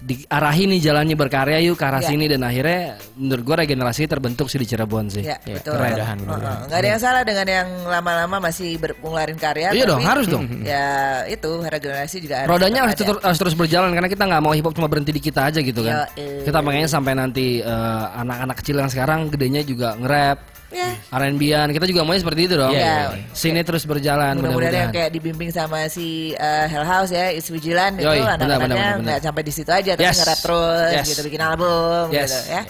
diarahin 0.00 0.72
nih 0.72 0.80
jalannya 0.80 1.12
berkarya 1.12 1.60
yuk 1.60 1.76
ke 1.76 1.84
arah 1.84 2.00
Ya. 2.00 2.08
sini 2.08 2.24
dan 2.24 2.40
akhirnya 2.40 2.96
menurut 3.14 3.44
gue 3.44 3.56
regenerasi 3.60 4.08
terbentuk 4.08 4.48
sih 4.48 4.56
di 4.56 4.64
Cirebon 4.64 5.12
sih. 5.12 5.20
Ya, 5.20 5.36
Ya, 5.44 5.60
betul. 5.60 5.76
Heeh. 5.76 5.92
mudah-mudahan. 5.92 6.58
Nggak 6.66 6.78
ada 6.80 6.88
yang 6.88 7.00
salah 7.00 7.22
dengan 7.22 7.46
yang 7.46 7.68
lama-lama 7.84 8.36
masih 8.40 8.80
ngeluarin 8.80 9.36
karya. 9.36 9.68
Iya 9.70 9.84
dong, 9.84 10.00
harus 10.00 10.26
dong. 10.26 10.44
Ya 10.64 10.88
itu 11.26 11.50
regenerasi 11.60 12.16
juga 12.24 12.34
harus. 12.42 12.50
Rodanya 12.50 12.80
harus, 12.88 12.96
ter- 12.96 13.20
harus 13.20 13.38
terus 13.38 13.54
berjalan 13.54 13.92
karena 13.92 14.08
kita 14.08 14.24
nggak 14.24 14.42
mau 14.42 14.52
hip 14.56 14.64
hop 14.64 14.72
cuma 14.72 14.88
berhenti 14.88 15.12
di 15.12 15.20
kita 15.20 15.52
aja 15.52 15.60
gitu 15.60 15.84
kan. 15.84 16.08
Yo, 16.16 16.22
eh. 16.22 16.42
Kita 16.48 16.58
pengennya 16.58 16.88
sampai 16.88 17.12
nanti 17.12 17.60
eh, 17.60 18.04
anak-anak 18.16 18.56
kecil 18.64 18.80
yang 18.80 18.88
sekarang 18.88 19.28
gedenya 19.28 19.60
juga 19.60 19.92
nge-rap, 19.94 20.38
Ya. 20.70 20.94
R&B-an. 21.10 21.68
Kita 21.70 21.82
juga 21.84 22.00
maunya 22.02 22.20
seperti 22.20 22.46
itu 22.46 22.54
dong. 22.54 22.70
Iya. 22.70 23.10
Sini 23.30 23.60
terus 23.60 23.82
berjalan 23.82 24.34
Mudah-mudahan 24.34 24.54
mudah-mudahan. 24.70 24.90
kayak 24.92 25.10
dibimbing 25.10 25.50
sama 25.50 25.84
si 25.86 26.30
uh, 26.32 26.64
Hell 26.64 26.84
House 26.84 27.10
ya, 27.10 27.28
Is 27.28 27.46
Vigilant 27.46 27.94
itu 27.94 28.06
Yoi, 28.06 28.22
anak-anaknya 28.22 28.88
nggak 29.00 29.18
sampai 29.20 29.42
di 29.42 29.50
situ 29.50 29.66
aja, 29.68 29.92
tapi 29.92 30.06
Yes. 30.06 30.16
nge-rap 30.16 30.40
terus 30.40 30.90
Yes. 30.92 31.06
gitu, 31.08 31.20
bikin 31.24 31.42
album 31.42 32.04
Yes. 32.08 32.30
gitu 32.30 32.54
ya. 32.54 32.62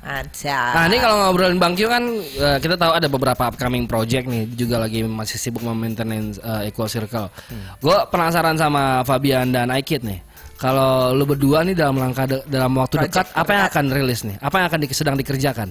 Mantap. 0.00 0.72
Nah 0.74 0.84
ini 0.84 0.98
kalau 0.98 1.16
ngobrolin 1.22 1.56
Bang 1.56 1.72
Q 1.72 1.88
kan 1.88 2.04
eh, 2.20 2.58
kita 2.58 2.76
tahu 2.76 2.92
ada 2.92 3.08
beberapa 3.08 3.42
upcoming 3.46 3.86
project 3.86 4.26
nih 4.26 4.44
juga 4.52 4.76
lagi 4.76 5.00
masih 5.00 5.40
sibuk 5.40 5.64
maintenance 5.64 6.36
eh, 6.38 6.68
Equal 6.68 6.86
Circle. 6.86 7.32
Gue 7.78 7.96
penasaran 8.08 8.52
sama 8.54 9.00
Fabian 9.00 9.48
dan 9.48 9.70
Aikid 9.70 10.04
nih. 10.04 10.20
Kalau 10.54 11.10
lu 11.10 11.24
berdua 11.24 11.62
nih 11.62 11.72
dalam 11.72 11.96
langkah 11.96 12.24
de- 12.24 12.44
dalam 12.46 12.72
waktu 12.74 13.00
Project 13.00 13.16
dekat 13.16 13.26
apa 13.32 13.50
yang 13.50 13.64
akan 13.66 13.84
rilis 13.90 14.20
nih? 14.22 14.36
Apa 14.38 14.54
yang 14.58 14.66
akan 14.66 14.78
di- 14.78 14.92
sedang 14.92 15.16
dikerjakan? 15.16 15.68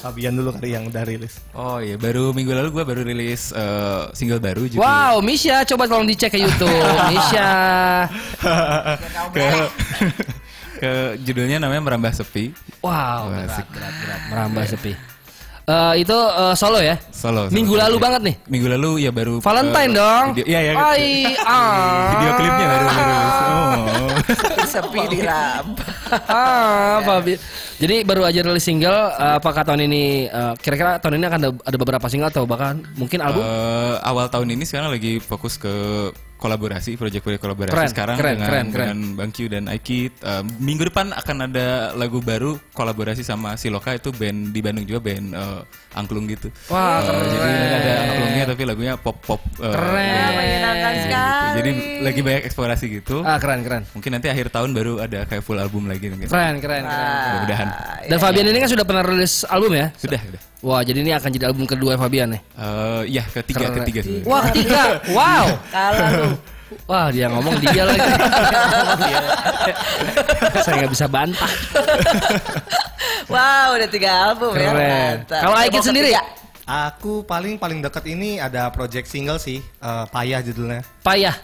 Fabian 0.00 0.32
dulu 0.32 0.56
kali 0.56 0.72
yang 0.72 0.88
udah 0.88 1.04
rilis. 1.04 1.44
Oh 1.52 1.76
iya, 1.76 2.00
baru 2.00 2.32
minggu 2.32 2.56
lalu 2.56 2.72
gue 2.72 2.84
baru 2.88 3.04
rilis 3.04 3.52
eh, 3.52 4.08
single 4.16 4.40
baru 4.40 4.64
juga. 4.64 4.80
Wow, 4.80 5.20
Misha 5.20 5.60
coba 5.68 5.84
tolong 5.84 6.08
dicek 6.08 6.32
ke 6.32 6.40
YouTube. 6.40 6.72
Misha. 7.12 7.48
ke, 9.36 9.46
ke 10.80 10.90
judulnya 11.20 11.60
namanya 11.60 11.84
Merambah 11.84 12.16
Sepi. 12.16 12.56
Wow, 12.80 12.88
Wah, 13.28 13.44
berat, 13.44 13.52
asik. 13.52 13.66
berat, 13.76 13.94
berat. 14.00 14.20
merambah 14.32 14.64
sepi. 14.72 14.92
Eh, 15.70 15.94
itu 16.02 16.18
eh, 16.18 16.54
solo 16.54 16.82
ya? 16.82 16.96
Solo. 17.14 17.46
solo. 17.46 17.54
Minggu 17.54 17.78
lalu 17.78 17.96
Iya. 17.96 18.02
banget 18.02 18.20
nih. 18.26 18.34
Minggu 18.50 18.68
lalu 18.68 18.90
ya 19.00 19.10
baru 19.10 19.38
Valentine 19.38 19.92
eh, 19.92 19.96
dong. 19.96 20.24
Video, 20.34 20.44
iya 20.50 20.60
iya. 20.60 20.72
Ai, 20.74 21.06
ah. 21.46 22.10
Video 22.10 22.30
klipnya 22.34 22.66
baru 22.66 22.86
baru. 22.88 23.14
Oh. 23.14 24.08
Sepi 24.72 25.00
di 25.08 25.18
ram. 25.22 25.66
ah, 26.26 26.98
Fabi. 27.02 27.34
Jadi 27.78 27.96
baru 28.02 28.22
aja 28.24 28.40
rilis 28.40 28.62
single. 28.62 29.14
eh, 29.14 29.34
apakah 29.38 29.62
tahun 29.62 29.86
ini 29.86 30.26
eh, 30.26 30.52
kira-kira 30.58 30.98
tahun 30.98 31.14
ini 31.16 31.24
akan 31.26 31.38
ada, 31.38 31.50
ada 31.54 31.76
beberapa 31.78 32.06
single 32.06 32.30
atau 32.30 32.44
bahkan 32.44 32.82
mungkin 32.94 33.22
album? 33.22 33.42
Eh, 33.42 33.94
awal 34.02 34.26
tahun 34.26 34.50
ini 34.50 34.64
sekarang 34.64 34.90
lagi 34.90 35.18
fokus 35.18 35.54
ke 35.54 35.70
kolaborasi, 36.40 36.96
proyek-proyek 36.96 37.36
kolaborasi 37.38 37.70
Keren, 37.70 37.90
sekarang 37.90 38.16
keren, 38.16 38.34
dengan 38.34 38.48
keren, 38.48 38.66
keren. 38.66 38.86
dengan 38.88 38.98
Bang 39.14 39.30
Q 39.30 39.38
dan 39.46 39.64
Aikid. 39.66 40.12
Eh, 40.16 40.42
minggu 40.56 40.88
depan 40.88 41.12
akan 41.12 41.36
ada 41.44 41.66
lagu 41.92 42.18
baru 42.18 42.56
kolaborasi 42.72 43.20
sama 43.20 43.54
Siloka 43.54 43.92
itu 43.92 44.08
band 44.10 44.50
di 44.50 44.58
Bandung 44.58 44.82
juga 44.82 45.04
band 45.04 45.26
eh, 45.30 45.60
angklung 45.92 46.24
gitu. 46.26 46.48
Wah, 46.66 47.02
Eh, 47.02 47.28
jadi 47.28 47.76
ada 47.76 47.92
angklungnya 48.02 48.44
tapi 48.48 48.62
lagunya 48.64 48.94
pop 48.96 49.20
pop. 49.20 49.40
Keren. 49.54 50.32
Menyenangkan 50.32 50.94
sekali. 50.98 51.48
Jadi 51.50 51.70
lagi 52.00 52.20
banyak 52.22 52.42
eksplorasi 52.44 52.84
gitu. 52.90 53.20
Ah, 53.20 53.36
keren, 53.36 53.60
keren. 53.60 53.82
Mungkin 53.92 54.10
nanti 54.10 54.26
akhir 54.26 54.48
tahun 54.48 54.72
baru 54.72 55.02
ada 55.02 55.28
kayak 55.28 55.42
full 55.42 55.58
album 55.58 55.84
lagi 55.84 56.08
mungkin. 56.08 56.26
Keren, 56.26 56.56
keren, 56.58 56.82
keren. 56.82 57.20
Mudah-mudahan. 57.20 57.68
Dan 58.08 58.18
Fabian 58.18 58.46
ini 58.48 58.58
kan 58.58 58.70
sudah 58.70 58.86
pernah 58.86 59.04
rilis 59.04 59.44
album 59.44 59.76
ya? 59.76 59.92
Sudah, 59.94 60.16
sudah. 60.16 60.40
Wah, 60.60 60.84
jadi 60.84 61.00
ini 61.00 61.10
akan 61.10 61.28
jadi 61.30 61.44
album 61.48 61.64
kedua 61.64 61.96
Fabian 61.96 62.36
nih. 62.36 62.40
Eh, 62.54 63.16
ya 63.16 63.24
ketiga 63.26 63.66
Keren. 63.66 63.80
ketiga 63.80 64.00
sebenarnya. 64.04 64.28
Wah, 64.28 64.42
ketiga. 64.46 64.80
Wow. 65.16 65.44
Kalah 65.68 66.08
lu. 66.14 66.29
Wah, 66.86 67.10
dia 67.10 67.26
ngomong 67.26 67.58
dia 67.58 67.82
lagi. 67.82 68.00
Saya 70.64 70.74
nggak 70.80 70.92
bisa 70.92 71.06
bantah. 71.06 71.50
Wow, 73.26 73.74
udah 73.78 73.88
tiga 73.90 74.10
album 74.30 74.54
ya. 74.54 74.70
Keren. 74.70 75.16
Kalau 75.26 75.54
Mau 75.54 75.60
Aikid 75.62 75.82
sendiri? 75.82 76.10
ketiga? 76.14 76.22
Aku 76.70 77.26
paling 77.26 77.58
paling 77.58 77.82
dekat 77.82 78.06
ini 78.06 78.38
ada 78.38 78.70
project 78.70 79.10
single 79.10 79.42
sih, 79.42 79.58
eh, 79.58 80.04
Payah 80.08 80.40
judulnya. 80.42 80.82
Payah. 81.02 81.34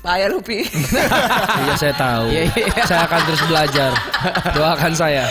Payah 0.00 0.28
Lupi. 0.30 0.64
Iya 1.66 1.74
saya 1.76 1.94
tahu. 1.96 2.24
Iya, 2.30 2.42
iya. 2.52 2.82
Saya 2.86 3.00
akan 3.04 3.20
terus 3.26 3.42
belajar. 3.44 3.90
Doakan 4.54 4.92
saya. 4.94 5.24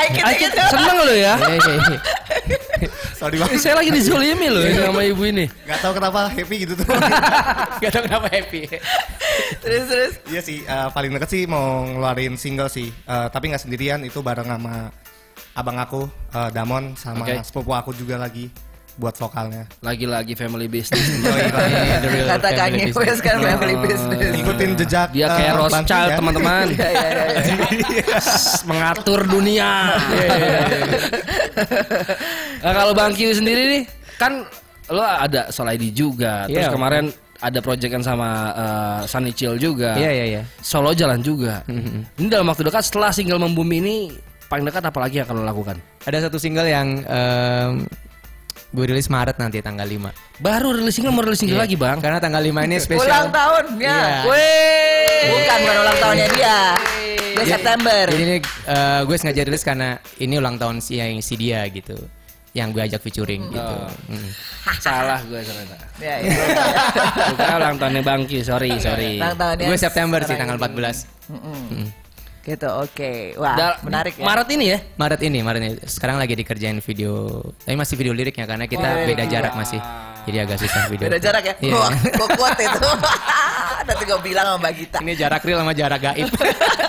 Aikid, 0.00 0.22
Aikid 0.24 0.50
Aikid. 0.50 0.68
seneng 0.72 0.96
lo 0.98 1.14
ya. 1.14 1.34
Iya, 1.36 1.56
iya, 1.56 1.74
iya. 1.78 1.98
Sorry 3.20 3.36
banget. 3.36 3.60
saya 3.60 3.74
lagi 3.76 3.92
dizolimi 3.92 4.48
loh 4.48 4.64
ini 4.64 4.80
sama 4.80 5.04
ibu 5.04 5.22
ini. 5.28 5.44
Gak 5.68 5.78
tahu 5.84 5.92
kenapa 5.92 6.32
happy 6.32 6.56
gitu 6.64 6.72
tuh. 6.72 6.88
Gak 7.84 7.90
tau 7.92 8.02
kenapa 8.08 8.26
happy. 8.32 8.64
Terus 9.60 9.84
terus. 9.84 10.12
Iya 10.24 10.40
sih, 10.40 10.64
eh, 10.64 10.88
paling 10.88 11.12
deket 11.12 11.28
sih 11.28 11.42
mau 11.44 11.84
ngeluarin 11.84 12.40
single 12.40 12.72
sih, 12.72 12.88
Eh, 12.88 13.28
tapi 13.28 13.52
nggak 13.52 13.60
sendirian 13.60 14.00
itu 14.00 14.24
bareng 14.24 14.48
sama 14.48 14.88
abang 15.52 15.76
aku 15.76 16.08
eh, 16.32 16.48
Damon 16.48 16.96
sama 16.96 17.28
Oke. 17.28 17.44
sepupu 17.44 17.76
aku 17.76 17.92
juga 17.92 18.16
lagi 18.16 18.48
buat 19.00 19.16
vokalnya. 19.16 19.64
Lagi-lagi 19.80 20.36
family 20.36 20.68
business. 20.68 21.00
The 22.04 22.08
real 22.12 22.28
Kata 22.28 22.52
family 22.52 22.60
Kanye 22.60 22.84
business. 22.86 23.08
West 23.08 23.20
kan 23.24 23.36
family 23.40 23.76
business. 23.80 24.32
Ikutin 24.36 24.70
jejak 24.76 25.08
Dia 25.10 25.24
eh, 25.24 25.30
kayak 25.32 25.52
Rothschild 25.56 26.10
ya. 26.12 26.16
teman-teman. 26.20 26.66
Iya, 26.76 26.88
iya, 26.92 27.08
iya. 27.08 28.18
Mengatur 28.68 29.20
dunia. 29.24 29.70
Nah, 32.60 32.72
kalau 32.76 32.92
Bang 32.92 33.16
Q 33.16 33.32
sendiri 33.32 33.62
nih 33.64 33.82
kan 34.20 34.44
lo 34.92 35.00
ada 35.00 35.48
Soul 35.48 35.72
ID 35.72 35.96
juga. 35.96 36.44
Terus 36.44 36.68
Iya. 36.68 36.72
kemarin 36.72 37.04
ada 37.40 37.58
proyekan 37.64 38.04
sama 38.04 38.28
eh, 38.52 39.00
Sunny 39.08 39.32
Chill 39.32 39.56
juga. 39.56 39.96
Iya, 39.96 40.10
iya, 40.12 40.24
iya. 40.28 40.42
Solo 40.60 40.92
jalan 40.92 41.24
juga. 41.24 41.64
Ini 41.66 42.28
dalam 42.28 42.44
waktu 42.46 42.68
dekat 42.68 42.84
setelah 42.84 43.10
single 43.10 43.40
membumi 43.40 43.80
ini 43.80 43.96
paling 44.46 44.66
dekat 44.66 44.84
apa 44.84 44.98
lagi 45.00 45.22
yang 45.22 45.26
akan 45.26 45.36
lo 45.40 45.44
lakukan? 45.46 45.76
Ada 46.04 46.28
satu 46.28 46.36
single 46.36 46.68
yang 46.68 47.00
em, 47.00 47.88
gue 48.70 48.84
rilis 48.86 49.06
Maret 49.06 49.34
nanti 49.34 49.58
tanggal 49.58 49.82
5 49.82 50.38
Baru 50.38 50.70
rilis 50.70 50.94
single 50.94 51.10
mau 51.10 51.20
rilis 51.20 51.38
single 51.38 51.58
Iya. 51.58 51.64
lagi 51.66 51.74
bang. 51.74 51.98
Karena 51.98 52.16
tanggal 52.16 52.38
5 52.38 52.62
ini 52.64 52.76
spesial. 52.78 53.04
Ulang 53.04 53.28
tahun 53.28 53.64
ya. 53.76 53.90
Iya. 53.90 54.08
Wih. 54.24 55.22
Bukan 55.28 55.56
bukan 55.60 55.76
ulang 55.76 55.98
tahunnya 55.98 56.26
dia. 56.30 56.58
Dia 57.30 57.46
September. 57.50 58.04
Jadi 58.06 58.22
ini 58.22 58.36
eh, 58.66 59.00
gue 59.02 59.16
sengaja 59.18 59.42
rilis 59.42 59.62
karena 59.62 59.88
ini 60.16 60.34
ulang 60.36 60.56
tahun 60.56 60.78
si 60.78 60.96
yang 60.96 61.18
si 61.18 61.34
dia 61.34 61.66
gitu. 61.66 61.98
Yang 62.50 62.68
gue 62.72 62.82
ajak 62.88 63.00
featuring 63.00 63.42
gitu. 63.48 63.76
Mm. 64.08 64.28
Salah 64.84 65.20
gue 65.22 65.38
ternyata. 65.38 65.76
Ya, 65.98 66.14
ya. 66.24 66.30
Bukan 67.30 67.48
ulang 67.58 67.76
tahunnya 67.76 68.02
Bang 68.02 68.22
Q, 68.24 68.40
sorry 68.40 68.74
sorry. 68.78 69.18
Ulang 69.18 69.34
tahunnya. 69.34 69.66
Gue 69.66 69.76
September 69.76 70.20
sih 70.22 70.34
tanggal 70.34 70.56
ini. 70.56 70.64
14. 70.66 71.30
Mm-mm. 71.30 71.84
Gitu, 72.40 72.64
oke. 72.66 73.36
Wah, 73.36 73.52
Da- 73.52 73.78
menarik 73.80 74.16
ya. 74.16 74.24
Maret 74.24 74.48
ini 74.50 74.64
ya? 74.66 74.78
Maret 74.96 75.20
ini, 75.22 75.38
Maret 75.40 75.60
ini. 75.60 75.72
Sekarang 75.84 76.16
lagi 76.16 76.32
dikerjain 76.32 76.80
video. 76.80 77.44
Tapi 77.60 77.76
masih 77.76 77.94
video 77.94 78.16
liriknya 78.16 78.44
karena 78.44 78.64
kita 78.64 78.86
Oh, 78.86 79.04
beda 79.04 79.24
jarak 79.24 79.52
masih. 79.52 79.76
Jadi 80.24 80.36
agak 80.38 80.56
susah 80.56 80.88
video. 80.88 81.06
Beda 81.06 81.20
jarak 81.20 81.42
ya? 81.42 81.54
Iya. 81.60 81.76
Wah, 81.76 81.92
gue 81.92 82.28
kuat 82.34 82.56
itu. 82.56 82.88
Nanti 83.88 84.02
gue 84.04 84.20
bilang 84.20 84.44
sama 84.46 84.58
Mbak 84.58 84.72
Gita. 84.74 84.98
Ini 85.00 85.12
jarak 85.16 85.42
real 85.42 85.58
sama 85.58 85.72
jarak 85.72 86.00
gaib. 86.02 86.28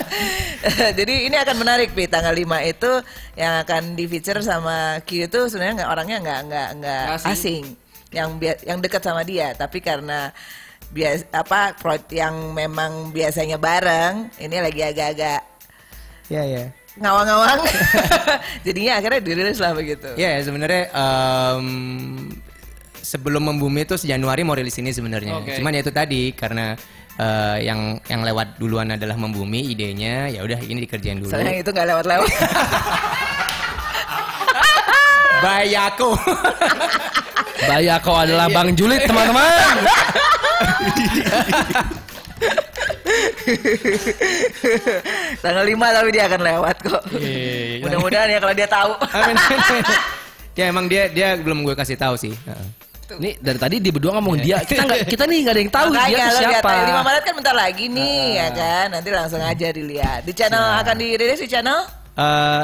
Jadi 0.99 1.13
ini 1.25 1.35
akan 1.35 1.55
menarik 1.57 1.91
Pi 1.91 2.05
tanggal 2.05 2.31
5 2.31 2.43
itu 2.67 2.91
yang 3.33 3.53
akan 3.59 3.95
di 3.95 4.05
feature 4.05 4.39
sama 4.39 4.99
Q 5.01 5.25
itu 5.25 5.39
sebenarnya 5.47 5.87
orangnya 5.87 6.17
nggak 6.19 6.39
nggak 6.45 6.69
nggak 6.77 7.03
Asing. 7.17 7.31
asing. 7.31 7.63
Yang 8.11 8.29
yang 8.61 8.77
dekat 8.77 9.01
sama 9.01 9.23
dia 9.23 9.55
tapi 9.55 9.79
karena 9.79 10.35
bias 10.91 11.23
apa 11.31 11.71
pro- 11.73 12.11
yang 12.11 12.51
memang 12.51 13.09
biasanya 13.09 13.55
bareng 13.55 14.27
ini 14.37 14.57
lagi 14.57 14.81
agak-agak 14.81 15.41
Iya, 16.27 16.43
iya. 16.45 16.63
ngawang-ngawang 16.95 17.59
jadinya 18.67 18.99
akhirnya 18.99 19.19
dirilis 19.19 19.57
lah 19.57 19.71
begitu 19.71 20.07
Iya, 20.15 20.39
sebenarnya 20.41 20.91
em, 20.91 21.67
sebelum 23.01 23.43
membumi 23.45 23.83
itu 23.83 23.95
Januari 23.97 24.43
mau 24.43 24.53
rilis 24.53 24.75
ini 24.77 24.91
sebenarnya. 24.91 25.39
Oke. 25.39 25.59
Cuman 25.59 25.73
ya 25.73 25.81
itu 25.81 25.91
tadi 25.91 26.31
karena 26.31 26.75
eh, 27.15 27.57
yang 27.63 27.99
yang 28.05 28.21
lewat 28.21 28.55
duluan 28.55 28.87
adalah 28.89 29.15
membumi 29.15 29.67
idenya, 29.67 30.27
ya 30.27 30.39
udah 30.39 30.59
ini 30.61 30.83
dikerjain 30.83 31.19
dulu. 31.19 31.27
sayang 31.27 31.59
itu 31.59 31.67
nggak 31.67 31.87
lewat-lewat 31.91 32.29
Bayaku. 35.41 36.09
Bayako 37.69 38.13
adalah 38.15 38.47
Bang 38.49 38.73
Julit 38.73 39.05
teman-teman. 39.05 39.75
Tanggal 45.41 45.63
5 45.65 45.97
tapi 45.97 46.09
dia 46.13 46.23
akan 46.29 46.41
lewat 46.41 46.75
kok 46.81 47.01
Iya, 47.17 47.81
mudah-mudahan 47.85 48.27
ya 48.29 48.39
kalau 48.39 48.53
dia 48.55 48.67
tahu 48.69 48.91
Amin. 49.13 49.35
ya 50.57 50.63
emang 50.67 50.85
dia 50.91 51.07
dia 51.11 51.27
belum 51.39 51.63
gue 51.63 51.75
kasih 51.75 51.95
tahu 51.95 52.15
sih. 52.19 52.33
Nih 53.19 53.35
dari 53.43 53.59
tadi 53.59 53.75
dia 53.83 53.91
berdua 53.91 54.15
ngomong 54.19 54.39
dia. 54.39 54.63
Kita 54.63 54.87
nggak 54.87 54.99
kita 55.07 55.23
nih 55.27 55.37
nggak 55.43 55.53
ada 55.55 55.61
yang 55.61 55.73
tahu 55.73 55.87
dia 55.91 55.99
Makanya 55.99 56.15
tuh 56.15 56.31
lo 56.31 56.39
lihat 56.39 56.63
siapa. 56.63 56.71
5 57.03 57.07
Maret 57.07 57.23
kan 57.27 57.33
bentar 57.35 57.55
lagi 57.55 57.85
nih 57.91 58.23
ya 58.39 58.47
kan. 58.55 58.85
Nanti 58.91 59.09
langsung 59.11 59.41
aja 59.43 59.67
dilihat. 59.71 60.19
Di 60.23 60.31
channel 60.31 60.63
akan 60.79 60.95
dirilis 60.95 61.39
di 61.43 61.49
channel? 61.51 61.79
Eh, 62.11 62.63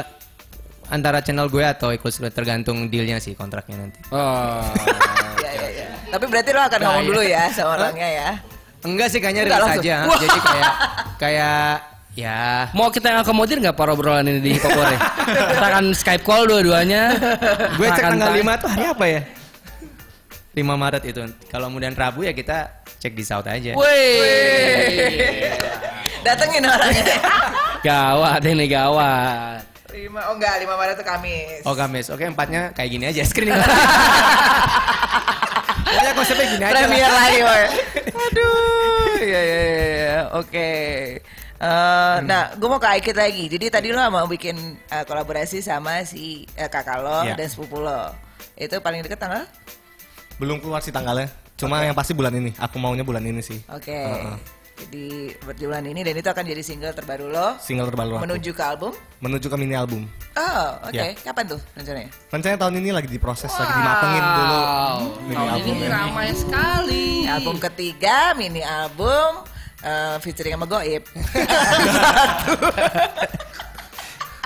antara 0.88 1.20
channel 1.20 1.48
gue 1.52 1.64
atau 1.64 1.92
ikut 1.92 2.12
tergantung 2.32 2.88
dealnya 2.88 3.20
sih 3.20 3.36
kontraknya 3.36 3.76
nanti. 3.76 4.00
Oh. 4.12 4.64
Iya 5.38 5.50
iya 5.52 5.68
iya. 5.68 5.88
Tapi 6.08 6.24
berarti 6.24 6.50
lo 6.56 6.60
akan 6.64 6.80
ngomong 6.80 7.04
dulu 7.04 7.22
ya 7.22 7.52
sama 7.52 7.76
orangnya 7.76 8.08
ya. 8.08 8.28
Enggak 8.84 9.08
sih 9.12 9.20
kayaknya 9.20 9.42
Enggak 9.44 9.60
rilis 9.60 9.76
aja. 9.80 9.96
Wah. 10.08 10.18
Jadi 10.18 10.38
kayak 10.40 10.72
kayak 11.20 11.62
ya 12.18 12.38
Mau 12.74 12.90
kita 12.90 13.14
yang 13.14 13.20
akomodir 13.22 13.62
nggak 13.62 13.76
para 13.78 13.94
obrolan 13.94 14.26
ini 14.26 14.40
di 14.42 14.52
Popore? 14.58 14.96
kita 15.54 15.66
akan 15.70 15.84
Skype 15.94 16.24
call 16.24 16.48
dua-duanya. 16.48 17.14
gue 17.76 17.86
cek 17.86 18.02
tanggal 18.02 18.32
tanya. 18.32 18.56
5 18.58 18.62
tuh 18.64 18.68
hari 18.72 18.84
apa 18.88 19.04
ya? 19.06 19.20
5 20.56 20.64
Maret 20.64 21.02
itu. 21.06 21.20
Kalau 21.52 21.70
kemudian 21.70 21.94
Rabu 21.94 22.26
ya 22.26 22.32
kita 22.32 22.82
cek 22.98 23.12
di 23.14 23.22
South 23.22 23.46
aja. 23.46 23.76
Wih. 23.76 25.46
Datengin 26.24 26.64
orangnya. 26.66 27.16
Gawat 27.84 28.42
ini 28.42 28.66
gawat. 28.66 29.67
5 29.88 29.96
oh 30.12 30.34
enggak 30.36 30.54
5 30.60 30.68
Maret 30.68 30.94
itu 30.94 31.04
Kamis. 31.04 31.60
Oh 31.64 31.72
Kamis, 31.72 32.06
oke 32.08 32.20
empatnya 32.20 32.76
kayak 32.76 32.90
gini 32.92 33.04
aja 33.08 33.22
screening. 33.24 33.56
Pokoknya 35.88 36.12
konsepnya 36.12 36.46
gini 36.46 36.64
aja 36.64 36.74
Premier 36.76 37.08
lagi, 37.08 37.38
woy. 37.40 37.64
Aduh. 38.12 39.16
Iya 39.18 39.40
iya 39.40 39.60
iya, 39.64 39.86
iya. 39.88 40.18
Oke. 40.36 40.68
Eh, 41.58 42.16
Nah, 42.22 42.54
gue 42.54 42.68
mau 42.68 42.76
ke 42.76 42.86
Aikid 42.86 43.16
lagi. 43.16 43.48
Jadi 43.48 43.66
tadi 43.66 43.88
lo 43.90 44.04
mau 44.06 44.28
bikin 44.28 44.54
eh, 44.84 45.04
kolaborasi 45.04 45.58
sama 45.58 46.04
si 46.04 46.44
eh, 46.54 46.68
kakak 46.68 47.00
lo 47.00 47.24
Iya. 47.24 47.34
dan 47.34 47.48
sepupu 47.48 47.80
lo. 47.80 48.12
Itu 48.54 48.78
paling 48.78 49.00
deket 49.00 49.18
tanggal? 49.18 49.48
Belum 50.36 50.60
keluar 50.60 50.84
sih 50.84 50.92
tanggalnya. 50.92 51.32
Cuma 51.56 51.82
yang 51.82 51.96
pasti 51.96 52.12
bulan 52.14 52.30
ini. 52.30 52.54
Aku 52.60 52.78
maunya 52.78 53.02
bulan 53.02 53.24
ini 53.24 53.40
sih. 53.40 53.58
Oke. 53.72 53.90
Heeh. 53.90 54.36
Jadi 54.78 55.08
berbulan 55.42 55.82
ini 55.84 56.00
dan 56.00 56.14
itu 56.14 56.24
akan 56.24 56.44
jadi 56.44 56.62
single 56.62 56.94
terbaru 56.94 57.26
lo 57.26 57.58
Single 57.58 57.90
terbaru 57.90 58.14
aku. 58.14 58.22
menuju 58.24 58.50
ke 58.52 58.62
album. 58.62 58.92
Menuju 59.18 59.46
ke 59.46 59.56
mini 59.58 59.74
album. 59.74 60.06
Oh, 60.32 60.68
oke. 60.86 60.94
Ya. 60.94 61.18
Kapan 61.18 61.44
tuh 61.50 61.60
rencananya? 61.74 62.10
Rencananya 62.30 62.60
tahun 62.62 62.74
ini 62.78 62.90
lagi 62.94 63.08
diproses, 63.08 63.50
lagi 63.50 63.74
dimatengin 63.74 64.24
dulu 64.24 64.58
mini 65.20 65.34
Tahun 65.34 65.48
ini 65.50 65.50
albumnya. 65.50 65.88
ramai 65.90 66.28
sekali. 66.30 67.06
Album 67.26 67.56
ketiga, 67.58 68.16
mini 68.32 68.62
album 68.62 69.42
eh, 69.80 70.16
featuring 70.22 70.54
sama 70.54 70.66
Goib. 70.66 71.02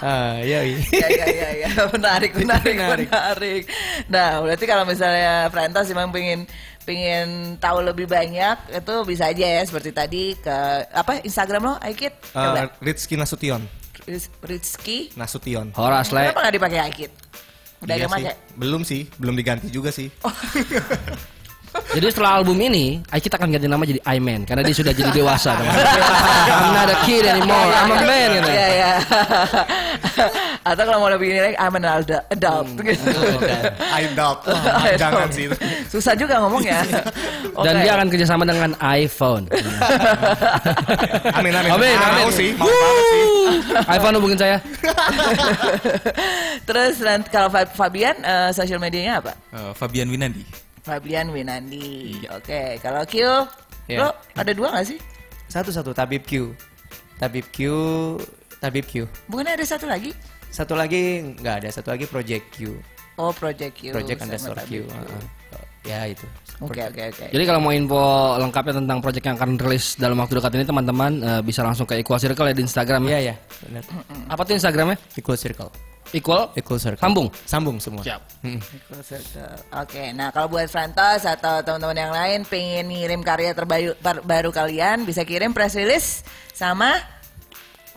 Ah, 0.02 0.42
iya, 0.42 0.66
iya. 0.66 0.82
ya, 0.90 1.08
ya, 1.14 1.26
ya, 1.30 1.48
ya. 1.62 1.68
menarik, 1.94 2.34
menarik, 2.34 2.74
menarik, 2.74 3.70
Nah, 4.10 4.42
berarti 4.42 4.66
kalau 4.66 4.82
misalnya 4.82 5.46
Frentos 5.46 5.86
memang 5.94 6.10
pengen 6.10 6.42
pengen 6.82 7.56
tahu 7.56 7.78
lebih 7.80 8.06
banyak 8.06 8.74
itu 8.74 8.94
bisa 9.06 9.30
aja 9.30 9.46
ya 9.46 9.62
seperti 9.62 9.90
tadi 9.90 10.34
ke 10.34 10.56
apa 10.90 11.22
Instagram 11.22 11.62
lo, 11.62 11.74
Aikid? 11.78 12.12
Eh, 12.12 12.34
Coba. 12.34 12.70
Rizky 12.78 13.14
Nasution. 13.14 13.62
Riz- 14.02 14.34
Rizky. 14.42 15.14
Nasution. 15.14 15.70
Horas 15.72 16.10
le. 16.10 16.26
Kenapa 16.26 16.40
nggak 16.42 16.54
dipakai 16.54 16.78
Aikid? 16.82 17.10
Udah 17.82 17.94
ada 17.94 18.06
Iya 18.06 18.08
pakai? 18.08 18.34
Belum 18.54 18.82
sih, 18.82 19.10
belum 19.18 19.34
diganti 19.34 19.66
juga 19.66 19.90
sih. 19.90 20.10
Jadi 21.72 22.04
setelah 22.04 22.36
album 22.36 22.60
ini, 22.60 23.00
Aikit 23.08 23.32
akan 23.32 23.48
ganti 23.48 23.64
nama 23.64 23.80
jadi 23.80 23.96
Iman 24.04 24.44
karena 24.44 24.60
dia 24.60 24.76
sudah 24.76 24.92
jadi 24.92 25.08
dewasa. 25.08 25.56
I'm 26.52 26.76
not 26.76 26.92
a 26.92 27.00
kid 27.08 27.24
anymore, 27.24 27.72
I'm 27.72 27.88
a 27.88 27.98
man 28.04 28.28
gitu. 28.36 28.50
Iya, 28.52 28.66
iya. 28.68 28.92
Atau 30.62 30.86
kalau 30.86 31.02
mau 31.02 31.10
lebih 31.10 31.26
ini 31.28 31.40
lagi, 31.42 31.56
I'm 31.58 31.74
an 31.74 31.82
adult. 31.82 32.22
adult 32.30 32.68
gitu. 32.78 33.10
I 33.98 34.06
doubt. 34.14 34.46
Wah, 34.46 34.94
jangan 34.94 35.26
sih. 35.28 35.50
Susah 35.86 36.14
juga 36.14 36.38
ngomongnya. 36.38 36.86
Dan 37.66 37.74
Oke. 37.76 37.82
dia 37.82 37.92
akan 37.92 38.06
kerjasama 38.08 38.46
dengan 38.46 38.70
iPhone. 38.80 39.50
Amin 41.36 41.52
amin. 41.52 41.70
Amin, 41.70 41.92
Mau 41.92 42.08
amin. 42.24 42.30
sih, 42.32 42.50
mau 42.54 42.70
sih. 42.70 43.22
iPhone 43.90 44.14
hubungin 44.16 44.38
saya. 44.38 44.56
Terus 46.62 46.94
kalau 47.28 47.48
Fa- 47.48 47.68
Fabian 47.68 48.16
eh, 48.18 48.50
sosial 48.52 48.78
medianya 48.78 49.18
apa? 49.18 49.32
Eh, 49.50 49.72
Fabian 49.74 50.08
Winandi. 50.08 50.44
Fabian 50.82 51.30
Winandi. 51.30 52.22
Iya. 52.22 52.28
Oke, 52.38 52.62
kalau 52.78 53.02
Q, 53.04 53.14
Iya. 53.86 53.98
lo 53.98 54.08
ada 54.32 54.52
dua 54.54 54.68
gak 54.72 54.86
sih? 54.88 54.98
Satu-satu 55.46 55.90
Tabib 55.92 56.22
Q. 56.22 56.54
Tabib 57.18 57.46
Q, 57.50 57.58
Tabib 58.58 58.86
Q. 58.86 59.06
Bukannya 59.26 59.54
ada 59.54 59.66
satu 59.66 59.86
lagi? 59.86 60.10
Satu 60.52 60.76
lagi 60.76 61.24
nggak 61.40 61.64
ada, 61.64 61.68
satu 61.72 61.96
lagi 61.96 62.04
Project 62.04 62.44
Q. 62.52 62.76
Oh, 63.16 63.32
Project 63.32 63.72
Q. 63.72 63.96
Project 63.96 64.18
underscore 64.20 64.60
Q. 64.68 64.84
heeh. 64.84 65.24
Ya 65.82 66.06
itu. 66.06 66.22
Oke, 66.62 66.78
oke, 66.78 67.02
oke. 67.10 67.26
Jadi 67.34 67.42
kalau 67.42 67.58
mau 67.58 67.74
info 67.74 67.98
lengkapnya 68.38 68.78
tentang 68.78 69.02
project 69.02 69.24
yang 69.26 69.34
akan 69.34 69.58
rilis 69.58 69.98
dalam 69.98 70.14
waktu 70.14 70.38
dekat 70.38 70.54
ini 70.54 70.62
teman-teman 70.62 71.12
eh, 71.18 71.42
bisa 71.42 71.66
langsung 71.66 71.82
ke 71.82 71.98
Equal 71.98 72.22
Circle 72.22 72.46
ya 72.46 72.54
di 72.54 72.62
Instagram 72.62 73.02
Iya 73.10 73.18
ya. 73.18 73.18
ya, 73.18 73.34
benar. 73.66 73.82
Apa 74.30 74.46
tuh 74.46 74.54
Instagramnya? 74.54 74.94
Equal 75.18 75.34
Circle. 75.34 75.74
Equal 76.14 76.54
Equal 76.54 76.78
Circle. 76.78 77.02
Sambung. 77.02 77.28
Sambung 77.42 77.76
semua. 77.82 78.06
Siap. 78.06 78.22
Mm. 78.46 78.60
Oke, 79.74 80.04
nah 80.14 80.30
kalau 80.30 80.54
buat 80.54 80.70
Frantos 80.70 81.26
atau 81.26 81.66
teman-teman 81.66 81.98
yang 81.98 82.12
lain 82.14 82.38
pengen 82.46 82.86
ngirim 82.86 83.20
karya 83.26 83.50
terbaru 83.50 83.98
baru 84.22 84.54
kalian 84.54 85.02
bisa 85.02 85.26
kirim 85.26 85.50
press 85.50 85.74
release 85.74 86.22
sama 86.54 86.94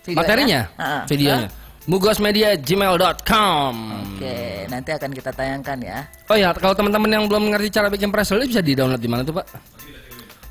videonya. 0.01 0.25
Materinya, 0.25 0.61
Ha-ha. 0.73 0.99
videonya. 1.05 1.49
mugosmedia@gmail.com. 1.85 3.73
Oke, 4.15 4.37
nanti 4.67 4.89
akan 4.91 5.11
kita 5.11 5.31
tayangkan 5.31 5.77
ya. 5.79 5.99
Oh 6.27 6.35
ya, 6.35 6.49
kalau 6.51 6.73
teman-teman 6.73 7.09
yang 7.09 7.23
belum 7.25 7.49
mengerti 7.49 7.69
cara 7.69 7.87
bikin 7.87 8.09
press 8.09 8.31
release 8.31 8.51
bisa 8.51 8.61
di-download 8.61 8.97
di 8.97 9.07
mana 9.07 9.21
tuh, 9.21 9.35
Pak? 9.35 9.45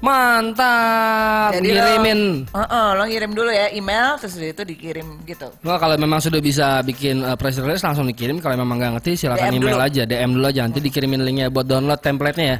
Mantap. 0.05 1.57
Jadi 1.57 1.68
lo- 1.72 1.80
Ngirimin. 1.80 2.20
Heeh, 2.53 2.89
lo 2.93 3.05
ngirim 3.09 3.32
dulu 3.32 3.49
ya 3.49 3.72
email 3.72 4.20
terus 4.20 4.37
itu 4.37 4.61
dikirim 4.61 5.24
gitu. 5.24 5.49
Wah, 5.64 5.80
kalau 5.80 5.97
memang 5.97 6.20
sudah 6.20 6.45
bisa 6.45 6.85
bikin 6.85 7.24
uh, 7.24 7.32
press 7.35 7.57
release 7.57 7.80
langsung 7.80 8.05
dikirim. 8.05 8.37
Kalau 8.37 8.53
memang 8.53 8.76
nggak 8.76 9.01
ngerti 9.01 9.24
silakan 9.24 9.49
DM 9.49 9.57
email 9.57 9.80
dulu. 9.80 9.89
aja, 9.89 10.03
DM 10.05 10.30
dulu 10.37 10.45
aja. 10.45 10.61
Nanti 10.68 10.85
dikirimin 10.85 11.24
linknya 11.24 11.49
buat 11.49 11.64
download 11.64 12.05
template-nya 12.05 12.47
ya. 12.47 12.59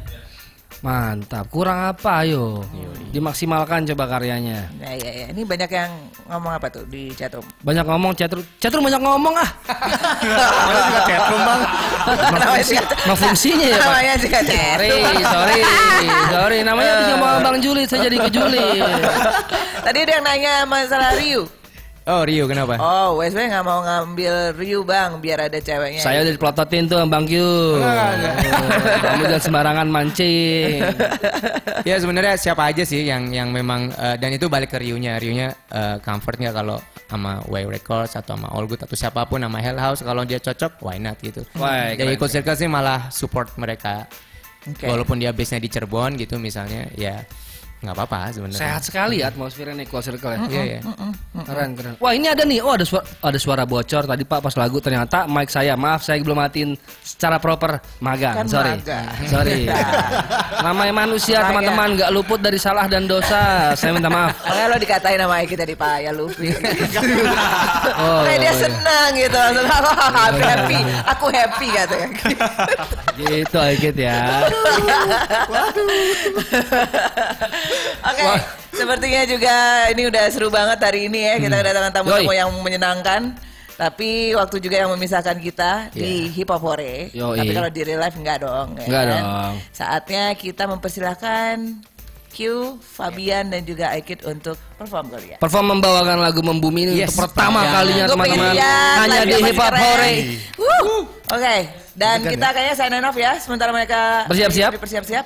Mantap. 0.81 1.47
Kurang 1.49 1.79
apa 1.87 2.25
ayo? 2.25 2.65
Dimaksimalkan 3.09 3.87
coba 3.87 4.05
karyanya. 4.09 4.67
Ya, 4.77 4.91
ya, 4.97 5.11
ya. 5.15 5.27
Ini 5.31 5.43
banyak 5.43 5.71
yang 5.71 5.91
ngomong 6.27 6.53
apa 6.53 6.67
tuh 6.67 6.83
di 6.85 7.15
chatroom? 7.15 7.47
Banyak 7.63 7.85
ngomong 7.85 8.13
chatroom. 8.13 8.43
Chatroom 8.59 8.83
banyak 8.83 8.99
ngomong 8.99 9.35
ah. 9.37 9.51
Mana 10.67 10.81
juga 10.83 11.01
chatroom 11.07 11.41
bang. 11.41 11.61
Namanya 12.35 12.65
juga- 12.65 12.85
ya, 13.63 13.77
Pak? 13.77 13.87
Namanya 13.87 14.15
juga 14.19 14.39
Sorry, 14.41 14.51
chatroom. 14.51 15.23
sorry, 15.25 15.61
sorry. 16.29 16.59
Namanya 16.61 16.91
tadi 16.97 17.05
ngomong 17.13 17.35
Bang 17.41 17.59
Julit, 17.61 17.87
saya 17.87 18.01
jadi 18.05 18.17
ke 18.19 18.31
Julit. 18.31 18.83
Tadi 19.81 19.99
ada 20.01 20.13
yang 20.13 20.25
nanya 20.25 20.53
masalah 20.65 21.15
Ryu. 21.15 21.47
Oh 22.05 22.21
Rio 22.21 22.45
kenapa? 22.45 22.77
Oh, 22.77 23.17
WSW 23.17 23.49
nggak 23.49 23.65
mau 23.65 23.81
ngambil 23.81 24.53
Ryu 24.61 24.85
bang, 24.85 25.25
biar 25.25 25.49
ada 25.49 25.57
ceweknya. 25.57 26.05
Saya 26.05 26.21
udah 26.21 26.37
diplototin 26.37 26.85
tuh 26.85 27.01
Bang 27.09 27.25
Q. 27.25 27.33
Kamu 29.09 29.25
jangan 29.25 29.41
sembarangan 29.41 29.89
mancing. 29.89 30.85
ya 31.89 31.97
sebenarnya 31.97 32.37
siapa 32.37 32.69
aja 32.69 32.85
sih 32.85 33.09
yang 33.09 33.33
yang 33.33 33.49
memang 33.49 33.89
eh, 33.97 34.21
dan 34.21 34.37
itu 34.37 34.53
balik 34.53 34.77
ke 34.77 34.85
Rio-nya. 34.85 35.17
Rio-nya 35.17 35.57
eh, 35.73 35.97
comfort 36.05 36.37
nggak 36.37 36.53
kalau 36.53 36.77
sama 37.09 37.41
Way 37.49 37.73
Records 37.73 38.13
atau 38.21 38.37
sama 38.37 38.53
All 38.53 38.69
Good 38.69 38.85
atau 38.85 38.97
siapa 39.01 39.25
pun 39.25 39.41
sama 39.41 39.65
Hell 39.65 39.81
House 39.81 40.05
kalau 40.05 40.29
dia 40.29 40.37
cocok 40.37 40.85
why 40.85 41.01
not 41.01 41.17
gitu. 41.25 41.41
Wah, 41.57 41.89
Jadi 41.97 42.05
keren, 42.05 42.17
ikut 42.21 42.29
circle 42.29 42.57
sih 42.61 42.69
malah 42.69 43.09
support 43.09 43.49
mereka. 43.57 44.05
Oke. 44.69 44.93
Walaupun 44.93 45.25
dia 45.25 45.33
base-nya 45.33 45.57
di 45.57 45.73
Cirebon 45.73 46.21
gitu 46.21 46.37
misalnya 46.37 46.85
ya 47.01 47.25
nggak 47.85 47.97
apa-apa 47.97 48.33
sebenarnya. 48.33 48.61
Sehat 48.61 48.83
sekali 48.83 49.21
ya 49.21 49.29
atmosfernya 49.29 49.75
nih 49.79 49.85
Equal 49.85 50.03
Circle 50.03 50.33
ya. 50.33 50.39
Iya 50.49 50.63
ya. 50.65 50.81
Keren 51.45 51.71
keren. 51.77 51.95
Wah 52.01 52.13
ini 52.17 52.27
ada 52.33 52.43
nih. 52.43 52.59
Oh 52.65 52.73
ada 52.73 52.85
suara 52.89 53.05
ada 53.21 53.39
suara 53.39 53.63
bocor 53.69 54.09
tadi 54.09 54.25
Pak 54.25 54.41
pas 54.41 54.55
lagu 54.57 54.81
ternyata 54.81 55.29
mic 55.29 55.53
saya 55.53 55.77
maaf 55.77 56.01
saya 56.01 56.19
belum 56.25 56.41
matiin 56.41 56.75
secara 57.05 57.37
proper 57.37 57.79
magang. 58.01 58.45
Kan 58.45 58.47
sorry. 58.49 58.73
magang. 58.81 59.07
Sorry. 59.29 59.69
Namanya 60.67 60.95
manusia 60.97 61.45
teman-teman 61.45 62.01
nggak 62.01 62.11
luput 62.11 62.41
dari 62.41 62.57
salah 62.57 62.89
dan 62.89 63.05
dosa. 63.05 63.77
saya 63.77 63.93
minta 63.93 64.09
maaf. 64.09 64.33
Makanya 64.49 64.67
lo 64.73 64.77
dikatain 64.81 65.21
sama 65.21 65.37
Eki 65.45 65.57
tadi 65.59 65.75
Pak 65.77 65.97
ya 66.01 66.11
Luffy. 66.15 66.49
Oh, 67.95 68.27
Kayak 68.27 68.41
dia 68.41 68.49
iya. 68.51 68.59
senang 68.59 69.11
gitu 69.15 69.37
langsung 69.39 69.67
aku 69.71 70.41
happy, 70.43 70.79
aku 71.07 71.27
happy 71.31 71.69
katanya. 71.71 72.09
Gitu 73.15 73.57
Aikit 73.61 73.97
ya. 73.97 74.19
Oke, 78.05 78.23
sepertinya 78.73 79.23
juga 79.25 79.55
ini 79.91 80.03
udah 80.07 80.25
seru 80.29 80.49
banget 80.49 80.79
hari 80.79 81.07
ini 81.07 81.21
ya 81.25 81.35
kita 81.39 81.55
kedatangan 81.57 81.93
tamu-tamu 81.93 82.33
yang 82.33 82.51
menyenangkan. 82.61 83.23
Tapi 83.75 84.31
waktu 84.39 84.63
juga 84.63 84.79
yang 84.79 84.95
memisahkan 84.95 85.35
kita 85.35 85.91
di 85.91 86.31
Hip 86.31 86.47
Hop 86.47 86.63
Hore. 86.63 87.11
Yoi. 87.11 87.43
Tapi 87.43 87.51
kalau 87.51 87.67
di 87.69 87.81
real 87.83 87.99
life 87.99 88.15
enggak 88.15 88.47
dong. 88.47 88.79
ya 88.79 88.87
Enggak 88.87 89.03
kan? 89.03 89.11
dong. 89.11 89.53
Saatnya 89.75 90.23
kita 90.39 90.71
mempersilahkan 90.71 91.55
Q, 92.31 92.39
Fabian 92.79 93.51
dan 93.51 93.63
juga 93.63 93.91
Aikid 93.91 94.23
untuk 94.27 94.55
perform 94.75 95.11
kali 95.11 95.35
ya. 95.35 95.39
Perform 95.39 95.75
membawakan 95.75 96.23
lagu 96.23 96.39
Membumi 96.43 96.87
ini 96.87 97.03
Yes, 97.03 97.15
untuk 97.15 97.35
pertama 97.35 97.63
Pak. 97.63 97.73
kalinya 97.75 98.05
teman-teman. 98.07 98.55
Hanya 98.55 99.21
di 99.23 99.33
yang 99.33 99.43
Hip 99.43 99.59
Hop. 99.59 99.75
Hore. 99.75 100.15
Oke, 101.35 101.57
dan 101.99 102.23
kita 102.23 102.47
kayaknya 102.55 102.75
sign 102.79 102.95
off 103.03 103.17
ya. 103.19 103.33
Sementara 103.43 103.75
mereka 103.75 104.27
Bersiap-siap. 104.31 104.71
Bersiap-siap. 104.79 105.25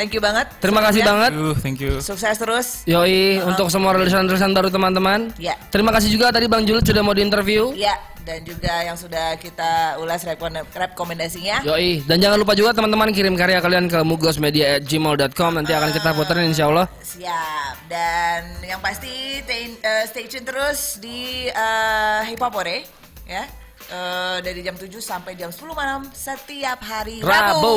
Thank 0.00 0.16
you 0.16 0.22
banget. 0.24 0.48
Terima 0.64 0.80
kasih 0.80 1.04
semuanya. 1.04 1.28
banget. 1.28 1.32
Uh, 1.36 1.54
thank 1.60 1.76
you. 1.76 2.00
Sukses 2.00 2.40
terus. 2.40 2.88
Yoi, 2.88 3.36
untuk 3.44 3.68
semua 3.68 3.92
rilisan-rilisan 3.92 4.56
baru 4.56 4.72
teman-teman. 4.72 5.28
Ya. 5.36 5.60
Terima 5.68 5.92
kasih 5.92 6.08
juga 6.08 6.32
tadi 6.32 6.48
Bang 6.48 6.64
Julit 6.64 6.88
sudah 6.88 7.04
mau 7.04 7.12
diinterview. 7.12 7.76
Ya, 7.76 8.00
dan 8.24 8.40
juga 8.40 8.80
yang 8.80 8.96
sudah 8.96 9.36
kita 9.36 10.00
ulas 10.00 10.24
rekomendasinya. 10.72 11.68
Yoi, 11.68 12.00
dan 12.08 12.16
jangan 12.16 12.40
lupa 12.40 12.56
juga 12.56 12.72
teman-teman 12.72 13.12
kirim 13.12 13.36
karya 13.36 13.60
kalian 13.60 13.92
ke 13.92 14.00
mugosmedia@gmail.com 14.00 15.50
nanti 15.60 15.76
akan 15.76 15.92
kita 15.92 16.16
puterin 16.16 16.48
insya 16.48 16.72
Allah. 16.72 16.88
Siap. 17.04 17.74
Dan 17.92 18.40
yang 18.64 18.80
pasti 18.80 19.44
stay, 19.44 19.68
eh, 19.84 20.04
stay 20.08 20.24
tune 20.32 20.48
terus 20.48 20.96
di 20.96 21.44
eh, 21.44 22.20
Hip 22.24 22.40
Hop 22.40 22.56
Hore, 22.56 22.88
ya. 23.28 23.44
Eh, 23.90 24.38
dari 24.46 24.62
jam 24.62 24.78
7 24.78 24.86
sampai 25.02 25.34
jam 25.34 25.50
10 25.50 25.74
malam 25.74 26.06
setiap 26.14 26.78
hari 26.78 27.18
Rabu. 27.18 27.26
Rabu. 27.26 27.76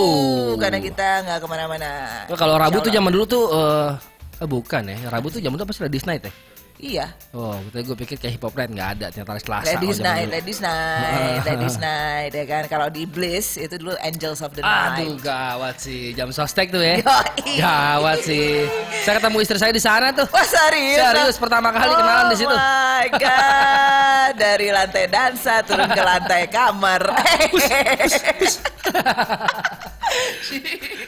Karena 0.61 0.78
kita 0.78 1.26
nggak 1.26 1.38
ke 1.41 1.47
mana-mana. 1.49 1.89
Kalau 2.38 2.53
Rabu 2.61 2.86
tuh 2.86 2.93
zaman 2.93 3.09
dulu 3.09 3.26
tuh 3.26 3.43
eh 3.49 3.89
eh, 4.38 4.47
bukan 4.47 4.93
ya. 4.93 5.09
Rabu 5.09 5.34
tuh 5.34 5.41
zaman 5.41 5.57
tuh 5.57 5.66
pasti 5.66 5.82
ladies 5.82 6.05
night 6.05 6.22
ya. 6.22 6.34
Iya. 6.82 7.14
Oh, 7.32 7.56
tadi 7.70 7.86
gue 7.86 7.98
pikir 7.98 8.18
kayak 8.18 8.34
hip 8.36 8.44
hop 8.44 8.58
night 8.58 8.72
nggak 8.74 8.90
ada, 8.98 9.06
ternyata 9.14 9.40
Selasa. 9.40 9.78
Ladies 9.78 9.98
oh, 10.02 10.06
night, 10.06 10.28
dulu. 10.28 10.36
ladies 10.36 10.60
night, 10.60 11.42
ladies 11.50 11.78
night 11.78 12.32
ya 12.34 12.46
kan. 12.50 12.64
Kalau 12.66 12.88
di 12.90 13.04
Bliss 13.06 13.56
itu 13.62 13.76
dulu 13.78 13.94
Angels 14.02 14.42
of 14.42 14.52
the 14.58 14.62
Aduh, 14.66 15.16
Night. 15.16 15.22
gawat 15.22 15.76
sih. 15.80 16.12
Jam 16.18 16.34
sostek 16.34 16.74
tuh 16.74 16.82
ya. 16.82 17.00
Yoi. 17.00 17.62
Gawat 17.62 18.20
sih. 18.26 18.66
Saya 19.06 19.22
ketemu 19.22 19.38
istri 19.46 19.58
saya 19.62 19.72
di 19.72 19.80
sana 19.80 20.12
tuh. 20.12 20.28
Wah 20.34 20.44
serius? 20.44 21.00
Serius, 21.00 21.36
pertama 21.40 21.70
kali 21.72 21.94
kenalan 21.94 22.26
di 22.34 22.38
situ. 22.42 22.52
Oh 22.52 22.60
my 22.60 23.08
god, 23.16 24.32
dari 24.36 24.68
lantai 24.74 25.06
dansa 25.08 25.62
turun 25.64 25.88
ke 25.88 26.02
lantai 26.02 26.50
kamar. 26.50 27.02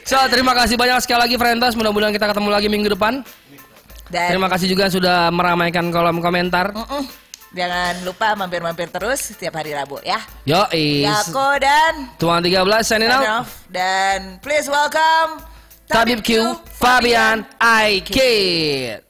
So, 0.06 0.18
terima 0.30 0.54
kasih 0.54 0.78
banyak 0.78 1.02
sekali 1.02 1.20
lagi 1.26 1.34
Frentos. 1.38 1.74
Mudah-mudahan 1.78 2.14
kita 2.14 2.30
ketemu 2.30 2.48
lagi 2.50 2.68
minggu 2.70 2.88
depan. 2.94 3.22
Dan 4.06 4.38
Terima 4.38 4.48
kasih 4.50 4.66
juga 4.70 4.86
sudah 4.86 5.30
meramaikan 5.34 5.90
kolom 5.90 6.22
komentar. 6.22 6.70
Mm-mm. 6.74 7.04
jangan 7.56 8.04
lupa 8.04 8.36
mampir-mampir 8.36 8.92
terus 8.92 9.32
setiap 9.32 9.56
hari 9.56 9.72
Rabu 9.72 9.96
ya. 10.04 10.20
Yo. 10.44 10.68
Yako 10.70 11.56
dan 11.56 12.12
Tuan 12.20 12.44
13 12.44 12.60
signing 12.84 13.08
out. 13.08 13.48
Dan 13.72 14.36
please 14.44 14.68
welcome 14.68 15.40
Tabib 15.86 16.20
Q, 16.20 16.58
Fabian, 16.76 17.46
I 17.62 18.02
Kid. 18.02 19.06